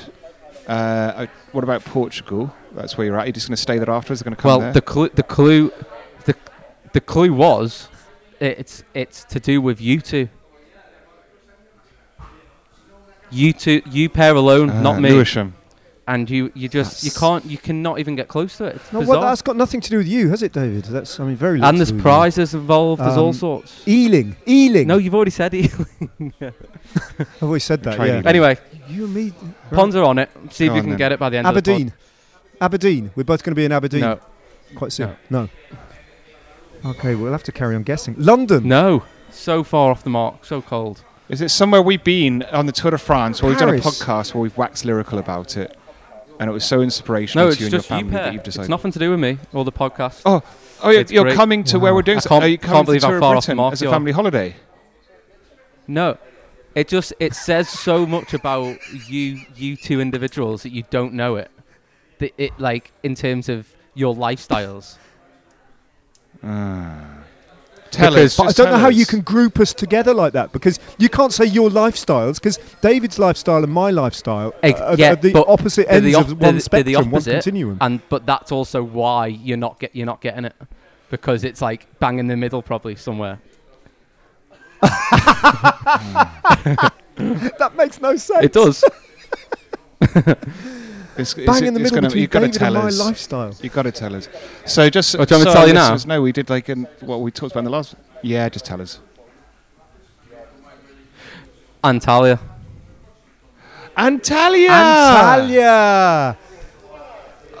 Uh, 0.68 1.12
I, 1.16 1.28
what 1.52 1.64
about 1.64 1.84
Portugal? 1.84 2.54
That's 2.72 2.96
where 2.96 3.06
you're 3.06 3.18
at. 3.18 3.26
You're 3.26 3.32
just 3.32 3.48
going 3.48 3.56
to 3.56 3.62
stay 3.62 3.78
there 3.78 3.90
afterwards. 3.90 4.22
Going 4.22 4.36
to 4.36 4.40
come 4.40 4.48
Well, 4.48 4.60
there. 4.60 4.72
the 4.72 4.80
clue, 4.82 5.08
the 5.14 5.22
clue, 5.22 5.72
the 6.24 6.34
the 6.92 7.00
clue 7.00 7.32
was, 7.32 7.88
it's 8.38 8.84
it's 8.94 9.24
to 9.24 9.40
do 9.40 9.60
with 9.60 9.80
you 9.80 10.00
two. 10.00 10.28
You 13.30 13.52
two, 13.54 13.80
you 13.90 14.08
pair 14.10 14.34
alone, 14.34 14.68
Uh, 14.70 14.82
not 14.82 15.00
me. 15.00 15.10
Lewisham. 15.10 15.54
And 16.12 16.28
you, 16.28 16.52
you 16.54 16.68
just, 16.68 17.04
you 17.04 17.10
can't, 17.10 17.42
you 17.46 17.56
cannot 17.56 17.98
even 17.98 18.16
get 18.16 18.28
close 18.28 18.58
to 18.58 18.64
it. 18.66 18.76
It's 18.76 18.92
No, 18.92 19.00
bizarre. 19.00 19.16
well, 19.18 19.28
that's 19.28 19.40
got 19.40 19.56
nothing 19.56 19.80
to 19.80 19.88
do 19.88 19.96
with 19.96 20.06
you, 20.08 20.28
has 20.28 20.42
it, 20.42 20.52
David? 20.52 20.84
That's 20.84 21.18
I 21.18 21.24
mean 21.24 21.36
very. 21.36 21.54
little 21.58 21.68
and 21.68 21.76
to 21.76 21.78
there's 21.78 21.88
do 21.90 21.94
with 21.94 22.02
prizes 22.02 22.52
involved. 22.54 23.00
There's 23.02 23.16
all 23.16 23.28
Um, 23.28 23.32
sorts. 23.32 23.82
Ealing, 23.88 24.36
Ealing. 24.46 24.86
No, 24.88 24.98
you've 24.98 25.14
already 25.14 25.30
said 25.30 25.54
Ealing. 25.54 26.34
I've 26.40 27.42
always 27.42 27.64
said 27.64 27.82
that. 27.84 27.98
Yeah. 27.98 28.20
Anyway, 28.26 28.58
You 28.88 29.04
and 29.06 29.14
me. 29.14 29.32
ponder 29.70 30.02
on 30.04 30.18
it. 30.18 30.28
See 30.50 30.66
if 30.66 30.70
Go 30.70 30.74
you 30.76 30.80
can 30.82 30.90
then. 30.90 30.98
get 30.98 31.12
it 31.12 31.18
by 31.18 31.30
the 31.30 31.38
end 31.38 31.46
of 31.46 31.54
the. 31.54 31.58
Aberdeen. 31.60 31.92
Aberdeen. 32.60 33.10
We're 33.16 33.24
both 33.24 33.42
going 33.42 33.52
to 33.52 33.56
be 33.56 33.64
in 33.64 33.72
Aberdeen 33.72 34.02
pod. 34.02 34.20
quite 34.74 34.92
soon. 34.92 35.16
No. 35.30 35.48
Okay, 36.84 37.14
we'll 37.14 37.32
have 37.32 37.44
to 37.44 37.52
carry 37.52 37.74
on 37.74 37.84
guessing. 37.84 38.14
London. 38.18 38.66
No, 38.68 38.98
no, 38.98 39.04
so 39.30 39.62
far 39.64 39.90
off 39.90 40.02
the 40.04 40.10
mark, 40.10 40.44
so 40.44 40.60
cold. 40.60 41.04
Is 41.28 41.40
it 41.40 41.48
somewhere 41.50 41.80
we've 41.80 42.04
been 42.04 42.42
on 42.52 42.66
the 42.66 42.72
Tour 42.72 42.90
de 42.90 42.98
France 42.98 43.40
where 43.40 43.48
we've 43.50 43.58
done 43.58 43.70
a 43.70 43.78
podcast 43.78 44.34
where 44.34 44.42
we've 44.42 44.56
waxed 44.58 44.84
lyrical 44.84 45.18
about 45.18 45.56
it, 45.56 45.74
and 46.42 46.50
it 46.50 46.52
was 46.52 46.64
so 46.64 46.80
inspirational 46.80 47.46
No, 47.46 47.50
to 47.50 47.52
it's 47.52 47.60
you 47.60 47.66
and 47.66 47.72
your 47.72 47.78
just 47.80 47.90
you 47.90 47.96
family 47.96 48.12
pair. 48.12 48.24
that 48.24 48.32
you've 48.34 48.46
It's 48.46 48.68
nothing 48.68 48.92
to 48.92 48.98
do 48.98 49.10
with 49.10 49.20
me 49.20 49.38
or 49.52 49.64
the 49.64 49.72
podcast. 49.72 50.22
Oh, 50.26 50.42
oh, 50.82 50.90
you're, 50.90 51.02
you're 51.02 51.34
coming 51.34 51.62
to 51.64 51.78
where 51.78 51.94
we're 51.94 52.02
doing. 52.02 52.18
I 52.18 52.20
can't- 52.22 52.44
are 52.44 52.48
you 52.48 52.58
can't 52.58 52.84
believe 52.84 53.02
how 53.02 53.18
far 53.20 53.36
off 53.36 53.46
the 53.46 53.54
mark 53.54 53.72
as 53.74 53.82
a 53.82 53.84
you 53.86 53.90
family 53.90 54.12
holiday? 54.12 54.56
No, 55.86 56.18
it 56.74 56.88
just 56.88 57.12
it 57.20 57.34
says 57.34 57.68
so 57.68 58.06
much 58.06 58.34
about 58.34 58.76
you 59.08 59.40
you 59.54 59.76
two 59.76 60.00
individuals 60.00 60.62
that 60.64 60.70
you 60.72 60.84
don't 60.90 61.12
know 61.14 61.36
it. 61.36 61.50
That 62.18 62.32
it 62.38 62.58
like 62.58 62.92
in 63.02 63.14
terms 63.14 63.48
of 63.48 63.74
your 63.94 64.14
lifestyles. 64.14 64.96
Ah. 66.42 67.21
Tell 67.92 68.10
Because- 68.12 68.38
us. 68.38 68.44
But 68.44 68.48
I 68.48 68.52
don't 68.64 68.72
know 68.72 68.78
how 68.78 68.88
you 68.88 69.04
can 69.06 69.20
group 69.20 69.60
us 69.60 69.74
together 69.74 70.14
like 70.14 70.32
that 70.32 70.50
because 70.52 70.78
you 70.98 71.08
can't 71.10 71.32
say 71.32 71.44
your 71.44 71.68
lifestyles 71.68 72.36
because 72.36 72.58
David's 72.80 73.18
lifestyle 73.18 73.62
and 73.62 73.70
my 73.72 73.90
lifestyle 73.90 74.54
Ex- 74.62 74.80
are, 74.80 74.96
yeah, 74.96 75.12
are 75.12 75.16
the 75.16 75.44
opposite 75.46 75.86
ends 75.92 76.06
the 76.06 76.14
op- 76.14 76.28
of 76.28 76.30
one 76.30 76.38
the- 76.38 76.44
they're 76.44 76.52
the 76.54 76.60
spectrum, 76.60 77.10
one 77.10 77.22
continuum. 77.22 77.76
And 77.82 78.00
but 78.08 78.24
that's 78.26 78.50
also 78.50 78.82
why 78.82 79.26
you're 79.26 79.58
not 79.58 79.78
get 79.78 79.94
you're 79.94 80.06
not 80.06 80.22
getting 80.22 80.46
it 80.46 80.54
because 81.10 81.44
it's 81.44 81.60
like 81.60 81.86
bang 82.00 82.18
in 82.18 82.28
the 82.28 82.36
middle 82.36 82.62
probably 82.62 82.96
somewhere. 82.96 83.38
that 84.82 86.92
makes 87.76 88.00
no 88.00 88.16
sense. 88.16 88.44
It 88.44 88.52
does. 88.52 88.82
It's, 91.16 91.34
it's, 91.36 91.46
Bang 91.46 91.66
in 91.66 91.74
the 91.74 91.80
it's 91.80 91.90
middle 91.92 91.96
gonna, 91.96 92.08
between 92.08 92.22
you've 92.22 92.30
got 92.30 92.40
to 92.40 92.46
David 92.46 92.58
tell 92.58 92.74
and 92.76 92.82
my 92.84 92.88
us. 92.88 92.98
lifestyle. 92.98 93.54
You've 93.60 93.72
got 93.72 93.82
to 93.82 93.92
tell 93.92 94.14
us. 94.16 94.28
So 94.66 94.88
just. 94.88 95.14
Oh, 95.16 95.24
do 95.24 95.34
you 95.34 95.38
want 95.38 95.46
me 95.48 95.52
to 95.52 95.58
tell 95.58 95.68
you 95.68 95.74
now? 95.74 95.82
listeners 95.92 96.06
know, 96.06 96.22
we 96.22 96.32
did 96.32 96.48
like 96.50 96.68
in 96.68 96.84
what 97.00 97.20
we 97.20 97.30
talked 97.30 97.52
about 97.52 97.60
in 97.60 97.64
the 97.66 97.70
last. 97.70 97.94
Yeah, 98.22 98.48
just 98.48 98.64
tell 98.64 98.80
us. 98.80 99.00
Antalya. 101.84 102.38
Antalya. 103.96 104.68
Antalya, 104.68 106.36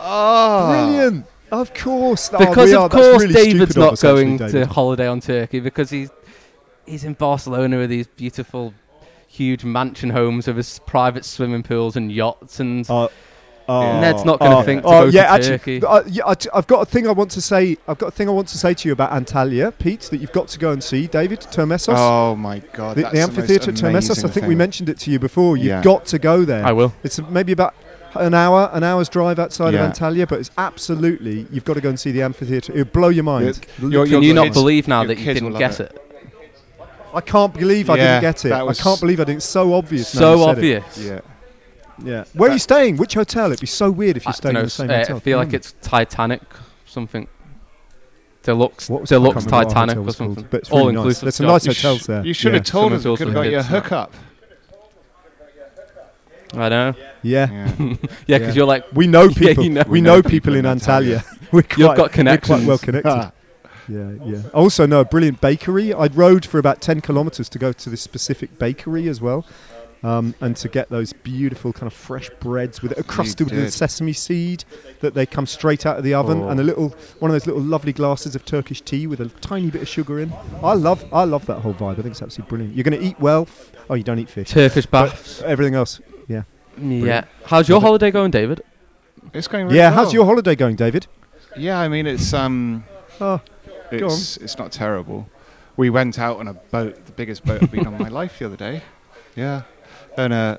Oh, 0.04 0.68
brilliant. 0.70 1.26
Of 1.50 1.74
course, 1.74 2.30
Oh, 2.32 2.38
because 2.38 2.70
we 2.70 2.74
of 2.74 2.82
are- 2.82 2.88
course 2.88 3.22
really 3.22 3.34
David's 3.34 3.76
not 3.76 3.92
us, 3.94 4.04
actually, 4.04 4.38
going 4.38 4.50
to 4.52 4.66
holiday 4.66 5.06
on 5.06 5.20
Turkey 5.20 5.60
because 5.60 5.90
he's 5.90 6.08
he's 6.86 7.04
in 7.04 7.12
Barcelona 7.12 7.76
with 7.78 7.90
these 7.90 8.06
beautiful 8.06 8.72
huge 9.28 9.62
mansion 9.64 10.10
homes 10.10 10.46
with 10.46 10.56
his 10.56 10.78
private 10.86 11.24
swimming 11.24 11.62
pools 11.62 11.94
and 11.96 12.10
yachts 12.10 12.58
and 12.58 12.88
Uh, 12.90 13.08
oh, 13.68 14.00
Ned's 14.00 14.24
not 14.24 14.38
gonna 14.40 14.58
oh, 14.58 14.62
think 14.62 14.82
to 14.82 14.88
oh, 14.88 14.90
go 14.90 15.10
to 15.10 15.16
yeah, 15.16 15.38
Turkey. 15.38 15.76
actually, 15.76 15.86
uh, 15.86 16.02
yeah, 16.06 16.24
I, 16.26 16.56
have 16.56 16.66
got 16.66 16.80
a 16.82 16.86
thing 16.86 17.06
I 17.06 17.12
want 17.12 17.30
to 17.32 17.40
say. 17.40 17.76
I've 17.88 17.98
got 17.98 18.08
a 18.08 18.10
thing 18.10 18.28
I 18.28 18.32
want 18.32 18.48
to 18.48 18.58
say 18.58 18.74
to 18.74 18.88
you 18.88 18.92
about 18.92 19.10
Antalya, 19.10 19.72
Pete, 19.78 20.02
that 20.10 20.18
you've 20.18 20.32
got 20.32 20.48
to 20.48 20.58
go 20.58 20.72
and 20.72 20.82
see. 20.82 21.06
David 21.06 21.40
Termessos, 21.40 21.94
Oh 21.96 22.34
my 22.36 22.58
God! 22.72 22.96
the, 22.96 23.02
the 23.02 23.20
amphitheatre 23.20 23.70
at 23.70 23.76
Termessos. 23.76 23.84
I 23.84 24.22
amazing 24.22 24.30
think 24.30 24.46
we 24.46 24.54
mentioned 24.54 24.88
it 24.88 24.98
to 25.00 25.10
you 25.10 25.18
before. 25.18 25.56
You've 25.56 25.66
Yeah. 25.66 25.82
got 25.82 26.06
to 26.06 26.18
go 26.18 26.44
there. 26.44 26.64
I 26.64 26.72
will. 26.72 26.92
It's 27.02 27.20
maybe 27.28 27.52
about 27.52 27.74
an 28.14 28.34
hour, 28.34 28.68
an 28.72 28.82
hour's 28.84 29.08
drive 29.08 29.38
outside 29.38 29.72
Yeah. 29.74 29.86
of 29.86 29.92
Antalya, 29.94 30.28
but 30.28 30.38
it's 30.40 30.50
absolutely 30.58 31.46
you've 31.50 31.64
got 31.64 31.74
to 31.74 31.80
go 31.80 31.88
and 31.88 31.98
see 31.98 32.10
the 32.12 32.22
amphitheatre. 32.22 32.72
It'll 32.72 32.84
blow 32.84 33.08
your 33.08 33.24
mind. 33.24 33.44
Your- 33.44 33.54
Look 33.90 33.92
your- 33.92 34.04
Can 34.04 34.12
your 34.12 34.22
you 34.22 34.34
not 34.34 34.44
kids- 34.44 34.56
believe 34.56 34.88
now 34.88 35.04
that 35.04 35.18
you 35.18 35.32
didn't 35.32 35.52
get 35.58 35.70
love 35.78 35.80
it? 35.80 35.98
I 37.14 37.20
can't 37.20 37.52
believe 37.52 37.90
I 37.90 37.96
didn't 37.96 38.20
get 38.22 38.44
it. 38.44 38.52
I 38.52 38.72
can't 38.74 39.00
believe 39.00 39.20
I 39.20 39.24
didn't. 39.24 39.38
It's 39.38 39.46
so 39.46 39.74
obvious. 39.74 40.14
now 40.14 40.20
So 40.20 40.36
said 40.38 40.42
it. 40.42 40.50
obvious. 40.82 40.98
Yeah. 40.98 41.20
Yeah. 42.04 42.24
Where 42.34 42.50
are 42.50 42.52
you 42.52 42.58
staying? 42.58 42.96
Which 42.96 43.14
hotel? 43.14 43.46
It'd 43.46 43.60
be 43.60 43.66
so 43.66 43.90
weird 43.90 44.16
if 44.16 44.24
you're 44.24 44.32
staying 44.32 44.54
dunno, 44.54 44.60
in 44.60 44.66
the 44.66 44.70
same 44.70 44.90
uh, 44.90 44.98
hotel. 44.98 45.16
I 45.16 45.20
feel 45.20 45.38
like 45.38 45.52
it's 45.52 45.72
Titanic 45.82 46.42
something. 46.86 47.28
Deluxe, 48.42 48.88
What 48.90 49.02
was- 49.02 49.10
deluxe 49.10 49.36
remember 49.46 49.50
what 49.56 49.64
our 49.64 49.64
Titanic 49.72 49.96
or 49.98 50.02
was 50.02 50.16
called, 50.16 50.28
something. 50.34 50.48
but 50.50 50.60
it's 50.62 50.70
All 50.70 50.86
nice. 50.86 50.94
inclusive. 50.96 51.20
There's 51.22 51.34
some 51.36 51.46
nice 51.46 51.66
You 51.66 51.72
sh- 51.72 51.82
hotels 51.82 52.06
there. 52.06 52.26
You 52.26 52.34
should 52.34 52.52
Yeah. 52.52 52.58
have 52.58 52.66
told 52.66 52.92
us. 52.92 53.02
hotels 53.04 53.18
Could 53.18 53.26
have 53.28 53.34
got 53.34 53.42
you 53.42 53.58
a 53.58 53.62
hits. 53.62 53.68
hookup. 53.68 54.12
I 56.54 56.68
know. 56.68 56.94
Yeah. 57.22 57.48
Yeah. 57.52 57.66
Yeah, 57.78 57.94
because 58.26 58.40
Yeah. 58.48 58.52
you're 58.54 58.66
like 58.66 58.84
We 58.92 59.06
know 59.06 59.22
Yeah, 59.28 59.28
people. 59.48 59.64
you 59.64 59.70
know. 59.70 59.84
We 59.86 60.00
know 60.00 60.22
people 60.22 60.54
in 60.56 60.64
Antalya. 60.64 61.24
we're 61.52 61.62
quite, 61.62 61.78
You've 61.78 61.86
got 61.88 61.88
we're 61.88 61.94
quite 61.96 62.12
connections. 62.12 62.66
well 62.66 62.78
connected. 62.78 63.32
yeah, 63.88 64.10
yeah. 64.24 64.42
I 64.52 64.56
also 64.58 64.86
know 64.86 65.00
a 65.00 65.04
brilliant 65.04 65.40
bakery. 65.40 65.94
I 65.94 66.06
rode 66.08 66.44
for 66.44 66.58
about 66.58 66.80
10 66.80 67.00
kilometres 67.00 67.48
to 67.50 67.58
go 67.58 67.72
to 67.72 67.88
this 67.90 68.00
specific 68.02 68.58
bakery 68.58 69.08
as 69.08 69.20
well. 69.20 69.46
Um, 70.04 70.34
and 70.40 70.56
to 70.56 70.68
get 70.68 70.88
those 70.88 71.12
beautiful 71.12 71.72
kind 71.72 71.86
of 71.86 71.92
fresh 71.92 72.28
breads 72.40 72.82
with 72.82 72.90
it 72.90 73.06
crusted 73.06 73.48
with 73.50 73.56
the 73.60 73.70
sesame 73.70 74.12
seed 74.12 74.64
that 75.00 75.14
they 75.14 75.26
come 75.26 75.46
straight 75.46 75.86
out 75.86 75.96
of 75.96 76.02
the 76.02 76.12
oven 76.12 76.42
Oh. 76.42 76.48
and 76.48 76.58
a 76.58 76.64
little 76.64 76.88
one 77.20 77.30
of 77.30 77.34
those 77.36 77.46
little 77.46 77.62
lovely 77.62 77.92
glasses 77.92 78.34
of 78.34 78.44
Turkish 78.44 78.80
tea 78.80 79.06
with 79.06 79.20
a 79.20 79.28
tiny 79.40 79.70
bit 79.70 79.80
of 79.82 79.86
sugar 79.88 80.18
in. 80.18 80.32
I 80.60 80.74
love 80.74 81.04
I 81.12 81.22
love 81.22 81.46
that 81.46 81.60
whole 81.60 81.72
vibe. 81.74 81.92
I 81.92 82.02
think 82.02 82.06
it's 82.08 82.22
absolutely 82.22 82.48
brilliant. 82.50 82.74
You're 82.74 82.82
going 82.82 82.98
to 83.00 83.06
eat 83.06 83.20
well. 83.20 83.42
F- 83.42 83.72
Oh, 83.90 83.94
you 83.94 84.02
don't 84.02 84.18
eat 84.18 84.28
fish. 84.28 84.48
Turkish 84.50 84.86
But 84.86 85.10
baths. 85.10 85.40
everything 85.42 85.74
else. 85.74 86.00
Yeah. 86.26 86.42
Yeah. 86.80 87.24
How's 87.44 87.68
your 87.68 87.80
holiday 87.80 88.10
going, 88.10 88.30
David? 88.32 88.62
It's 89.34 89.46
going. 89.46 89.66
Really 89.66 89.76
Yeah, 89.78 89.90
well. 89.90 90.04
how's 90.04 90.12
your 90.12 90.24
holiday 90.24 90.56
going, 90.56 90.74
David? 90.76 91.06
Yeah, 91.56 91.78
I 91.78 91.86
mean 91.88 92.06
it's 92.08 92.32
um, 92.34 92.84
Oh, 93.20 93.40
Go 93.90 94.06
it's 94.06 94.36
it's 94.38 94.58
not 94.58 94.72
terrible. 94.72 95.28
We 95.76 95.90
went 95.90 96.18
out 96.18 96.38
on 96.38 96.48
a 96.48 96.54
boat, 96.54 97.06
the 97.06 97.12
biggest 97.12 97.44
boat 97.44 97.62
I've 97.62 97.70
been 97.70 97.86
on 97.86 97.94
in 97.94 98.02
my 98.02 98.08
life 98.20 98.38
the 98.40 98.46
other 98.46 98.56
day. 98.56 98.82
Yeah, 99.36 99.62
and 100.16 100.32
uh, 100.32 100.58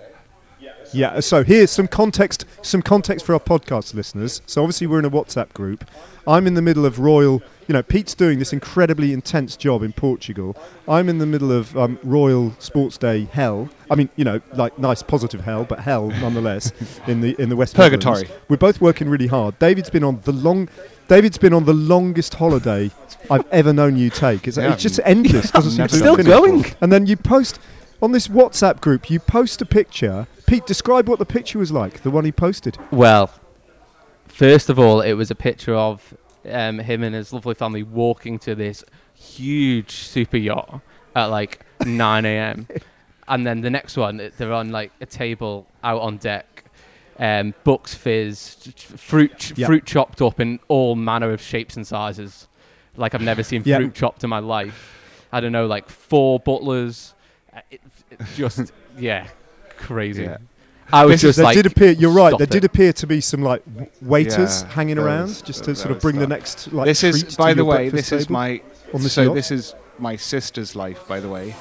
Yeah, 0.93 1.19
so 1.21 1.43
here's 1.43 1.71
some 1.71 1.87
context 1.87 2.45
some 2.61 2.81
context 2.81 3.25
for 3.25 3.33
our 3.33 3.39
podcast 3.39 3.93
listeners. 3.93 4.41
So 4.45 4.61
obviously 4.61 4.87
we're 4.87 4.99
in 4.99 5.05
a 5.05 5.11
WhatsApp 5.11 5.53
group. 5.53 5.85
I'm 6.25 6.47
in 6.47 6.53
the 6.53 6.61
middle 6.61 6.85
of 6.85 6.99
Royal, 6.99 7.41
you 7.67 7.73
know, 7.73 7.83
Pete's 7.83 8.13
doing 8.15 8.39
this 8.39 8.53
incredibly 8.53 9.11
intense 9.11 9.57
job 9.57 9.83
in 9.83 9.91
Portugal. 9.91 10.55
I'm 10.87 11.09
in 11.09 11.17
the 11.17 11.25
middle 11.25 11.51
of 11.51 11.75
um, 11.77 11.99
Royal 12.03 12.53
Sports 12.59 12.97
Day 12.97 13.25
hell. 13.25 13.67
I 13.91 13.95
mean, 13.95 14.09
you 14.15 14.23
know, 14.23 14.39
like 14.53 14.77
nice 14.79 15.03
positive 15.03 15.41
hell, 15.41 15.65
but 15.65 15.79
hell 15.79 16.07
nonetheless 16.07 16.71
in 17.07 17.21
the 17.21 17.35
in 17.39 17.49
the 17.49 17.55
West 17.55 17.77
Midlands. 17.77 18.05
Purgatory. 18.05 18.29
We're 18.47 18.57
both 18.57 18.79
working 18.79 19.09
really 19.09 19.27
hard. 19.27 19.59
David's 19.59 19.89
been 19.89 20.03
on 20.03 20.21
the 20.21 20.31
long 20.31 20.69
David's 21.07 21.37
been 21.37 21.53
on 21.53 21.65
the 21.65 21.73
longest 21.73 22.35
holiday 22.35 22.89
I've 23.29 23.47
ever 23.51 23.73
known 23.73 23.97
you 23.97 24.09
take. 24.09 24.47
It's, 24.47 24.57
Yeah, 24.57 24.73
it's 24.73 24.83
just 24.83 24.99
endless. 25.03 25.51
Doesn't 25.51 25.71
seem 25.71 25.87
to 25.87 25.95
Still 25.95 26.15
finish. 26.15 26.29
going. 26.31 26.65
And 26.81 26.91
then 26.91 27.05
you 27.05 27.17
post 27.17 27.59
on 28.03 28.11
this 28.11 28.27
WhatsApp 28.27 28.81
group. 28.81 29.09
You 29.09 29.19
post 29.19 29.61
a 29.61 29.65
picture. 29.65 30.27
Pete, 30.45 30.65
describe 30.65 31.07
what 31.09 31.17
the 31.19 31.25
picture 31.25 31.57
was 31.57 31.71
like. 31.71 32.03
The 32.03 32.11
one 32.11 32.25
he 32.25 32.31
posted. 32.31 32.77
Well, 32.91 33.31
first 34.27 34.69
of 34.69 34.77
all, 34.77 35.01
it 35.01 35.13
was 35.13 35.31
a 35.31 35.35
picture 35.35 35.73
of 35.73 36.13
um, 36.49 36.79
him 36.79 37.01
and 37.01 37.15
his 37.15 37.31
lovely 37.31 37.55
family 37.55 37.81
walking 37.81 38.37
to 38.39 38.55
this 38.55 38.83
huge 39.15 39.91
super 39.91 40.37
yacht 40.37 40.81
at 41.15 41.25
like 41.27 41.65
9 41.85 42.25
a.m. 42.25 42.67
and 43.27 43.47
then 43.47 43.61
the 43.61 43.69
next 43.69 43.95
one, 43.95 44.31
they're 44.37 44.51
on 44.53 44.71
like 44.71 44.91
a 44.99 45.05
table 45.05 45.65
out 45.83 46.01
on 46.01 46.17
deck. 46.17 46.65
Um, 47.19 47.53
Bucks 47.63 47.93
fizz, 47.93 48.73
fruit, 48.97 49.37
ch- 49.37 49.53
Yeah. 49.55 49.67
fruit 49.67 49.85
chopped 49.85 50.21
up 50.21 50.39
in 50.39 50.59
all 50.67 50.95
manner 50.95 51.31
of 51.31 51.41
shapes 51.41 51.77
and 51.77 51.85
sizes, 51.87 52.47
like 52.97 53.13
I've 53.15 53.21
never 53.21 53.43
seen 53.43 53.61
Yeah. 53.65 53.77
fruit 53.77 53.93
chopped 53.93 54.23
in 54.23 54.29
my 54.29 54.39
life. 54.39 55.27
I 55.31 55.39
don't 55.39 55.51
know, 55.51 55.67
like 55.67 55.89
four 55.89 56.39
butlers, 56.39 57.13
uh, 57.55 57.61
just 58.36 58.71
yeah, 58.97 59.28
crazy. 59.78 60.23
Yeah. 60.23 60.38
I 60.91 61.06
was 61.06 61.13
This 61.15 61.21
just 61.21 61.38
there 61.38 61.45
like, 61.45 61.56
did 61.56 61.65
appear. 61.65 61.91
You're 61.91 62.12
right. 62.12 62.38
There 62.38 62.43
it. 62.43 62.49
did 62.52 62.63
appear 62.65 62.93
to 62.93 63.08
be 63.08 63.19
some 63.21 63.41
like 63.41 63.63
w- 63.65 63.89
waiters 64.02 64.62
Yeah, 64.62 64.69
hanging 64.69 64.97
there 64.97 65.06
around 65.06 65.43
just 65.43 65.63
to 65.63 65.76
sort 65.76 65.91
of 65.91 66.02
bring 66.02 66.17
the 66.17 66.28
next 66.28 66.71
like. 66.71 66.86
this 66.86 67.04
is, 67.04 67.21
treat 67.21 67.32
to 67.32 67.38
by 67.38 67.54
the 67.54 67.65
way, 67.65 67.89
this 67.89 68.12
is 68.12 68.30
my. 68.30 68.62
on 68.93 69.02
this 69.02 69.13
so 69.13 69.23
yacht. 69.23 69.36
this 69.36 69.49
is 69.49 69.73
my 69.97 70.15
sister's 70.15 70.76
life. 70.76 71.08
By 71.08 71.19
the 71.19 71.30
way, 71.30 71.56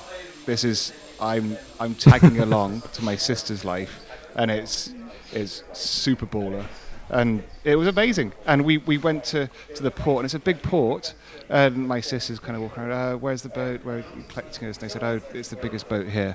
this 0.44 0.64
is 0.64 0.92
I'm 1.20 1.56
I'm 1.80 1.94
tagging 1.94 2.38
along 2.46 2.82
to 2.94 3.04
my 3.04 3.16
sister's 3.16 3.64
life, 3.64 4.04
and 4.36 4.50
it's 4.50 4.92
it's 5.32 5.62
super 5.72 6.26
baller, 6.26 6.66
and 7.12 7.42
it 7.64 7.76
was 7.76 7.86
amazing. 7.88 8.32
And 8.46 8.64
we, 8.64 8.78
we 8.78 8.98
went 8.98 9.22
to, 9.24 9.48
to 9.76 9.82
the 9.82 9.90
port, 9.90 10.18
and 10.20 10.24
it's 10.24 10.34
a 10.34 10.38
big 10.40 10.62
port. 10.62 11.14
And 11.48 11.86
my 11.86 12.00
sister's 12.00 12.38
kind 12.40 12.56
of 12.56 12.62
walking 12.62 12.82
around. 12.82 12.92
Uh, 12.92 13.16
Where's 13.18 13.42
the 13.42 13.50
boat? 13.50 13.84
Where 13.84 13.96
are 13.96 14.04
you 14.16 14.24
collecting 14.28 14.68
us? 14.68 14.76
And 14.78 14.84
they 14.84 14.92
said, 14.92 15.02
Oh, 15.04 15.20
it's 15.34 15.50
the 15.50 15.56
biggest 15.56 15.88
boat 15.88 16.08
here. 16.08 16.34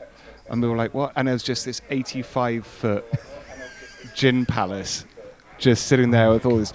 And 0.50 0.62
we 0.62 0.67
were 0.69 0.75
like, 0.78 0.94
What? 0.94 1.12
And 1.15 1.28
there 1.28 1.34
was 1.34 1.44
just 1.44 1.65
this 1.65 1.82
85 1.90 2.65
foot 2.65 3.06
gin 4.15 4.46
palace, 4.46 5.06
just 5.58 5.88
sitting 5.88 6.12
there 6.12 6.30
with 6.30 6.46
all 6.46 6.58
this 6.58 6.73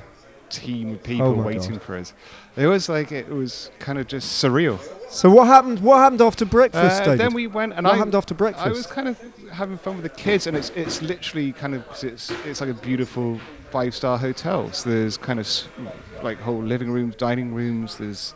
team 0.51 0.93
of 0.93 1.03
people 1.03 1.27
Oh 1.29 1.33
waiting 1.43 1.73
God. 1.73 1.83
for 1.83 1.97
us. 1.97 2.13
It 2.57 2.67
was 2.67 2.89
like 2.89 3.13
it 3.13 3.29
was 3.31 3.71
kind 3.79 3.99
of 3.99 4.07
just 4.07 4.43
surreal. 4.43 4.79
So 5.09 5.31
what 5.31 5.47
happened? 5.47 5.81
What 5.81 5.99
happened 5.99 6.21
after 6.21 6.45
breakfast, 6.45 7.03
Uh, 7.03 7.15
then 7.17 7.33
we 7.33 7.47
went 7.47 7.73
and 7.75 7.87
what 7.87 7.95
I, 7.95 7.97
happened 7.97 8.15
after 8.15 8.35
breakfast. 8.35 8.67
I 8.67 8.71
was 8.71 8.87
kind 8.87 9.09
of 9.09 9.19
having 9.51 9.79
fun 9.79 9.95
with 9.95 10.03
the 10.03 10.11
kids, 10.23 10.47
and 10.47 10.55
it's 10.57 10.69
it's 10.71 11.01
literally 11.01 11.53
kind 11.53 11.75
of 11.75 11.87
'cause 11.89 12.05
it's 12.05 12.31
it's 12.45 12.61
like 12.61 12.69
a 12.71 12.75
beautiful 12.75 13.41
five 13.73 13.95
star 13.95 14.19
hotels. 14.19 14.85
There's 14.85 15.17
kind 15.17 15.41
of 15.41 15.49
like 16.23 16.39
whole 16.39 16.63
living 16.63 16.91
rooms, 16.91 17.17
dining 17.17 17.53
rooms. 17.55 17.97
There's 17.97 18.35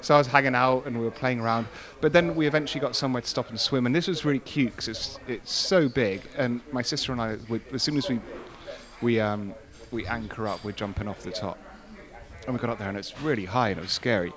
so 0.00 0.14
I 0.14 0.18
was 0.18 0.28
hanging 0.28 0.54
out 0.54 0.86
and 0.86 0.96
we 0.96 1.04
were 1.04 1.10
playing 1.10 1.40
around, 1.40 1.66
but 2.00 2.12
then 2.12 2.36
we 2.36 2.46
eventually 2.46 2.80
got 2.80 2.94
somewhere 2.94 3.22
to 3.22 3.28
stop 3.28 3.50
and 3.50 3.58
swim, 3.58 3.86
and 3.86 3.94
this 3.94 4.06
was 4.06 4.24
really 4.24 4.38
cute 4.38 4.70
because 4.70 4.88
it's 4.88 5.18
it's 5.26 5.52
so 5.52 5.88
big. 5.88 6.22
And 6.36 6.60
my 6.72 6.82
sister 6.82 7.10
and 7.12 7.20
I, 7.20 7.36
would, 7.48 7.62
as 7.72 7.82
soon 7.82 7.96
as 7.96 8.08
we 8.08 8.20
we 9.02 9.20
um 9.20 9.54
we 9.90 10.06
anchor 10.06 10.46
up, 10.46 10.64
we're 10.64 10.72
jumping 10.72 11.08
off 11.08 11.22
the 11.22 11.32
top. 11.32 11.58
And 12.46 12.54
we 12.54 12.60
got 12.60 12.70
up 12.70 12.78
there, 12.78 12.88
and 12.88 12.96
it's 12.96 13.20
really 13.22 13.44
high, 13.44 13.70
and 13.70 13.78
it 13.78 13.82
was 13.82 13.90
scary. 13.90 14.32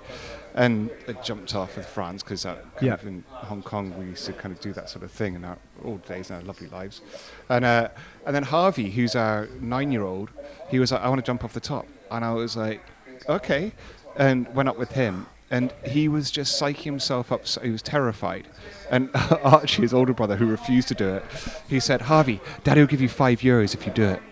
And 0.54 0.90
I 1.08 1.12
jumped 1.12 1.54
off 1.54 1.76
with 1.76 1.86
Franz 1.86 2.22
because 2.22 2.44
uh, 2.44 2.56
Yeah. 2.80 2.96
in 3.02 3.24
Hong 3.30 3.62
Kong 3.62 3.96
we 3.98 4.06
used 4.06 4.26
to 4.26 4.32
kind 4.32 4.52
of 4.54 4.60
do 4.60 4.72
that 4.72 4.90
sort 4.90 5.04
of 5.04 5.10
thing 5.12 5.34
in 5.34 5.44
our 5.44 5.58
old 5.84 6.04
days 6.06 6.30
in 6.30 6.36
our 6.36 6.42
lovely 6.42 6.66
lives. 6.68 7.00
And 7.48 7.64
uh, 7.64 7.88
and 8.26 8.34
then 8.34 8.42
Harvey, 8.42 8.90
who's 8.90 9.14
our 9.14 9.48
nine-year-old, 9.60 10.30
he 10.68 10.78
was 10.80 10.90
like, 10.92 11.02
"I 11.02 11.08
want 11.08 11.20
to 11.20 11.26
jump 11.26 11.44
off 11.44 11.52
the 11.52 11.60
top," 11.60 11.86
and 12.10 12.24
I 12.24 12.32
was 12.32 12.56
like, 12.56 12.82
"Okay," 13.28 13.72
and 14.16 14.52
went 14.54 14.68
up 14.68 14.78
with 14.78 14.92
him. 14.92 15.26
and 15.52 15.72
he 15.84 16.06
was 16.08 16.30
just 16.30 16.60
psyching 16.62 16.84
himself 16.84 17.32
up. 17.32 17.44
So 17.44 17.60
he 17.60 17.70
was 17.70 17.82
terrified. 17.82 18.46
And 18.88 19.10
Archie, 19.42 19.82
his 19.82 19.92
older 19.92 20.12
brother, 20.14 20.36
who 20.36 20.46
refused 20.46 20.86
to 20.88 20.94
do 20.94 21.08
it, 21.14 21.24
he 21.68 21.80
said, 21.80 22.02
"Harvey, 22.02 22.40
Daddy 22.64 22.80
will 22.80 22.86
give 22.88 23.00
you 23.00 23.08
five 23.08 23.40
euros 23.40 23.74
if 23.74 23.84
you 23.86 23.92
do 23.92 24.04
it." 24.04 24.22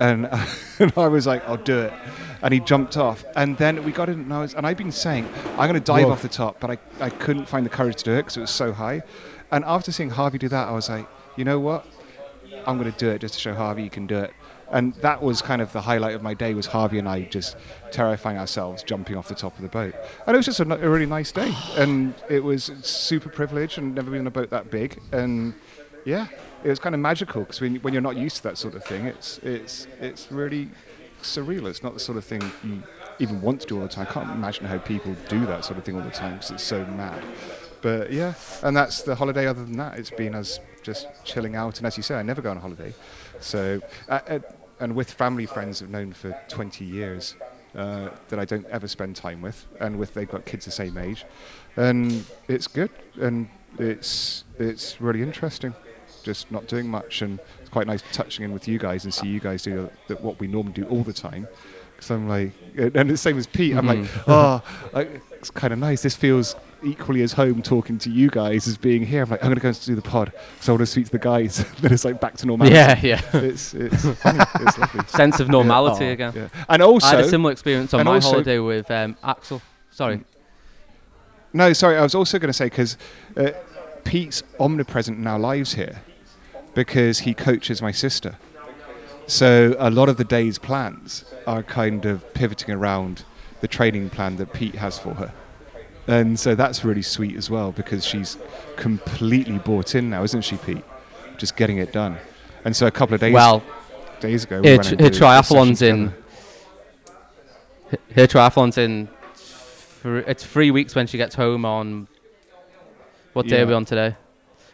And, 0.00 0.28
and 0.78 0.92
I 0.96 1.08
was 1.08 1.26
like, 1.26 1.46
"I'll 1.48 1.56
do 1.56 1.78
it." 1.80 1.92
And 2.42 2.52
he 2.52 2.60
jumped 2.60 2.96
off, 2.96 3.24
and 3.36 3.56
then 3.56 3.84
we 3.84 3.92
got 3.92 4.08
in, 4.08 4.20
and 4.20 4.34
I 4.34 4.40
was, 4.40 4.54
and 4.54 4.66
I'd 4.66 4.76
been 4.76 4.92
saying, 4.92 5.28
"I'm 5.50 5.68
going 5.68 5.74
to 5.74 5.80
dive 5.80 6.06
Whoa. 6.06 6.12
off 6.12 6.22
the 6.22 6.28
top," 6.28 6.60
but 6.60 6.70
I, 6.70 6.78
I 7.00 7.10
couldn't 7.10 7.46
find 7.46 7.64
the 7.64 7.70
courage 7.70 7.96
to 7.96 8.04
do 8.04 8.12
it 8.12 8.18
because 8.18 8.36
it 8.36 8.40
was 8.40 8.50
so 8.50 8.72
high. 8.72 9.02
And 9.50 9.64
after 9.64 9.92
seeing 9.92 10.10
Harvey 10.10 10.38
do 10.38 10.48
that, 10.48 10.68
I 10.68 10.72
was 10.72 10.88
like, 10.88 11.06
"You 11.36 11.44
know 11.44 11.60
what? 11.60 11.86
I'm 12.66 12.78
going 12.78 12.90
to 12.90 12.98
do 12.98 13.10
it 13.10 13.20
just 13.20 13.34
to 13.34 13.40
show 13.40 13.54
Harvey 13.54 13.82
you 13.82 13.90
can 13.90 14.06
do 14.06 14.18
it." 14.18 14.32
And 14.70 14.94
that 14.94 15.22
was 15.22 15.42
kind 15.42 15.62
of 15.62 15.72
the 15.72 15.82
highlight 15.82 16.14
of 16.14 16.22
my 16.22 16.34
day 16.34 16.54
was 16.54 16.66
Harvey 16.66 16.98
and 16.98 17.08
I 17.08 17.22
just 17.22 17.56
terrifying 17.92 18.38
ourselves, 18.38 18.82
jumping 18.82 19.16
off 19.16 19.28
the 19.28 19.34
top 19.34 19.54
of 19.56 19.62
the 19.62 19.68
boat. 19.68 19.94
And 20.26 20.34
it 20.34 20.36
was 20.36 20.46
just 20.46 20.58
a 20.58 20.64
really 20.64 21.06
nice 21.06 21.30
day. 21.30 21.54
And 21.76 22.14
it 22.28 22.42
was 22.42 22.72
super 22.82 23.28
privileged 23.28 23.78
and 23.78 23.94
never 23.94 24.10
been 24.10 24.20
on 24.20 24.26
a 24.26 24.32
boat 24.32 24.50
that 24.50 24.70
big. 24.70 25.00
And 25.12 25.54
yeah, 26.04 26.28
it 26.62 26.68
was 26.68 26.78
kind 26.78 26.94
of 26.94 27.00
magical 27.00 27.42
because 27.42 27.60
when, 27.60 27.76
when 27.76 27.92
you're 27.92 28.02
not 28.02 28.16
used 28.16 28.36
to 28.36 28.42
that 28.44 28.58
sort 28.58 28.74
of 28.74 28.84
thing, 28.84 29.06
it's, 29.06 29.38
it's, 29.38 29.86
it's 30.00 30.30
really 30.30 30.70
surreal. 31.22 31.66
It's 31.68 31.82
not 31.82 31.94
the 31.94 32.00
sort 32.00 32.18
of 32.18 32.24
thing 32.24 32.42
you 32.62 32.82
even 33.18 33.40
want 33.40 33.60
to 33.62 33.66
do 33.66 33.76
all 33.76 33.82
the 33.82 33.88
time. 33.88 34.06
I 34.08 34.12
can't 34.12 34.30
imagine 34.30 34.66
how 34.66 34.78
people 34.78 35.14
do 35.28 35.46
that 35.46 35.64
sort 35.64 35.78
of 35.78 35.84
thing 35.84 35.96
all 35.96 36.02
the 36.02 36.10
time 36.10 36.34
because 36.34 36.50
it's 36.50 36.62
so 36.62 36.84
mad. 36.86 37.22
But 37.82 38.12
yeah, 38.12 38.34
and 38.62 38.76
that's 38.76 39.02
the 39.02 39.14
holiday. 39.14 39.46
Other 39.46 39.64
than 39.64 39.76
that, 39.76 39.98
it's 39.98 40.10
been 40.10 40.34
us 40.34 40.58
just 40.82 41.06
chilling 41.24 41.54
out. 41.54 41.78
And 41.78 41.86
as 41.86 41.96
you 41.96 42.02
say, 42.02 42.14
I 42.14 42.22
never 42.22 42.40
go 42.40 42.50
on 42.50 42.56
holiday. 42.56 42.94
So, 43.40 43.80
uh, 44.08 44.20
uh, 44.26 44.38
and 44.80 44.94
with 44.94 45.10
family 45.10 45.46
friends 45.46 45.82
I've 45.82 45.90
known 45.90 46.12
for 46.12 46.38
20 46.48 46.84
years 46.84 47.36
uh, 47.74 48.10
that 48.28 48.38
I 48.38 48.44
don't 48.44 48.66
ever 48.66 48.88
spend 48.88 49.16
time 49.16 49.42
with, 49.42 49.66
and 49.80 49.98
with 49.98 50.14
they've 50.14 50.30
got 50.30 50.44
kids 50.44 50.64
the 50.64 50.70
same 50.70 50.96
age, 50.96 51.24
and 51.76 52.24
it's 52.48 52.66
good, 52.66 52.90
and 53.20 53.48
it's 53.78 54.44
it's 54.58 55.00
really 55.00 55.22
interesting. 55.22 55.74
Just 56.24 56.50
not 56.50 56.66
doing 56.66 56.88
much, 56.88 57.22
and 57.22 57.38
it's 57.60 57.68
quite 57.70 57.86
nice 57.86 58.02
touching 58.12 58.44
in 58.44 58.52
with 58.52 58.66
you 58.66 58.78
guys 58.78 59.04
and 59.04 59.12
see 59.12 59.28
you 59.28 59.40
guys 59.40 59.62
do 59.62 59.90
the, 60.08 60.16
what 60.16 60.40
we 60.40 60.46
normally 60.46 60.72
do 60.72 60.84
all 60.84 61.02
the 61.02 61.12
time. 61.12 61.46
Because 61.94 62.10
I'm 62.10 62.28
like, 62.28 62.52
and 62.76 63.10
the 63.10 63.16
same 63.16 63.38
as 63.38 63.46
Pete. 63.46 63.76
I'm 63.76 63.86
like, 63.86 64.08
oh, 64.26 64.62
like, 64.92 65.20
it's 65.32 65.50
kind 65.50 65.72
of 65.72 65.78
nice. 65.78 66.02
This 66.02 66.16
feels 66.16 66.56
equally 66.82 67.22
as 67.22 67.32
home 67.32 67.62
talking 67.62 67.98
to 67.98 68.10
you 68.10 68.28
guys 68.30 68.66
as 68.66 68.76
being 68.76 69.04
here. 69.06 69.22
I'm 69.22 69.30
like, 69.30 69.42
I'm 69.42 69.48
going 69.48 69.56
to 69.56 69.62
go 69.62 69.68
and 69.68 69.80
do 69.84 69.94
the 69.94 70.02
pod, 70.02 70.32
so 70.60 70.72
I 70.72 70.74
want 70.74 70.80
to 70.80 70.86
speak 70.86 71.06
to 71.06 71.12
the 71.12 71.18
guys. 71.18 71.64
then 71.80 71.92
it's 71.92 72.04
like 72.04 72.20
back 72.20 72.36
to 72.38 72.46
normality. 72.46 72.74
Yeah, 72.74 72.98
yeah. 73.02 73.20
it's 73.34 73.74
it's 73.74 74.02
funny. 74.20 74.40
It's 74.60 74.78
lovely. 74.78 75.04
Sense 75.06 75.40
of 75.40 75.48
normality 75.48 76.06
Yeah. 76.06 76.10
again. 76.10 76.32
Yeah. 76.34 76.64
And 76.68 76.82
also, 76.82 77.06
I 77.06 77.10
had 77.10 77.20
a 77.20 77.28
similar 77.28 77.52
experience 77.52 77.94
on 77.94 78.04
my 78.04 78.18
holiday 78.20 78.58
with 78.58 78.90
um, 78.90 79.16
Axel. 79.22 79.62
Sorry. 79.90 80.24
no, 81.52 81.72
sorry, 81.72 81.96
I 81.96 82.02
was 82.02 82.14
also 82.14 82.38
going 82.38 82.48
to 82.48 82.52
say 82.52 82.66
because 82.66 82.96
uh, 83.36 83.50
Pete's 84.04 84.42
omnipresent 84.58 85.18
in 85.18 85.26
our 85.26 85.38
lives 85.38 85.74
here 85.74 86.02
because 86.74 87.20
he 87.20 87.34
coaches 87.34 87.80
my 87.80 87.92
sister. 87.92 88.36
So 89.26 89.74
a 89.78 89.90
lot 89.90 90.08
of 90.08 90.16
the 90.16 90.24
day's 90.24 90.58
plans 90.58 91.24
are 91.46 91.62
kind 91.62 92.04
of 92.04 92.34
pivoting 92.34 92.74
around 92.74 93.24
the 93.60 93.68
training 93.68 94.10
plan 94.10 94.36
that 94.36 94.52
Pete 94.52 94.74
has 94.74 94.98
for 94.98 95.14
her. 95.14 95.32
And 96.06 96.38
so 96.38 96.54
that's 96.54 96.84
really 96.84 97.02
sweet 97.02 97.34
as 97.36 97.48
well 97.48 97.72
because 97.72 98.04
she's 98.04 98.36
completely 98.76 99.58
bought 99.58 99.94
in 99.94 100.10
now, 100.10 100.22
isn't 100.22 100.42
she, 100.42 100.56
Pete? 100.58 100.84
Just 101.38 101.56
getting 101.56 101.78
it 101.78 101.92
done. 101.92 102.18
And 102.64 102.76
so 102.76 102.86
a 102.86 102.90
couple 102.90 103.14
of 103.14 103.20
days 103.20 103.32
Well, 103.32 103.62
days 104.20 104.44
ago, 104.44 104.60
we 104.60 104.68
her, 104.68 104.76
went 104.76 104.88
tr- 104.88 105.02
her 105.02 105.10
triathlon's 105.10 105.80
in. 105.80 106.12
Her 108.14 108.26
triathlon's 108.26 108.76
in. 108.76 109.08
It's 110.04 110.44
three 110.44 110.70
weeks 110.70 110.94
when 110.94 111.06
she 111.06 111.16
gets 111.16 111.34
home 111.34 111.64
on. 111.64 112.08
What 113.32 113.46
day 113.46 113.62
are 113.62 113.66
we 113.66 113.72
on 113.72 113.84
today? 113.84 114.16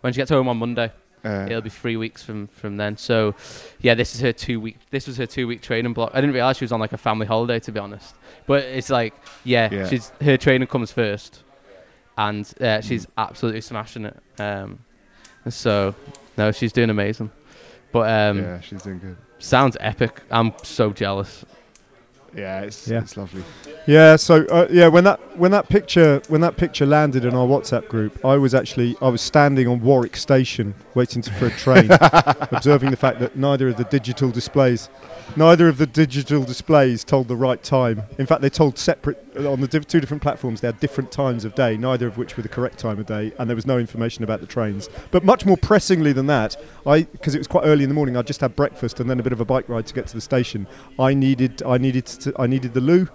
When 0.01 0.12
she 0.12 0.18
gets 0.18 0.30
home 0.30 0.48
on 0.48 0.57
Monday, 0.57 0.90
Uh, 1.24 1.46
it'll 1.48 1.60
be 1.60 1.70
three 1.70 1.96
weeks 1.96 2.22
from 2.22 2.46
from 2.46 2.76
then. 2.76 2.96
So, 2.96 3.34
yeah, 3.80 3.94
this 3.94 4.14
is 4.14 4.20
her 4.20 4.32
two 4.32 4.58
week. 4.60 4.78
This 4.90 5.06
was 5.06 5.16
her 5.18 5.26
two 5.26 5.46
week 5.46 5.60
training 5.60 5.92
block. 5.92 6.10
I 6.14 6.20
didn't 6.20 6.34
realize 6.34 6.56
she 6.58 6.64
was 6.64 6.72
on 6.72 6.80
like 6.80 6.92
a 6.92 6.98
family 6.98 7.26
holiday, 7.26 7.60
to 7.60 7.72
be 7.72 7.78
honest. 7.80 8.14
But 8.46 8.64
it's 8.64 8.90
like, 8.90 9.14
yeah, 9.44 9.68
Yeah. 9.70 9.88
she's 9.88 10.12
her 10.22 10.36
training 10.36 10.68
comes 10.68 10.92
first, 10.92 11.42
and 12.16 12.44
Mm. 12.44 12.62
uh, 12.62 12.80
she's 12.80 13.06
absolutely 13.18 13.60
smashing 13.60 14.06
it. 14.06 14.16
Um, 14.38 14.78
so, 15.48 15.94
no, 16.36 16.52
she's 16.52 16.72
doing 16.72 16.90
amazing. 16.90 17.30
But 17.92 18.08
um, 18.30 18.38
yeah, 18.38 18.60
she's 18.60 18.82
doing 18.82 18.98
good. 19.00 19.16
sounds 19.38 19.76
epic. 19.80 20.22
I'm 20.30 20.52
so 20.62 20.92
jealous. 20.92 21.44
Yeah, 22.34 22.60
it's, 22.60 22.86
Yeah. 22.86 22.98
it's 23.00 23.16
lovely. 23.16 23.42
Yeah, 23.86 24.16
so 24.16 24.44
uh, 24.46 24.68
yeah, 24.70 24.88
when 24.88 25.04
that 25.04 25.18
when 25.38 25.50
that 25.52 25.68
picture 25.68 26.20
when 26.28 26.40
that 26.42 26.56
picture 26.56 26.86
landed 26.86 27.24
in 27.24 27.34
our 27.34 27.46
WhatsApp 27.46 27.88
group, 27.88 28.24
I 28.24 28.36
was 28.36 28.54
actually 28.54 28.94
I 29.00 29.08
was 29.08 29.20
standing 29.20 29.66
on 29.66 29.80
Warwick 29.80 30.16
Station 30.16 30.74
waiting 30.94 31.22
to, 31.22 31.32
for 31.32 31.46
a 31.46 31.50
train, 31.50 31.88
observing 32.52 32.90
the 32.90 32.96
fact 32.96 33.20
that 33.20 33.36
neither 33.36 33.68
of 33.68 33.78
the 33.78 33.84
digital 33.84 34.30
displays, 34.30 34.90
neither 35.34 35.66
of 35.66 35.78
the 35.78 35.86
digital 35.86 36.44
displays 36.44 37.04
told 37.04 37.26
the 37.28 37.36
right 37.36 37.62
time. 37.62 38.02
In 38.18 38.26
fact, 38.26 38.42
they 38.42 38.50
told 38.50 38.78
separate 38.78 39.29
on 39.47 39.61
the 39.61 39.68
two 39.68 40.01
different 40.01 40.22
platforms. 40.22 40.61
They 40.61 40.68
had 40.68 40.80
different 40.80 41.11
times 41.11 41.45
of 41.45 41.55
day, 41.55 41.76
neither 41.76 42.07
of 42.07 42.18
which 42.18 42.36
were 42.36 42.43
the 42.43 42.49
correct 42.49 42.78
time 42.78 42.99
of 42.99 43.07
day, 43.07 43.32
and 43.38 43.49
there 43.49 43.57
was 43.57 43.66
no 43.66 43.78
information 43.78 44.24
about 44.24 44.41
the 44.41 44.47
trains. 44.47 44.88
But 45.11 45.24
much 45.24 45.45
more 45.47 45.57
pressingly 45.57 46.12
than 46.12 46.26
that, 46.26 46.57
I 46.86 47.03
because 47.03 47.34
it 47.34 47.38
was 47.38 47.47
quite 47.47 47.64
early 47.64 47.84
in 47.84 47.88
the 47.88 47.95
morning, 47.95 48.16
I 48.16 48.22
just 48.22 48.41
had 48.41 48.57
breakfast 48.57 49.01
and 49.01 49.09
then 49.09 49.20
a 49.20 49.22
bit 49.22 49.32
of 49.32 49.41
a 49.41 49.45
bike 49.45 49.68
ride 49.68 49.86
to 49.86 49.95
get 49.95 50.07
to 50.09 50.14
the 50.14 50.20
station. 50.20 50.66
I 50.99 51.14
needed 51.14 51.62
I 51.62 51.78
needed 51.78 52.07
to, 52.07 52.34
I 52.38 52.47
needed 52.47 52.74
the 52.74 52.80
loo. 52.80 53.09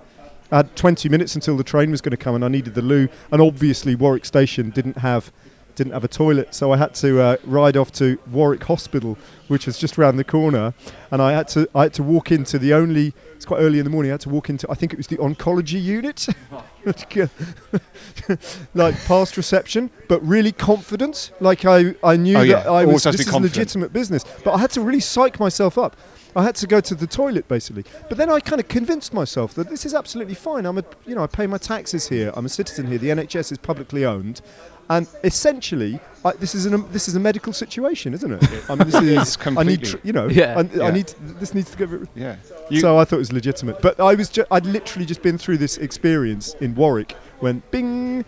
I 0.52 0.58
had 0.58 0.76
20 0.76 1.10
minutes 1.10 1.34
until 1.34 1.58
the 1.58 1.64
train 1.64 1.90
was 1.92 2.02
going 2.02 2.12
to 2.12 2.18
come, 2.18 2.36
and 2.36 2.46
I 2.46 2.50
needed 2.50 2.76
the 2.76 2.82
loo. 2.82 3.10
And 3.32 3.42
obviously, 3.42 3.96
Warwick 3.96 4.26
Station 4.26 4.70
didn't 4.70 5.00
have 5.00 5.32
didn't 5.76 5.94
have 5.94 6.04
a 6.04 6.08
toilet, 6.08 6.56
so 6.56 6.72
I 6.72 6.78
had 6.78 6.94
to 6.96 7.22
uh, 7.22 7.38
ride 7.46 7.76
off 7.78 7.92
to 7.94 8.18
Warwick 8.32 8.64
Hospital, 8.64 9.18
which 9.48 9.66
was 9.66 9.78
just 9.78 9.98
round 9.98 10.18
the 10.18 10.24
corner. 10.24 10.74
And 11.12 11.22
I 11.22 11.32
had 11.34 11.48
to 11.50 11.68
I 11.76 11.84
had 11.84 11.94
to 11.96 12.04
walk 12.04 12.32
into 12.32 12.58
the 12.60 12.74
only. 12.74 13.14
It's 13.36 13.46
quite 13.46 13.60
early 13.60 13.80
in 13.80 13.84
the 13.84 13.90
morning. 13.92 14.12
I 14.12 14.14
had 14.14 14.22
to 14.22 14.30
walk 14.30 14.50
into. 14.50 14.70
I 14.72 14.74
think 14.76 14.94
it 14.94 14.98
was 14.98 15.08
the 15.08 15.18
oncology 15.18 15.82
unit, 15.82 16.28
like 18.74 18.96
past 19.06 19.38
reception, 19.38 19.90
but 20.08 20.26
really 20.26 20.52
confident. 20.52 21.32
Like 21.40 21.66
I 21.66 21.96
I 22.04 22.16
knew 22.18 22.38
Oh, 22.38 22.42
yeah. 22.42 22.56
that 22.64 22.68
I 22.68 22.86
was. 22.86 23.04
This 23.04 23.20
is 23.22 23.26
confident. 23.30 23.56
legitimate 23.56 23.94
business, 23.94 24.24
but 24.44 24.54
I 24.54 24.58
had 24.60 24.72
to 24.72 24.82
really 24.82 25.00
psych 25.00 25.40
myself 25.40 25.78
up. 25.78 25.96
I 26.38 26.44
had 26.44 26.56
to 26.56 26.68
go 26.68 26.82
to 26.82 26.94
the 26.96 27.08
toilet 27.08 27.48
basically. 27.48 27.86
But 28.10 28.18
then 28.18 28.30
I 28.30 28.42
kind 28.42 28.60
of 28.60 28.68
convinced 28.68 29.14
myself 29.14 29.54
that 29.54 29.70
this 29.70 29.86
is 29.86 29.94
absolutely 29.94 30.34
fine. 30.36 30.66
I'm 30.66 30.78
a, 30.78 30.84
you 31.06 31.16
know, 31.16 31.24
I 31.24 31.28
pay 31.28 31.48
my 31.48 31.58
taxes 31.58 32.10
here. 32.10 32.34
I'm 32.36 32.46
a 32.46 32.50
citizen 32.50 32.88
here. 32.88 32.98
The 32.98 33.08
NHS 33.08 33.54
is 33.54 33.58
publicly 33.58 34.04
owned, 34.04 34.42
and 34.90 35.08
essentially, 35.24 36.00
I, 36.24 36.34
this 36.34 36.54
is 36.56 36.66
an, 36.66 36.90
this 36.92 37.08
is 37.08 37.16
a 37.16 37.20
medical 37.20 37.54
situation, 37.54 38.14
isn't 38.14 38.32
it? 38.32 38.70
I 38.70 38.76
mean, 38.76 38.90
this 38.90 38.96
It's 39.02 39.30
is, 39.32 39.38
I 39.38 39.44
completely. 39.44 39.78
need, 39.78 39.86
tr- 39.86 39.98
you 40.04 40.14
know, 40.14 40.28
Yeah. 40.28 40.58
I, 40.60 40.62
Yeah. 40.76 40.84
I 40.86 40.92
need 40.92 41.14
this 41.40 41.54
needs 41.54 41.72
to 41.72 41.78
go. 41.88 42.06
Yeah. 42.16 42.36
You, 42.70 42.80
so 42.82 42.98
I 43.00 43.06
thought 43.06 43.16
it 43.18 43.20
was 43.20 43.34
legitimate. 43.34 43.82
But 43.82 44.00
I 44.00 44.14
was, 44.16 44.30
ju- 44.30 44.46
I'd 44.52 44.66
literally 44.66 45.06
just 45.06 45.22
been 45.22 45.38
through 45.38 45.58
this 45.58 45.78
experience 45.78 46.54
in 46.62 46.76
Warwick 46.76 47.14
when, 47.40 47.62
bing, 47.72 48.26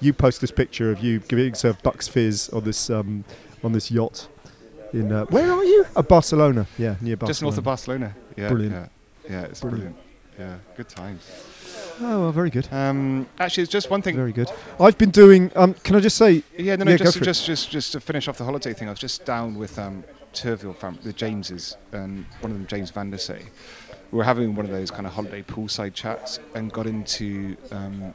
you 0.00 0.12
post 0.12 0.40
this 0.40 0.50
picture 0.50 0.90
of 0.92 1.00
you 1.02 1.18
giving 1.20 1.46
yourself 1.48 1.82
Bucks 1.82 2.06
Fizz 2.08 2.50
on 2.50 2.62
this 2.64 2.88
um, 2.90 3.24
on 3.64 3.72
this 3.72 3.90
yacht. 3.90 4.28
In 4.92 5.12
uh, 5.12 5.24
where 5.26 5.50
are 5.52 5.64
you? 5.64 5.84
Uh, 5.96 6.02
Barcelona. 6.02 6.66
Yeah, 6.78 6.94
near 7.00 7.16
Barcelona. 7.16 7.26
just 7.30 7.42
north 7.42 7.58
of 7.58 7.64
Barcelona. 7.64 8.14
Yeah. 8.36 8.48
Brilliant. 8.48 8.74
Yeah. 8.74 8.88
Yeah, 9.30 9.42
it's 9.42 9.60
Brilliant. 9.60 9.96
brilliant. 10.36 10.60
Yeah, 10.68 10.76
good 10.76 10.88
times. 10.88 11.26
Oh, 12.00 12.20
well, 12.22 12.32
very 12.32 12.50
good. 12.50 12.68
Um, 12.72 13.26
actually, 13.40 13.64
it's 13.64 13.72
just 13.72 13.90
one 13.90 14.02
thing. 14.02 14.14
Very 14.16 14.32
good. 14.32 14.50
I've 14.78 14.96
been 14.98 15.10
doing. 15.10 15.50
Um, 15.56 15.74
can 15.74 15.96
I 15.96 16.00
just 16.00 16.16
say? 16.16 16.42
Yeah, 16.56 16.76
no, 16.76 16.84
no, 16.84 16.90
Yeah, 16.92 16.96
just, 16.98 17.22
just, 17.22 17.44
just, 17.46 17.70
just 17.70 17.92
to 17.92 18.00
finish 18.00 18.28
off 18.28 18.38
the 18.38 18.44
holiday 18.44 18.72
thing, 18.72 18.88
I 18.88 18.92
was 18.92 19.00
just 19.00 19.24
down 19.24 19.56
with 19.58 19.78
um, 19.78 20.04
Turville 20.32 20.76
fam- 20.76 20.98
the 21.02 21.12
Jameses, 21.12 21.76
and 21.92 22.24
one 22.40 22.52
of 22.52 22.58
them, 22.58 22.66
James 22.66 22.90
Van 22.90 23.10
der 23.10 23.16
Say. 23.16 23.46
We 24.12 24.18
were 24.18 24.24
having 24.24 24.54
one 24.54 24.64
of 24.64 24.70
those 24.72 24.90
kind 24.90 25.06
of 25.06 25.12
holiday 25.12 25.42
poolside 25.42 25.92
chats 25.94 26.38
and 26.54 26.72
got 26.72 26.86
into 26.86 27.56
um, 27.72 28.14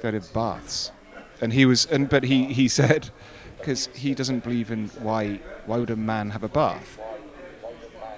go 0.00 0.12
to 0.12 0.20
baths, 0.32 0.92
and 1.40 1.52
he 1.52 1.66
was, 1.66 1.86
and 1.86 2.08
but 2.08 2.24
he 2.24 2.44
he 2.52 2.68
said 2.80 3.10
because 3.58 3.88
he 3.94 4.14
doesn't 4.14 4.44
believe 4.44 4.70
in 4.70 4.88
why 5.00 5.40
why 5.66 5.78
would 5.78 5.90
a 5.90 5.96
man 5.96 6.30
have 6.30 6.42
a 6.44 6.48
bath, 6.48 6.98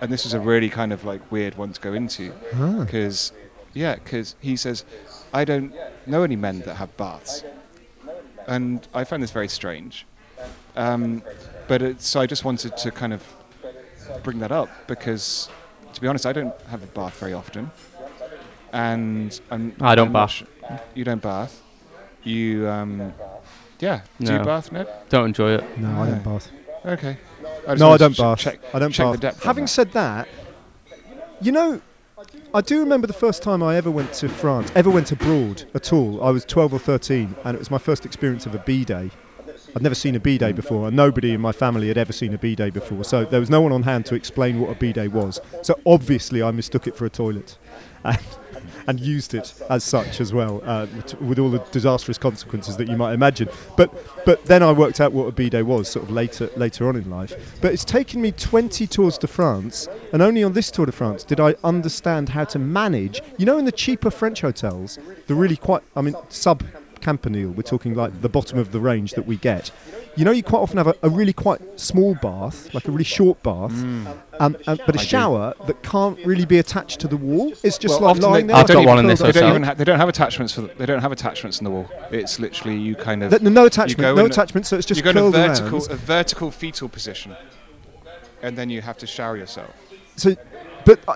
and 0.01 0.13
this 0.13 0.25
was 0.25 0.35
a 0.35 0.39
really 0.41 0.69
kind 0.69 0.93
of 0.93 1.05
like 1.05 1.33
weird 1.33 1.57
one 1.57 1.73
to 1.73 1.81
go 1.81 1.93
into 1.93 2.33
Ah. 2.55 2.85
because 2.85 3.33
yeah 3.75 3.95
because 3.95 4.35
he 4.41 4.57
says 4.57 4.85
i 5.33 5.45
don't 5.45 5.73
know 6.07 6.23
any 6.23 6.37
men 6.37 6.61
that 6.61 6.75
have 6.77 6.95
baths 6.97 7.45
and 8.47 8.87
i 8.95 9.05
found 9.05 9.23
this 9.23 9.31
very 9.31 9.49
strange 9.49 10.07
um, 10.77 11.23
but 11.69 11.83
it, 11.83 12.01
so 12.03 12.21
i 12.21 12.27
just 12.27 12.45
wanted 12.45 12.77
to 12.77 12.91
kind 12.91 13.13
of 13.13 13.23
bring 14.23 14.39
that 14.41 14.51
up 14.53 14.69
because 14.87 15.49
to 15.95 16.01
be 16.01 16.07
honest 16.09 16.27
i 16.27 16.33
don't 16.33 16.59
have 16.63 16.83
a 16.83 16.87
bath 16.87 17.19
very 17.19 17.33
often 17.33 17.71
and 18.73 19.41
I'm, 19.51 19.75
I 19.81 19.95
don't 19.95 20.09
I'm 20.09 20.13
bath. 20.13 20.43
you 20.95 21.05
don't 21.05 21.23
bath 21.23 21.61
you 22.25 22.69
um, 22.69 23.13
yeah 23.81 24.03
do 24.21 24.33
No. 24.33 24.39
you 24.39 24.45
bath 24.45 24.73
ned 24.73 24.87
Don't 25.09 25.27
enjoy 25.27 25.53
it. 25.55 25.79
No, 25.79 26.03
I 26.03 26.07
don't 26.11 26.25
bath. 26.25 26.49
okay 26.87 27.17
I 27.69 27.75
no, 27.75 27.93
I 27.93 27.97
don't 27.97 28.15
to 28.15 28.23
bath. 28.23 28.39
check 28.39 28.61
I 28.73 28.79
don't 28.79 28.93
check 28.93 29.07
bath. 29.07 29.13
the 29.15 29.21
depth 29.21 29.43
Having 29.43 29.65
that. 29.65 29.69
said 29.69 29.93
that, 29.93 30.29
you 31.41 31.53
know, 31.53 31.81
I 32.55 32.61
do 32.61 32.81
remember 32.81 33.07
the 33.07 33.13
first 33.13 33.43
time 33.43 33.63
I 33.63 33.77
ever 33.77 33.91
went 33.91 34.13
to 34.15 34.29
France, 34.29 34.71
ever 34.75 34.91
went 34.91 35.11
abroad 35.11 35.65
at 35.75 35.93
all. 35.93 36.23
I 36.23 36.31
was 36.31 36.45
12 36.45 36.75
or 36.75 36.79
13, 36.79 37.35
and 37.45 37.55
it 37.55 37.59
was 37.59 37.71
my 37.71 37.79
first 37.79 38.05
experience 38.05 38.45
of 38.47 38.55
a 38.55 38.59
bidet. 38.59 39.11
I'd 39.75 39.83
never 39.83 39.95
seen 39.95 40.15
a 40.15 40.21
bidet 40.21 40.55
before, 40.55 40.89
and 40.89 40.97
nobody 40.97 41.33
in 41.33 41.41
my 41.41 41.53
family 41.53 41.89
had 41.89 41.97
ever 41.97 42.13
seen 42.13 42.35
a 42.35 42.39
bidet 42.39 42.75
before. 42.75 43.05
So 43.05 43.25
there 43.25 43.41
was 43.41 43.49
no 43.49 43.63
one 43.63 43.73
on 43.73 43.85
hand 43.85 44.05
to 44.07 44.15
explain 44.15 44.61
what 44.61 44.71
a 44.71 44.75
bidet 44.75 45.11
was. 45.13 45.41
So 45.63 45.79
obviously, 45.87 46.43
I 46.43 46.51
mistook 46.51 46.87
it 46.87 46.95
for 46.95 47.07
a 47.07 47.11
toilet. 47.11 47.59
And, 48.05 48.19
and 48.87 49.01
used 49.01 49.35
it 49.35 49.55
as 49.71 49.85
such 49.85 50.21
as 50.21 50.33
well, 50.33 50.63
uh, 50.65 50.87
t- 51.07 51.17
with 51.19 51.39
all 51.39 51.51
the 51.51 51.59
disastrous 51.71 52.19
consequences 52.19 52.77
that 52.77 52.89
you 52.89 52.97
might 52.97 53.15
imagine. 53.15 53.49
But 53.77 53.93
but 54.25 54.45
then 54.47 54.63
I 54.63 54.73
worked 54.73 55.01
out 55.01 55.13
what 55.13 55.27
a 55.27 55.33
bidet 55.33 55.65
was, 55.67 55.89
sort 55.89 56.05
of 56.05 56.11
later 56.11 56.51
later 56.57 56.89
on 56.89 56.97
in 56.97 57.11
life. 57.11 57.35
But 57.61 57.73
it's 57.73 57.85
taken 57.85 58.21
me 58.21 58.33
20 58.33 58.87
tours 58.87 59.19
de 59.19 59.27
France, 59.27 59.89
and 60.13 60.23
only 60.23 60.43
on 60.43 60.53
this 60.53 60.71
Tour 60.71 60.87
de 60.87 60.93
France 60.93 61.25
did 61.25 61.41
I 61.41 61.55
understand 61.65 62.31
how 62.31 62.45
to 62.45 62.59
manage. 62.59 63.21
You 63.39 63.47
know, 63.47 63.59
in 63.59 63.65
the 63.65 63.73
cheaper 63.73 64.11
French 64.11 64.41
hotels, 64.41 64.99
the 65.27 65.35
really 65.35 65.57
quite, 65.57 65.83
I 65.97 66.03
mean, 66.03 66.17
sub 66.29 66.63
Campanile, 67.03 67.51
we're 67.51 67.63
talking 67.63 67.95
like 67.95 68.23
the 68.23 68.29
bottom 68.29 68.59
of 68.59 68.73
the 68.73 68.81
range 68.81 69.13
that 69.13 69.27
we 69.27 69.37
get. 69.37 69.71
You 70.17 70.25
know, 70.25 70.31
you 70.31 70.43
quite 70.43 70.61
often 70.61 70.77
have 70.79 70.87
a, 70.87 70.95
a 71.03 71.09
really 71.11 71.33
quite 71.33 71.61
small 71.81 72.15
bath, 72.15 72.73
like 72.75 72.87
a 72.87 72.91
really 72.91 73.05
short 73.05 73.43
bath, 73.43 73.73
um, 73.73 74.07
and, 74.41 74.57
but 74.67 74.95
a 74.97 74.99
I 74.99 75.03
do. 75.03 75.05
shower 75.05 75.55
that 75.67 75.83
can't 75.83 76.19
really 76.25 76.45
be 76.47 76.59
attached 76.59 77.01
to 77.01 77.09
the 77.09 77.17
wall. 77.17 77.53
It's 77.63 77.79
just 77.79 78.01
Well, 78.01 78.15
like 78.15 78.23
lying 78.23 78.47
they- 78.47 78.53
there. 78.53 78.61
I've 78.63 78.67
they 78.69 78.75
got 78.75 78.81
don't 78.81 78.87
one 78.89 78.99
in 79.01 79.07
this 79.07 79.21
They 79.21 79.27
don't 79.33 79.35
hotel. 79.43 79.49
even 79.51 79.63
ha- 79.65 79.75
they 79.75 79.85
don't 79.85 79.99
have 79.99 80.09
attachments 80.09 80.53
for. 80.55 80.63
The, 80.63 80.75
they 80.79 80.87
don't 80.87 81.01
have 81.01 81.13
attachments 81.13 81.59
in 81.61 81.65
the 81.65 81.71
wall. 81.71 81.91
It's 82.11 82.39
literally 82.39 82.79
you 82.79 82.95
kind 82.95 83.23
of. 83.23 83.31
Th- 83.31 83.43
no 83.43 83.63
you 83.63 83.67
attachment, 83.67 84.17
no 84.17 84.25
attachment. 84.27 84.67
So 84.67 84.77
it's 84.77 84.87
just 84.87 84.99
you 84.99 85.03
go 85.05 85.11
in 85.11 85.17
a 85.19 85.31
vertical, 85.31 85.79
around. 85.81 85.91
a 85.91 85.97
vertical 85.97 86.51
fetal 86.51 86.89
position, 86.89 87.35
and 88.43 88.57
then 88.57 88.71
you 88.71 88.81
have 88.81 88.99
to 88.99 89.07
shower 89.07 89.37
yourself. 89.37 89.75
So, 90.17 90.37
but, 90.85 91.01
uh, 91.09 91.15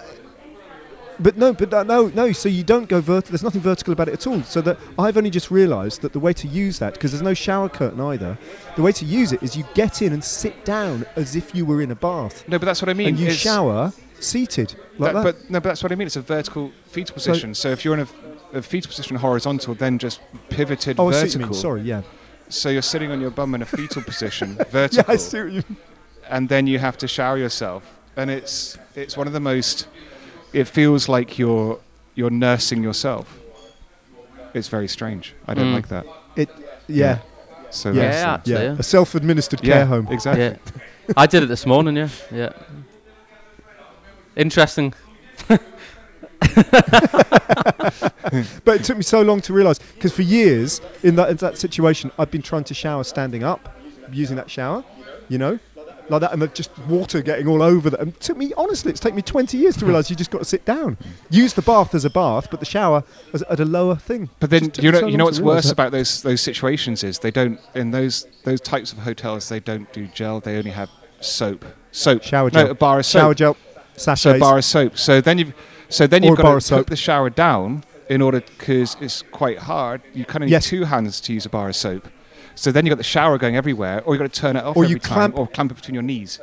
but 1.19 1.37
no, 1.37 1.53
but 1.53 1.73
uh, 1.73 1.83
no, 1.83 2.09
no. 2.09 2.33
So 2.33 2.49
you 2.49 2.63
don't 2.65 2.89
go 2.89 3.01
vertical. 3.01 3.33
There's 3.33 3.43
nothing 3.43 3.61
vertical 3.61 3.93
about 3.93 4.09
it 4.09 4.15
at 4.15 4.27
all. 4.27 4.43
So 4.43 4.61
that 4.63 4.79
I've 4.99 5.17
only 5.17 5.31
just 5.31 5.51
realised 5.51 6.03
that 6.03 6.13
the 6.13 6.21
way 6.21 6.33
to 6.35 6.47
use 6.49 6.79
that, 6.79 6.95
because 6.95 7.13
there's 7.13 7.23
no 7.23 7.35
shower 7.35 7.69
curtain 7.69 8.01
either, 8.01 8.39
the 8.77 8.83
way 8.83 8.93
to 8.93 9.05
use 9.05 9.33
it 9.33 9.43
is 9.43 9.57
you 9.57 9.65
get 9.75 10.03
in 10.03 10.13
and 10.13 10.23
sit 10.23 10.65
down 10.65 11.05
as 11.17 11.37
if 11.37 11.55
you 11.55 11.65
were 11.67 11.81
in 11.83 11.91
a 11.91 11.95
bath, 11.95 12.47
No, 12.49 12.59
but 12.59 12.67
that's 12.67 12.83
what 12.83 12.89
I 12.89 12.95
mean. 12.95 13.09
and 13.09 13.19
you 13.19 13.27
It's- 13.27 13.39
shower 13.41 13.93
seated 14.21 14.75
like 14.99 15.13
that- 15.13 15.25
that. 15.25 15.35
But 15.43 15.51
no, 15.51 15.61
but 15.61 15.69
that's 15.71 15.83
what 15.83 15.93
I 15.93 15.95
mean. 15.95 16.07
It's 16.07 16.17
a 16.17 16.21
vertical 16.23 16.73
fetal 16.87 17.15
position. 17.15 17.55
So, 17.55 17.71
if 17.71 17.85
you're 17.85 17.95
in 17.95 18.01
a, 18.01 18.59
a 18.59 18.63
fetal 18.63 18.89
position 18.89 19.17
horizontal, 19.17 19.75
then 19.75 19.99
just 19.99 20.21
pivoted 20.51 20.99
oh, 20.99 21.09
I 21.09 21.13
see 21.13 21.17
what 21.17 21.23
vertical. 21.23 21.41
you 21.41 21.47
mean. 21.53 21.61
Sorry, 21.61 21.81
yeah. 21.83 22.03
So 22.49 22.69
you're 22.71 22.83
sitting 22.83 23.11
on 23.11 23.21
your 23.21 23.31
bum 23.31 23.55
in 23.55 23.63
a 23.63 23.67
fetal 23.67 24.03
position, 24.13 24.57
vertical. 24.71 25.05
Yeah, 25.09 25.13
I 25.15 25.17
see 25.17 25.41
what 25.43 25.53
you. 25.53 25.63
and 26.31 26.49
then 26.49 26.67
you 26.67 26.79
have 26.79 26.97
to 26.99 27.09
shower 27.09 27.37
yourself, 27.37 27.83
and 28.17 28.31
it's 28.31 28.79
it's 28.95 29.17
one 29.17 29.27
of 29.27 29.33
the 29.33 29.41
most. 29.41 29.87
It 30.57 30.67
feels 30.69 31.09
like 31.09 31.39
you're 31.39 31.79
you're 32.15 32.31
nursing 32.31 32.83
yourself. 32.83 33.27
It's 34.55 34.69
very 34.69 34.89
strange. 34.89 35.35
I 35.47 35.53
don't 35.55 35.71
Mm. 35.71 35.75
like 35.75 35.89
that. 35.89 36.07
It, 36.35 36.49
Yeah, 36.89 37.19
So 37.71 37.91
yeah, 37.91 38.03
Yeah, 38.03 38.09
that's, 38.11 38.25
uh, 38.25 38.29
actually, 38.35 38.53
yeah. 38.55 38.63
yeah. 38.73 38.79
A 38.79 38.83
self-administered 38.83 39.61
yeah, 39.63 39.75
care 39.75 39.87
home. 39.87 40.07
Exactly. 40.11 40.45
Yeah, 40.45 40.57
I 41.17 41.27
did 41.27 41.43
it 41.43 41.49
this 41.49 41.67
morning. 41.67 41.97
Yeah, 41.97 42.09
yeah. 42.33 42.53
Interesting. 44.37 44.95
But 48.65 48.75
it 48.81 48.85
took 48.85 48.97
me 48.97 49.03
so 49.03 49.23
long 49.23 49.41
to 49.43 49.53
realise 49.53 49.79
because 49.79 50.13
for 50.13 50.23
years 50.23 50.81
in 51.03 51.17
that 51.17 51.29
in 51.31 51.37
that 51.37 51.59
situation, 51.59 52.11
I've 52.19 52.31
been 52.31 52.43
trying 52.43 52.65
to 52.65 52.75
shower 52.75 53.05
standing 53.05 53.45
up, 53.45 53.61
using 54.13 54.37
that 54.37 54.51
shower, 54.51 54.85
you 55.29 55.39
know, 55.39 55.59
like 56.09 56.21
that, 56.21 56.33
and 56.33 56.41
the 56.41 56.49
just 56.49 56.77
water 56.89 57.23
getting 57.23 57.47
all 57.47 57.63
over. 57.63 57.95
And 57.97 58.09
it 58.09 58.21
took 58.21 58.37
me 58.37 58.53
honestly, 58.57 58.91
it's 58.91 59.01
taken 59.01 59.17
me 59.17 59.23
20 59.23 59.57
years 59.57 59.75
to 59.77 59.81
hmm. 59.81 59.89
realise 59.89 60.11
you 60.11 60.17
just 60.17 60.31
got 60.31 60.39
to 60.39 60.45
sit 60.45 60.65
down, 60.65 60.97
use 61.31 61.55
the 61.55 61.63
bath 61.63 61.95
as 61.95 62.05
a 62.05 62.11
bath, 62.11 62.49
but 62.51 62.61
the 62.61 62.67
shower 62.67 63.05
as, 63.33 63.43
at 63.43 63.61
a 63.61 63.65
lower 63.65 63.97
thing. 63.97 64.31
But 64.41 64.51
then 64.51 64.73
you 64.81 64.93
know 64.93 65.01
so 65.01 65.07
you 65.07 65.17
know 65.17 65.25
what's 65.25 65.41
worse 65.41 65.65
that. 65.65 65.73
about 65.73 65.93
those 65.93 66.23
those 66.23 66.41
situations 66.41 67.05
is 67.05 67.19
they 67.19 67.31
don't 67.31 67.61
in 67.75 67.91
those 67.91 68.27
those 68.45 68.61
types 68.61 68.93
of 68.93 68.99
hotels 68.99 69.49
they 69.49 69.61
don't 69.61 69.93
do 69.93 70.07
gel 70.09 70.41
they 70.41 70.57
only 70.57 70.71
have 70.71 70.91
soap 71.21 71.65
soap 71.93 72.23
Shower 72.23 72.51
no 72.51 72.63
gel, 72.63 72.71
a 72.71 72.75
bar 72.75 72.99
of 72.99 73.07
soap 73.07 73.21
shower 73.21 73.35
gel, 73.35 73.57
so 73.97 74.35
a 74.35 74.39
bar 74.39 74.59
of 74.59 74.65
soap 74.65 74.99
so 74.99 75.21
then 75.21 75.39
you've 75.39 75.55
so 75.89 76.07
then 76.07 76.23
you've 76.23 76.37
got 76.37 76.55
to 76.55 76.61
soap. 76.61 76.79
put 76.81 76.87
the 76.89 76.97
shower 76.97 77.31
down 77.31 77.85
in 78.09 78.23
order 78.23 78.41
because 78.41 78.97
it's 79.01 79.23
quite 79.33 79.59
hard 79.59 80.03
you 80.15 80.25
kind 80.25 80.45
of 80.45 80.49
need 80.49 80.53
Yes. 80.53 80.67
two 80.67 80.85
hands 80.85 81.21
to 81.23 81.33
use 81.33 81.47
a 81.47 81.49
bar 81.49 81.69
of 81.69 81.77
soap 81.77 82.09
so 82.57 82.73
then 82.73 82.85
you've 82.85 82.91
got 82.91 82.99
the 82.99 83.05
shower 83.05 83.39
going 83.39 83.55
everywhere 83.57 84.03
or 84.05 84.15
you've 84.15 84.21
got 84.21 84.33
to 84.33 84.41
turn 84.41 84.57
it 84.57 84.65
off 84.65 84.77
Or 84.77 84.83
every 84.85 84.95
you 84.95 84.99
time 84.99 85.15
clamp- 85.33 85.39
or 85.39 85.47
clamp 85.47 85.71
it 85.71 85.75
between 85.77 85.95
your 85.95 86.03
knees 86.03 86.41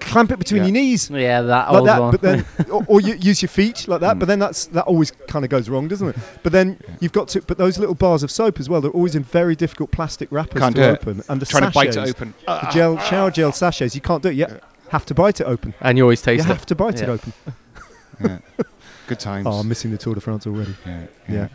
clamp 0.00 0.30
it 0.32 0.38
between 0.38 0.62
Yeah. 0.62 0.66
your 0.68 0.72
knees. 0.72 1.10
Yeah, 1.10 1.42
that 1.42 1.70
like 1.70 1.78
old 1.80 1.88
that, 1.88 2.00
one. 2.00 2.10
but 2.10 2.20
then, 2.22 2.46
or, 2.70 2.84
or 2.88 3.00
you 3.00 3.14
use 3.14 3.42
your 3.42 3.48
feet 3.50 3.86
like 3.86 4.00
that. 4.00 4.16
Mm. 4.16 4.18
But 4.20 4.28
then 4.28 4.38
that's 4.38 4.64
that 4.66 4.84
always 4.86 5.10
kind 5.10 5.44
of 5.44 5.50
goes 5.50 5.68
wrong, 5.68 5.88
doesn't 5.88 6.08
it? 6.08 6.16
But 6.42 6.52
then 6.52 6.78
you've 7.00 7.12
got 7.12 7.28
to. 7.28 7.42
But 7.42 7.58
those 7.58 7.78
little 7.78 7.94
bars 7.94 8.22
of 8.22 8.30
soap 8.30 8.58
as 8.60 8.68
well. 8.68 8.80
They're 8.80 8.90
always 8.90 9.14
in 9.14 9.22
very 9.22 9.54
difficult 9.54 9.90
plastic 9.90 10.32
wrappers 10.32 10.60
Can't 10.60 10.74
to 10.76 10.98
do 11.04 11.10
it. 11.10 11.24
and 11.28 11.40
the 11.40 11.46
trying 11.46 11.64
to 11.64 11.70
bite 11.70 11.90
it 11.90 11.92
sachets, 11.94 12.10
open 12.12 12.34
The 12.46 12.70
gel, 12.72 12.98
shower 12.98 13.30
gel 13.30 13.52
sachets. 13.52 13.94
You 13.94 14.00
can't 14.00 14.22
do 14.22 14.30
it. 14.30 14.36
You 14.36 14.46
have 14.88 15.04
to 15.06 15.14
bite 15.14 15.40
it 15.40 15.44
open. 15.44 15.74
and 15.80 15.98
you 15.98 16.04
always 16.04 16.20
You 16.22 16.24
taste 16.36 16.46
have 16.46 16.64
to 16.66 16.74
bite 16.74 17.02
it 17.02 17.08
open. 17.08 17.32
yeah. 18.24 18.38
good 19.06 19.20
times 19.20 19.46
Oh, 19.46 19.52
I'm 19.60 19.68
missing 19.68 19.90
the 19.90 19.98
Tour 19.98 20.14
de 20.14 20.20
France 20.20 20.46
already. 20.46 20.74
yeah, 21.28 21.48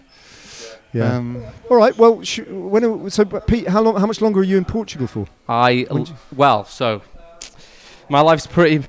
Yeah. 0.96 1.04
Yeah. 1.12 1.18
Um, 1.18 1.44
All 1.70 1.78
right. 1.78 1.98
Well, 1.98 2.22
sh- 2.24 2.40
when 2.48 2.84
are- 2.86 3.10
so 3.10 3.26
Pete, 3.26 3.68
how 3.68 3.82
long? 3.82 3.98
How 4.00 4.06
much 4.06 4.22
longer 4.22 4.40
are 4.40 4.44
you 4.44 4.58
in 4.58 4.66
Portugal 4.66 5.08
for? 5.08 5.28
I 5.48 5.86
When 5.90 6.00
l- 6.00 6.06
d- 6.06 6.14
well, 6.36 6.66
so 6.66 7.02
my 8.10 8.22
life's 8.22 8.48
pretty 8.48 8.84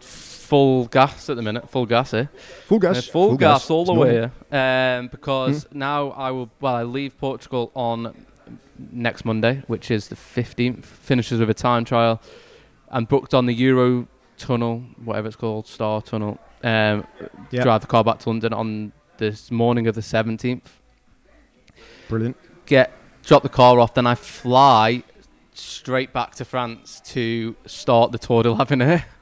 full 0.00 0.86
gas 0.86 1.28
at 1.30 1.36
the 1.36 1.42
minute. 1.42 1.68
Full 1.70 1.86
gas, 1.86 2.14
eh? 2.14 2.26
Full 2.66 2.78
gas. 2.78 2.98
Uh, 3.08 3.12
full, 3.12 3.36
gas, 3.36 3.70
all 3.70 3.84
the 3.84 3.92
way. 3.94 4.30
Um, 4.50 5.08
because 5.08 5.66
now 5.72 6.10
I 6.10 6.30
will. 6.30 6.50
Well, 6.60 6.74
I 6.74 6.82
leave 6.82 7.16
Portugal 7.18 7.70
on 7.74 8.14
next 8.92 9.24
Monday, 9.24 9.62
which 9.66 9.90
is 9.90 10.08
the 10.08 10.16
fifteenth. 10.16 10.84
Finishes 10.86 11.38
with 11.40 11.50
a 11.50 11.54
time 11.54 11.84
trial. 11.84 12.20
I'm 12.90 13.04
booked 13.04 13.34
on 13.34 13.46
the 13.46 13.52
Euro 13.54 14.08
Tunnel, 14.38 14.82
whatever 15.04 15.26
it's 15.28 15.36
called, 15.36 15.66
Star 15.66 16.00
Tunnel. 16.00 16.38
Um, 16.64 17.06
Yeah. 17.50 17.62
Drive 17.62 17.82
the 17.82 17.86
car 17.86 18.02
back 18.02 18.18
to 18.20 18.30
London 18.30 18.52
on 18.52 18.92
this 19.18 19.50
morning 19.50 19.86
of 19.86 19.94
the 19.94 20.02
seventeenth. 20.02 20.77
Brilliant. 22.08 22.36
Get 22.66 22.92
drop 23.24 23.42
the 23.42 23.48
car 23.48 23.78
off, 23.78 23.94
then 23.94 24.06
I 24.06 24.14
fly 24.14 25.02
straight 25.54 26.12
back 26.12 26.34
to 26.36 26.44
France 26.44 27.00
to 27.06 27.56
start 27.66 28.12
the 28.12 28.18
Tour 28.18 28.42
de 28.44 28.52
l'Avenir. 28.52 29.04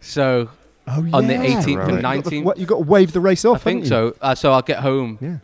So 0.00 0.50
Oh 0.86 1.02
yeah. 1.04 1.16
on 1.16 1.26
the 1.26 1.34
18th 1.34 1.76
Right. 1.76 1.88
and 1.88 1.96
You 1.96 2.02
got 2.22 2.24
the- 2.24 2.30
19th. 2.30 2.44
what, 2.44 2.56
you 2.58 2.66
got 2.66 2.76
to 2.76 2.84
wave 2.84 3.12
the 3.12 3.20
race 3.20 3.44
off. 3.44 3.56
I 3.56 3.58
think 3.58 3.82
you? 3.82 3.88
so. 3.88 4.16
Uh, 4.22 4.34
so 4.34 4.52
I'll 4.52 4.62
get 4.62 4.78
home. 4.78 5.18
Yeah. 5.20 5.38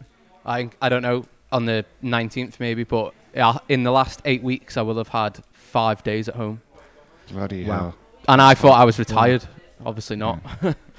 I 0.47 0.71
I 0.81 0.89
don't 0.89 1.03
know 1.03 1.27
on 1.53 1.67
the 1.67 1.85
19th 2.03 2.61
maybe, 2.61 2.85
but 2.85 3.13
in 3.69 3.83
the 3.83 3.91
last 3.91 4.23
eight 4.25 4.43
weeks 4.43 4.77
I 4.77 4.83
will 4.83 4.97
have 4.97 5.09
had 5.09 5.43
five 5.53 6.03
days 6.05 6.29
at 6.29 6.37
home, 6.37 6.61
bloody 7.31 7.65
Wow. 7.65 7.75
hell 7.79 7.95
and 8.29 8.41
I 8.41 8.55
thought 8.55 8.79
I 8.81 8.85
was 8.85 8.99
retired. 8.99 9.45
Obviously 9.85 10.17
not. 10.17 10.39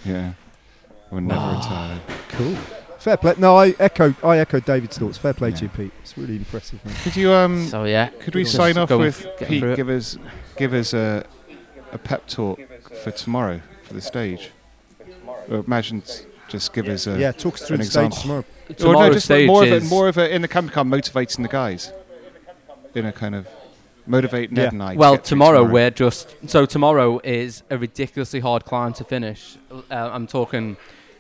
yeah 0.04 0.34
we're 1.12 1.22
never 1.22 1.40
Wow. 1.40 1.58
retired 1.58 2.02
Cool. 2.30 2.56
Fair 3.06 3.18
play. 3.18 3.36
No, 3.38 3.56
I 3.56 3.76
echo. 3.78 4.16
I 4.24 4.40
echo 4.40 4.60
David's 4.60 4.98
thoughts. 4.98 5.20
Fair 5.20 5.36
play 5.36 5.50
Yeah. 5.50 5.56
to 5.58 5.64
you, 5.66 5.70
Pete. 5.70 5.92
It's 6.02 6.18
really 6.18 6.38
impressive. 6.38 6.84
Man. 6.84 6.96
could 7.04 7.16
you 7.16 7.32
um 7.34 7.68
So 7.68 7.84
yeah. 7.84 8.08
Could 8.08 8.34
we 8.34 8.42
Just 8.46 8.56
sign 8.56 8.80
off 8.80 8.90
with 8.90 9.28
Pete? 9.38 9.62
Give 9.76 9.90
us, 9.90 10.18
give 10.58 10.74
us 10.74 10.92
a, 10.96 11.24
a 11.92 12.00
pep 12.00 12.26
talk 12.26 12.60
for 13.04 13.12
tomorrow 13.12 13.62
for 13.84 13.94
the 13.94 14.02
stage. 14.02 14.50
Or 15.52 15.58
imagine 15.58 16.02
just 16.50 16.74
give 16.74 16.88
us 16.88 17.06
a. 17.06 17.20
yeah, 17.20 17.32
talk 17.32 17.54
us 17.54 17.68
through 17.68 17.76
an 17.76 17.82
the 17.82 17.86
stage 17.86 18.06
example. 18.08 18.22
tomorrow. 18.24 18.40
or 18.40 18.70
no, 18.70 18.76
Tomorrow's 18.76 19.14
just 19.14 19.26
stage 19.26 19.48
more 19.48 19.64
of 19.64 19.72
is 19.72 19.86
a, 19.86 19.88
more 19.88 20.08
of 20.08 20.18
a 20.18 20.34
in 20.36 20.42
the 20.42 20.48
company 20.48 20.74
car 20.74 20.84
motivating 20.84 21.44
the 21.44 21.50
guys. 21.50 21.94
In 22.96 23.06
a 23.06 23.12
kind 23.12 23.36
of 23.36 23.48
motivate 24.08 24.52
Ned 24.52 24.64
Yeah. 24.64 24.70
and 24.70 24.82
I. 24.82 24.96
well, 24.96 25.14
get 25.14 25.26
through 25.26 25.30
tomorrow, 25.36 25.64
we're 25.64 25.92
just 25.92 26.36
so 26.48 26.66
tomorrow 26.66 27.22
is 27.24 27.62
a 27.70 27.78
ridiculously 27.78 28.40
hard 28.40 28.66
climb 28.66 28.94
to 28.94 29.04
finish. 29.04 29.58
Uh, 29.72 29.84
I'm 29.92 30.26
talking, 30.26 30.76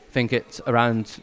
I 0.09 0.11
think 0.11 0.33
it's 0.33 0.59
around. 0.65 1.21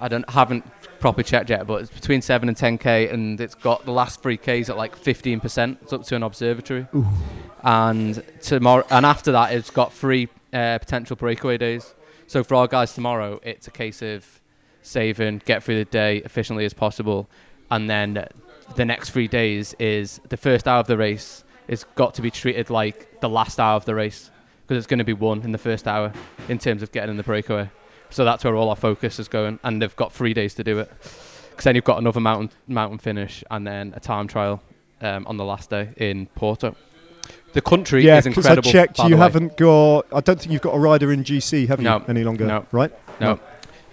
I 0.00 0.08
don't 0.08 0.28
haven't 0.30 0.64
properly 1.00 1.24
checked 1.24 1.50
yet, 1.50 1.66
but 1.66 1.82
it's 1.82 1.90
between 1.90 2.22
seven 2.22 2.48
and 2.48 2.56
ten 2.56 2.78
k, 2.78 3.08
and 3.08 3.40
it's 3.40 3.54
got 3.54 3.84
the 3.84 3.92
last 3.92 4.22
three 4.22 4.36
k's 4.36 4.70
at 4.70 4.76
like 4.76 4.96
fifteen 4.96 5.40
percent. 5.40 5.78
It's 5.82 5.92
up 5.92 6.04
to 6.04 6.16
an 6.16 6.22
observatory, 6.22 6.86
and 7.62 8.22
tomorrow 8.40 8.84
and 8.90 9.06
after 9.06 9.32
that, 9.32 9.52
it's 9.52 9.70
got 9.70 9.92
three 9.92 10.28
uh, 10.52 10.78
potential 10.78 11.16
breakaway 11.16 11.58
days. 11.58 11.94
So 12.26 12.42
for 12.42 12.56
our 12.56 12.66
guys 12.66 12.94
tomorrow, 12.94 13.40
it's 13.42 13.68
a 13.68 13.70
case 13.70 14.02
of 14.02 14.40
saving, 14.82 15.42
get 15.44 15.62
through 15.62 15.76
the 15.76 15.84
day 15.84 16.18
efficiently 16.18 16.64
as 16.64 16.74
possible, 16.74 17.28
and 17.70 17.88
then 17.88 18.26
the 18.74 18.84
next 18.84 19.10
three 19.10 19.28
days 19.28 19.74
is 19.78 20.20
the 20.28 20.36
first 20.36 20.66
hour 20.66 20.80
of 20.80 20.86
the 20.86 20.96
race 20.96 21.44
is 21.68 21.84
got 21.94 22.14
to 22.14 22.22
be 22.22 22.30
treated 22.30 22.70
like 22.70 23.20
the 23.20 23.28
last 23.28 23.58
hour 23.58 23.76
of 23.76 23.84
the 23.84 23.94
race 23.94 24.30
because 24.62 24.78
it's 24.78 24.86
going 24.86 24.98
to 24.98 25.04
be 25.04 25.12
won 25.12 25.42
in 25.42 25.52
the 25.52 25.58
first 25.58 25.86
hour 25.86 26.12
in 26.48 26.58
terms 26.58 26.82
of 26.82 26.90
getting 26.92 27.10
in 27.10 27.16
the 27.16 27.22
breakaway. 27.22 27.70
So 28.10 28.24
that's 28.24 28.44
where 28.44 28.54
all 28.54 28.70
our 28.70 28.76
focus 28.76 29.18
is 29.18 29.28
going, 29.28 29.58
and 29.64 29.82
they've 29.82 29.96
got 29.96 30.12
three 30.12 30.34
days 30.34 30.54
to 30.54 30.64
do 30.64 30.78
it. 30.78 30.90
Because 31.50 31.64
then 31.64 31.74
you've 31.74 31.84
got 31.84 31.98
another 31.98 32.20
mountain 32.20 32.50
mountain 32.68 32.98
finish 32.98 33.42
and 33.50 33.66
then 33.66 33.94
a 33.96 34.00
time 34.00 34.28
trial 34.28 34.62
um, 35.00 35.26
on 35.26 35.36
the 35.36 35.44
last 35.44 35.70
day 35.70 35.90
in 35.96 36.26
Porto. 36.26 36.76
The 37.54 37.62
country 37.62 38.04
yeah, 38.04 38.18
is 38.18 38.24
because 38.24 38.46
I 38.46 38.56
checked. 38.56 38.98
You 38.98 39.16
haven't 39.16 39.56
got. 39.56 40.06
I 40.12 40.20
don't 40.20 40.38
think 40.38 40.52
you've 40.52 40.62
got 40.62 40.74
a 40.74 40.78
rider 40.78 41.10
in 41.12 41.24
GC, 41.24 41.68
have 41.68 41.80
you? 41.80 41.84
No, 41.84 42.04
Any 42.06 42.22
longer? 42.22 42.46
no. 42.46 42.66
Right. 42.72 42.92
No. 43.20 43.40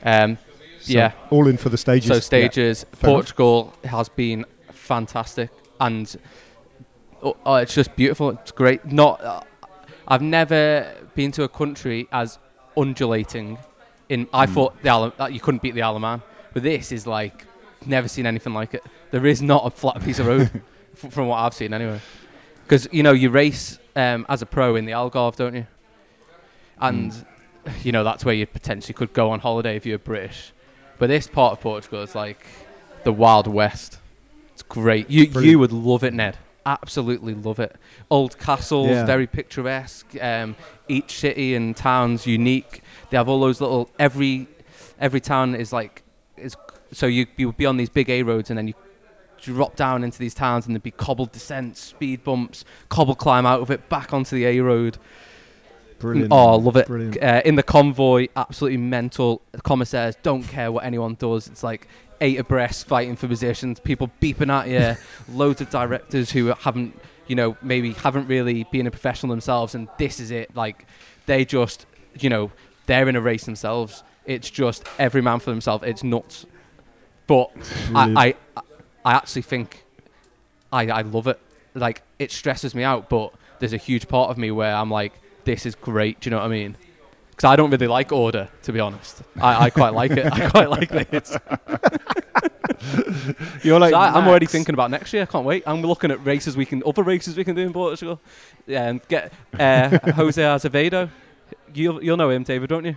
Um, 0.03 0.37
So 0.81 0.91
yeah. 0.91 1.13
All 1.29 1.47
in 1.47 1.55
for 1.55 1.69
the 1.69 1.77
stages. 1.77 2.09
So 2.09 2.15
Yeah. 2.15 2.19
stages, 2.19 2.83
enough. 2.83 3.01
Portugal 3.01 3.73
has 3.85 4.09
been 4.09 4.45
fantastic, 4.73 5.49
and 5.79 6.13
oh, 7.21 7.37
oh, 7.45 7.55
it's 7.55 7.73
just 7.73 7.95
beautiful. 7.95 8.31
It's 8.31 8.51
great. 8.51 8.85
Not, 8.85 9.23
uh, 9.23 9.39
I've 10.09 10.21
never 10.21 10.93
been 11.15 11.31
to 11.31 11.43
a 11.43 11.49
country 11.49 12.09
as 12.11 12.39
undulating. 12.75 13.57
In 14.09 14.27
I 14.33 14.45
Hmm. 14.45 14.53
thought 14.53 14.81
the 14.83 14.89
Isle, 14.89 15.13
that 15.17 15.33
you 15.33 15.39
couldn't 15.39 15.61
beat 15.61 15.73
the 15.75 15.81
Isle 15.81 15.95
of 15.95 16.01
Man, 16.01 16.21
but 16.53 16.63
this 16.63 16.91
is 16.91 17.07
like 17.07 17.45
never 17.85 18.07
seen 18.07 18.25
anything 18.25 18.53
like 18.53 18.73
it. 18.73 18.83
There 19.11 19.25
is 19.25 19.41
not 19.41 19.65
a 19.65 19.69
flat 19.69 20.01
piece 20.03 20.19
of 20.19 20.27
road 20.27 20.49
f- 21.03 21.11
from 21.11 21.27
what 21.27 21.37
I've 21.37 21.53
seen 21.53 21.73
anyway. 21.73 21.99
Because 22.63 22.87
you 22.91 23.03
know 23.03 23.11
you 23.11 23.29
race 23.29 23.79
um, 23.95 24.25
as 24.29 24.41
a 24.41 24.45
pro 24.45 24.75
in 24.75 24.85
the 24.85 24.91
Algarve, 24.93 25.35
don't 25.35 25.55
you? 25.55 25.67
And 26.79 27.13
Hmm. 27.13 27.69
you 27.83 27.91
know 27.91 28.03
that's 28.03 28.25
where 28.25 28.35
you 28.35 28.45
potentially 28.45 28.93
could 28.93 29.13
go 29.13 29.31
on 29.31 29.39
holiday 29.39 29.75
if 29.75 29.85
you're 29.85 29.97
British. 29.97 30.51
But 30.99 31.07
this 31.07 31.27
part 31.27 31.53
of 31.53 31.61
Portugal 31.61 32.01
is 32.01 32.13
like 32.15 32.45
the 33.03 33.13
Wild 33.13 33.47
West. 33.47 33.99
It's 34.53 34.63
great. 34.63 35.09
You 35.09 35.23
you 35.41 35.59
would 35.59 35.71
love 35.71 36.03
it, 36.03 36.13
Ned. 36.13 36.37
Absolutely 36.65 37.33
love 37.33 37.59
it. 37.59 37.75
Old 38.09 38.37
castles, 38.37 38.89
Yeah. 38.89 39.05
very 39.05 39.27
picturesque. 39.27 40.15
Um, 40.21 40.55
each 40.87 41.19
city 41.19 41.55
and 41.55 41.75
town's 41.75 42.25
unique. 42.25 42.81
They 43.09 43.17
have 43.17 43.27
all 43.27 43.41
those 43.41 43.59
little 43.59 43.89
every 43.99 44.47
every 44.99 45.19
town 45.19 45.55
is 45.55 45.73
like 45.73 46.03
is 46.37 46.55
so 46.91 47.05
you 47.05 47.27
you 47.37 47.47
would 47.47 47.57
be 47.57 47.65
on 47.65 47.77
these 47.77 47.89
big 47.89 48.09
A 48.09 48.23
roads 48.23 48.49
and 48.49 48.57
then 48.57 48.67
you 48.69 48.73
drop 49.41 49.75
down 49.75 50.05
into 50.05 50.17
these 50.19 50.33
towns 50.33 50.65
and 50.65 50.73
there'd 50.73 50.83
be 50.83 50.91
cobbled 50.91 51.33
descents, 51.33 51.81
speed 51.81 52.23
bumps, 52.23 52.63
cobble 52.87 53.15
climb 53.15 53.45
out 53.45 53.59
of 53.59 53.69
it 53.69 53.89
back 53.89 54.13
onto 54.13 54.33
the 54.35 54.45
A 54.45 54.59
road. 54.61 54.97
Brilliant. 56.03 56.33
Oh, 56.33 56.57
love 56.57 56.75
it. 56.75 56.89
Uh, 57.23 57.41
in 57.45 57.55
the 57.55 57.63
convoy, 57.63 58.27
absolutely 58.35 58.75
mental. 58.75 59.41
The 59.53 59.61
commissaires 59.61 60.17
don't 60.21 60.43
care 60.43 60.69
what 60.69 60.83
anyone 60.83 61.15
does. 61.15 61.47
It's 61.47 61.63
like 61.63 61.87
eight 62.19 62.37
abreast 62.37 62.87
fighting 62.87 63.15
for 63.15 63.29
positions, 63.29 63.79
people 63.79 64.11
beeping 64.21 64.51
at 64.51 64.67
you, 64.67 64.97
loads 65.33 65.61
of 65.61 65.69
directors 65.69 66.31
who 66.31 66.47
haven't, 66.47 66.99
you 67.27 67.37
know, 67.37 67.55
maybe 67.61 67.93
haven't 67.93 68.27
really 68.27 68.65
been 68.65 68.85
a 68.85 68.91
professional 68.91 69.29
themselves, 69.29 69.75
and 69.75 69.87
this 69.97 70.19
is 70.19 70.29
it. 70.29 70.53
Like, 70.53 70.85
they 71.25 71.45
just, 71.45 71.85
you 72.19 72.29
know, 72.29 72.51
they're 72.85 73.07
in 73.07 73.15
a 73.15 73.21
race 73.21 73.45
themselves. 73.45 74.03
It's 74.25 74.49
just 74.49 74.83
every 74.99 75.21
man 75.21 75.39
for 75.39 75.51
themselves. 75.51 75.85
It's 75.87 76.03
nuts. 76.03 76.45
But 77.27 77.49
I, 77.95 78.35
I, 78.57 78.61
I 79.05 79.13
actually 79.13 79.43
think 79.43 79.85
I, 80.69 80.87
I 80.87 81.01
love 81.03 81.27
it. 81.27 81.39
Like, 81.73 82.01
it 82.19 82.29
stresses 82.29 82.75
me 82.75 82.83
out, 82.83 83.07
but 83.07 83.33
there's 83.59 83.71
a 83.71 83.77
huge 83.77 84.09
part 84.09 84.31
of 84.31 84.37
me 84.37 84.51
where 84.51 84.75
I'm 84.75 84.91
like, 84.91 85.13
this 85.45 85.65
is 85.65 85.75
great. 85.75 86.19
Do 86.19 86.29
you 86.29 86.31
know 86.31 86.37
what 86.39 86.45
I 86.45 86.49
mean? 86.49 86.77
Because 87.31 87.45
I 87.45 87.55
don't 87.55 87.71
really 87.71 87.87
like 87.87 88.11
order, 88.11 88.49
to 88.63 88.71
be 88.71 88.79
honest. 88.79 89.23
I, 89.41 89.65
I 89.65 89.69
quite 89.71 89.93
like 89.93 90.11
it. 90.11 90.25
I 90.31 90.49
quite 90.49 90.69
like 90.69 90.89
this. 90.89 91.35
You're 93.63 93.79
like 93.79 93.91
so 93.91 93.97
I, 93.97 94.09
I'm 94.09 94.27
already 94.27 94.45
Max. 94.45 94.51
thinking 94.51 94.73
about 94.73 94.91
next 94.91 95.13
year. 95.13 95.23
I 95.23 95.25
can't 95.25 95.45
wait. 95.45 95.63
I'm 95.65 95.81
looking 95.81 96.11
at 96.11 96.23
races 96.25 96.55
we 96.57 96.65
can, 96.65 96.83
other 96.85 97.03
races 97.03 97.35
we 97.35 97.43
can 97.43 97.55
do 97.55 97.61
in 97.61 97.73
Portugal. 97.73 98.19
Yeah, 98.67 98.87
and 98.89 99.07
get 99.07 99.33
uh, 99.59 99.97
Jose 100.15 100.41
Azevedo. 100.41 101.09
You'll, 101.73 102.03
you'll 102.03 102.17
know 102.17 102.29
him, 102.29 102.43
David, 102.43 102.69
don't 102.69 102.85
you? 102.85 102.95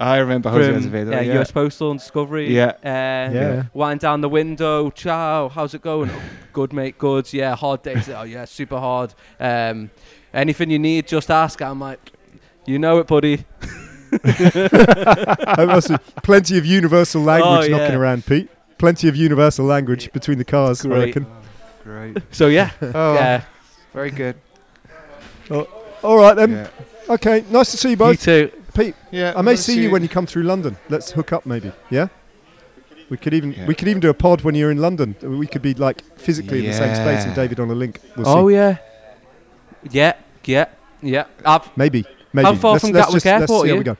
I 0.00 0.18
remember 0.18 0.50
Jose 0.50 0.68
From 0.68 0.76
Azevedo. 0.78 1.16
uh, 1.16 1.20
yeah. 1.20 1.40
US 1.40 1.50
Postal 1.50 1.90
and 1.90 2.00
Discovery. 2.00 2.54
Yeah. 2.54 2.68
Uh, 2.84 3.32
Yeah. 3.34 3.62
Wind 3.74 4.00
down 4.00 4.20
the 4.20 4.28
window. 4.28 4.90
Ciao. 4.90 5.48
How's 5.48 5.74
it 5.74 5.82
going? 5.82 6.10
"Oh, 6.10 6.20
good, 6.52 6.72
mate. 6.72 6.98
Good. 6.98 7.32
Yeah. 7.32 7.56
Hard 7.56 7.82
days. 7.82 8.08
Oh, 8.08 8.22
yeah. 8.22 8.44
Super 8.44 8.78
hard. 8.78 9.14
Um, 9.40 9.90
anything 10.32 10.70
you 10.70 10.78
need, 10.78 11.06
just 11.06 11.30
ask. 11.30 11.60
I'm 11.62 11.80
like, 11.80 12.12
you 12.66 12.78
know 12.78 12.98
it, 12.98 13.06
buddy. 13.06 13.44
That 14.10 15.64
must 15.68 15.88
be 15.88 15.96
plenty 16.22 16.56
of 16.58 16.64
universal 16.64 17.22
oh, 17.22 17.24
language 17.26 17.68
Oh, 17.68 17.76
knocking 17.76 17.92
yeah. 17.92 17.98
around, 17.98 18.24
Pete. 18.26 18.48
Plenty 18.78 19.08
of 19.08 19.16
universal 19.16 19.66
language 19.66 20.10
between 20.12 20.38
the 20.38 20.44
cars, 20.44 20.84
I 20.84 20.88
Great. 20.88 21.06
reckon. 21.06 21.26
Great. 21.84 22.16
So 22.30 22.46
yeah. 22.46 22.70
Oh, 22.80 23.14
yeah. 23.14 23.42
very 23.92 24.10
good. 24.10 24.36
Oh, 25.50 25.68
all 26.02 26.16
right 26.18 26.34
then. 26.34 26.52
yeah. 26.52 26.68
Okay, 27.10 27.44
nice 27.50 27.70
to 27.72 27.76
see 27.76 27.88
you 27.88 27.92
You 27.92 27.96
both. 27.96 28.22
too. 28.22 28.50
Pete, 28.74 28.94
Yeah. 29.10 29.32
I 29.36 29.42
may 29.42 29.52
let's 29.52 29.62
see 29.62 29.80
you 29.82 29.90
when 29.90 30.02
you 30.02 30.08
come 30.08 30.26
through 30.26 30.44
London. 30.44 30.76
Let's 30.88 31.10
hook 31.10 31.32
up 31.32 31.44
maybe. 31.46 31.72
Yeah? 31.90 32.08
We 33.10 33.16
could 33.16 33.34
even 33.34 33.52
Yeah. 33.52 33.66
we 33.66 33.74
could 33.74 33.88
even 33.88 34.00
do 34.00 34.10
a 34.10 34.14
pod 34.14 34.42
when 34.42 34.54
you're 34.54 34.70
in 34.70 34.78
London. 34.78 35.16
We 35.22 35.46
could 35.46 35.62
be 35.62 35.74
like 35.74 36.02
physically 36.18 36.60
in 36.60 36.66
the 36.66 36.72
same 36.76 36.94
space 36.94 37.24
and 37.24 37.34
David 37.34 37.58
on 37.60 37.70
a 37.70 37.74
link. 37.74 38.00
We'll 38.16 38.28
oh 38.28 38.48
see. 38.48 38.54
yeah. 38.54 38.76
Yeah. 39.90 40.14
Yeah. 40.44 40.66
Yeah. 41.02 41.26
I've, 41.44 41.76
Maybe. 41.76 42.04
Maybe. 42.32 42.44
How 42.46 42.54
far 42.54 42.72
let's, 42.72 42.84
from 42.84 42.92
let's 42.92 43.06
Gatwick 43.06 43.22
just, 43.22 43.26
Airport 43.26 43.68
are 43.68 43.74
you? 43.74 43.84
go. 43.84 43.96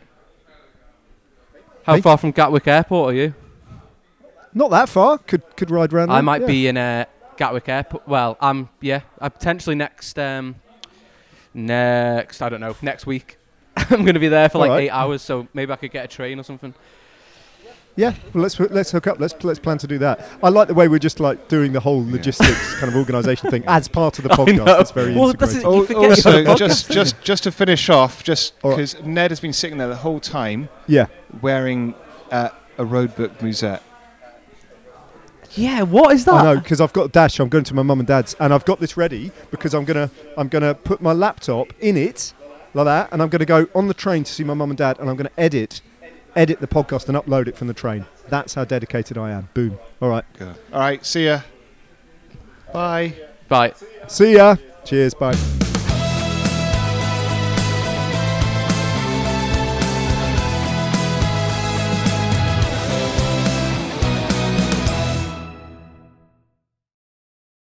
how 1.84 1.95
Hey? 1.95 2.01
far 2.01 2.18
from 2.18 2.30
Gatwick 2.32 2.66
Airport 2.66 3.12
are 3.12 3.16
you? 3.16 3.34
Not 4.55 4.70
that 4.70 4.89
far. 4.89 5.18
Could 5.18 5.43
could 5.57 5.70
ride 5.70 5.93
round. 5.93 6.11
I 6.11 6.16
there, 6.16 6.22
might 6.22 6.41
yeah. 6.43 6.47
be 6.47 6.66
in 6.68 6.76
uh, 6.76 7.05
Gatwick 7.36 7.68
Airport. 7.68 8.07
Well, 8.09 8.36
I'm 8.41 8.68
yeah. 8.80 9.03
I 9.20 9.28
potentially 9.28 9.76
next 9.76 10.18
um 10.18 10.57
next 11.55 12.43
I 12.43 12.49
don't 12.49 12.61
know 12.61 12.76
next 12.82 13.07
week. 13.07 13.39
I'm 13.76 14.03
going 14.03 14.14
to 14.14 14.20
be 14.20 14.28
there 14.28 14.49
for 14.49 14.59
like 14.59 14.70
Alright. 14.70 14.84
eight 14.84 14.91
hours, 14.91 15.22
so 15.22 15.47
maybe 15.55 15.72
I 15.72 15.76
could 15.76 15.93
get 15.93 16.05
a 16.05 16.09
train 16.09 16.41
or 16.41 16.43
something. 16.43 16.74
Yeah, 17.99 18.14
well, 18.32 18.44
let's 18.44 18.61
let's 18.61 18.92
hook 18.92 19.09
up. 19.09 19.18
Let's 19.18 19.34
let's 19.42 19.59
plan 19.59 19.76
to 19.78 19.88
do 19.88 19.99
that. 19.99 20.24
I 20.40 20.51
like 20.51 20.68
the 20.68 20.74
way 20.74 20.86
we're 20.86 21.01
just 21.01 21.18
like 21.18 21.49
doing 21.49 21.72
the 21.72 21.80
whole 21.80 22.07
logistics 22.09 22.76
kind 22.76 22.88
of 22.92 22.96
organisation 22.96 23.51
thing 23.51 23.64
as 23.66 23.88
part 23.88 24.18
of 24.18 24.22
the 24.22 24.28
podcast. 24.30 24.80
It's 24.80 24.90
very 24.92 25.16
Well, 25.16 25.32
that's 25.32 25.57
integrated. 25.57 25.74
You 25.80 25.86
forget 25.86 26.11
also, 26.11 26.44
podcast. 26.44 26.59
just 26.59 26.92
just 26.92 27.20
just 27.22 27.42
to 27.42 27.51
finish 27.51 27.88
off, 27.88 28.22
just 28.22 28.55
All 28.62 28.70
right. 28.70 28.76
because 28.76 29.03
Ned 29.03 29.32
has 29.32 29.40
been 29.40 29.53
sitting 29.53 29.78
there 29.78 29.88
the 29.88 29.96
whole 29.96 30.20
time 30.20 30.68
Yeah, 30.86 31.07
wearing 31.42 31.96
uh, 32.30 32.51
a 32.78 32.84
roadbook 32.84 33.42
musette. 33.42 33.82
Yeah, 35.55 35.82
what 35.82 36.12
is 36.14 36.24
that? 36.26 36.34
I 36.34 36.42
know 36.55 36.61
because 36.61 36.80
I've 36.80 36.92
got 36.92 37.07
a 37.07 37.09
dash. 37.09 37.40
I'm 37.40 37.49
going 37.49 37.64
to 37.64 37.74
my 37.74 37.82
mum 37.82 37.99
and 37.99 38.07
dad's, 38.07 38.34
and 38.38 38.55
I've 38.55 38.64
got 38.64 38.78
this 38.78 38.96
ready 38.96 39.32
because 39.51 39.74
I'm 39.74 39.84
gonna 39.84 40.09
I'm 40.36 40.46
gonna 40.46 40.72
put 40.74 41.03
my 41.03 41.12
laptop 41.12 41.72
in 41.80 41.96
it 41.96 42.32
like 42.74 42.84
that, 42.84 43.09
and 43.11 43.20
I'm 43.20 43.28
gonna 43.28 43.44
go 43.44 43.66
on 43.74 43.88
the 43.88 43.94
train 43.94 44.22
to 44.22 44.32
see 44.32 44.44
my 44.44 44.55
mum 44.55 44.70
and 44.70 44.78
dad, 44.78 45.01
and 45.01 45.11
I'm 45.11 45.16
gonna 45.16 45.32
edit 45.36 45.80
edit 46.37 46.61
the 46.61 46.66
podcast 46.66 47.09
and 47.09 47.16
upload 47.16 47.49
it 47.49 47.57
from 47.57 47.68
the 47.68 47.74
train. 47.74 48.07
That's 48.29 48.55
how 48.55 48.64
dedicated 48.64 49.18
I 49.18 49.31
am. 49.31 49.49
Boom. 49.55 49.79
All 50.01 50.09
right. 50.09 50.24
All 50.41 50.81
right, 50.81 51.05
see 51.05 51.26
ya. 51.26 51.41
Bye. 52.72 53.14
Right. 53.51 53.76
See 54.09 54.35
ya. 54.35 54.57
Cheers. 54.85 55.14
Bye. 55.14 55.67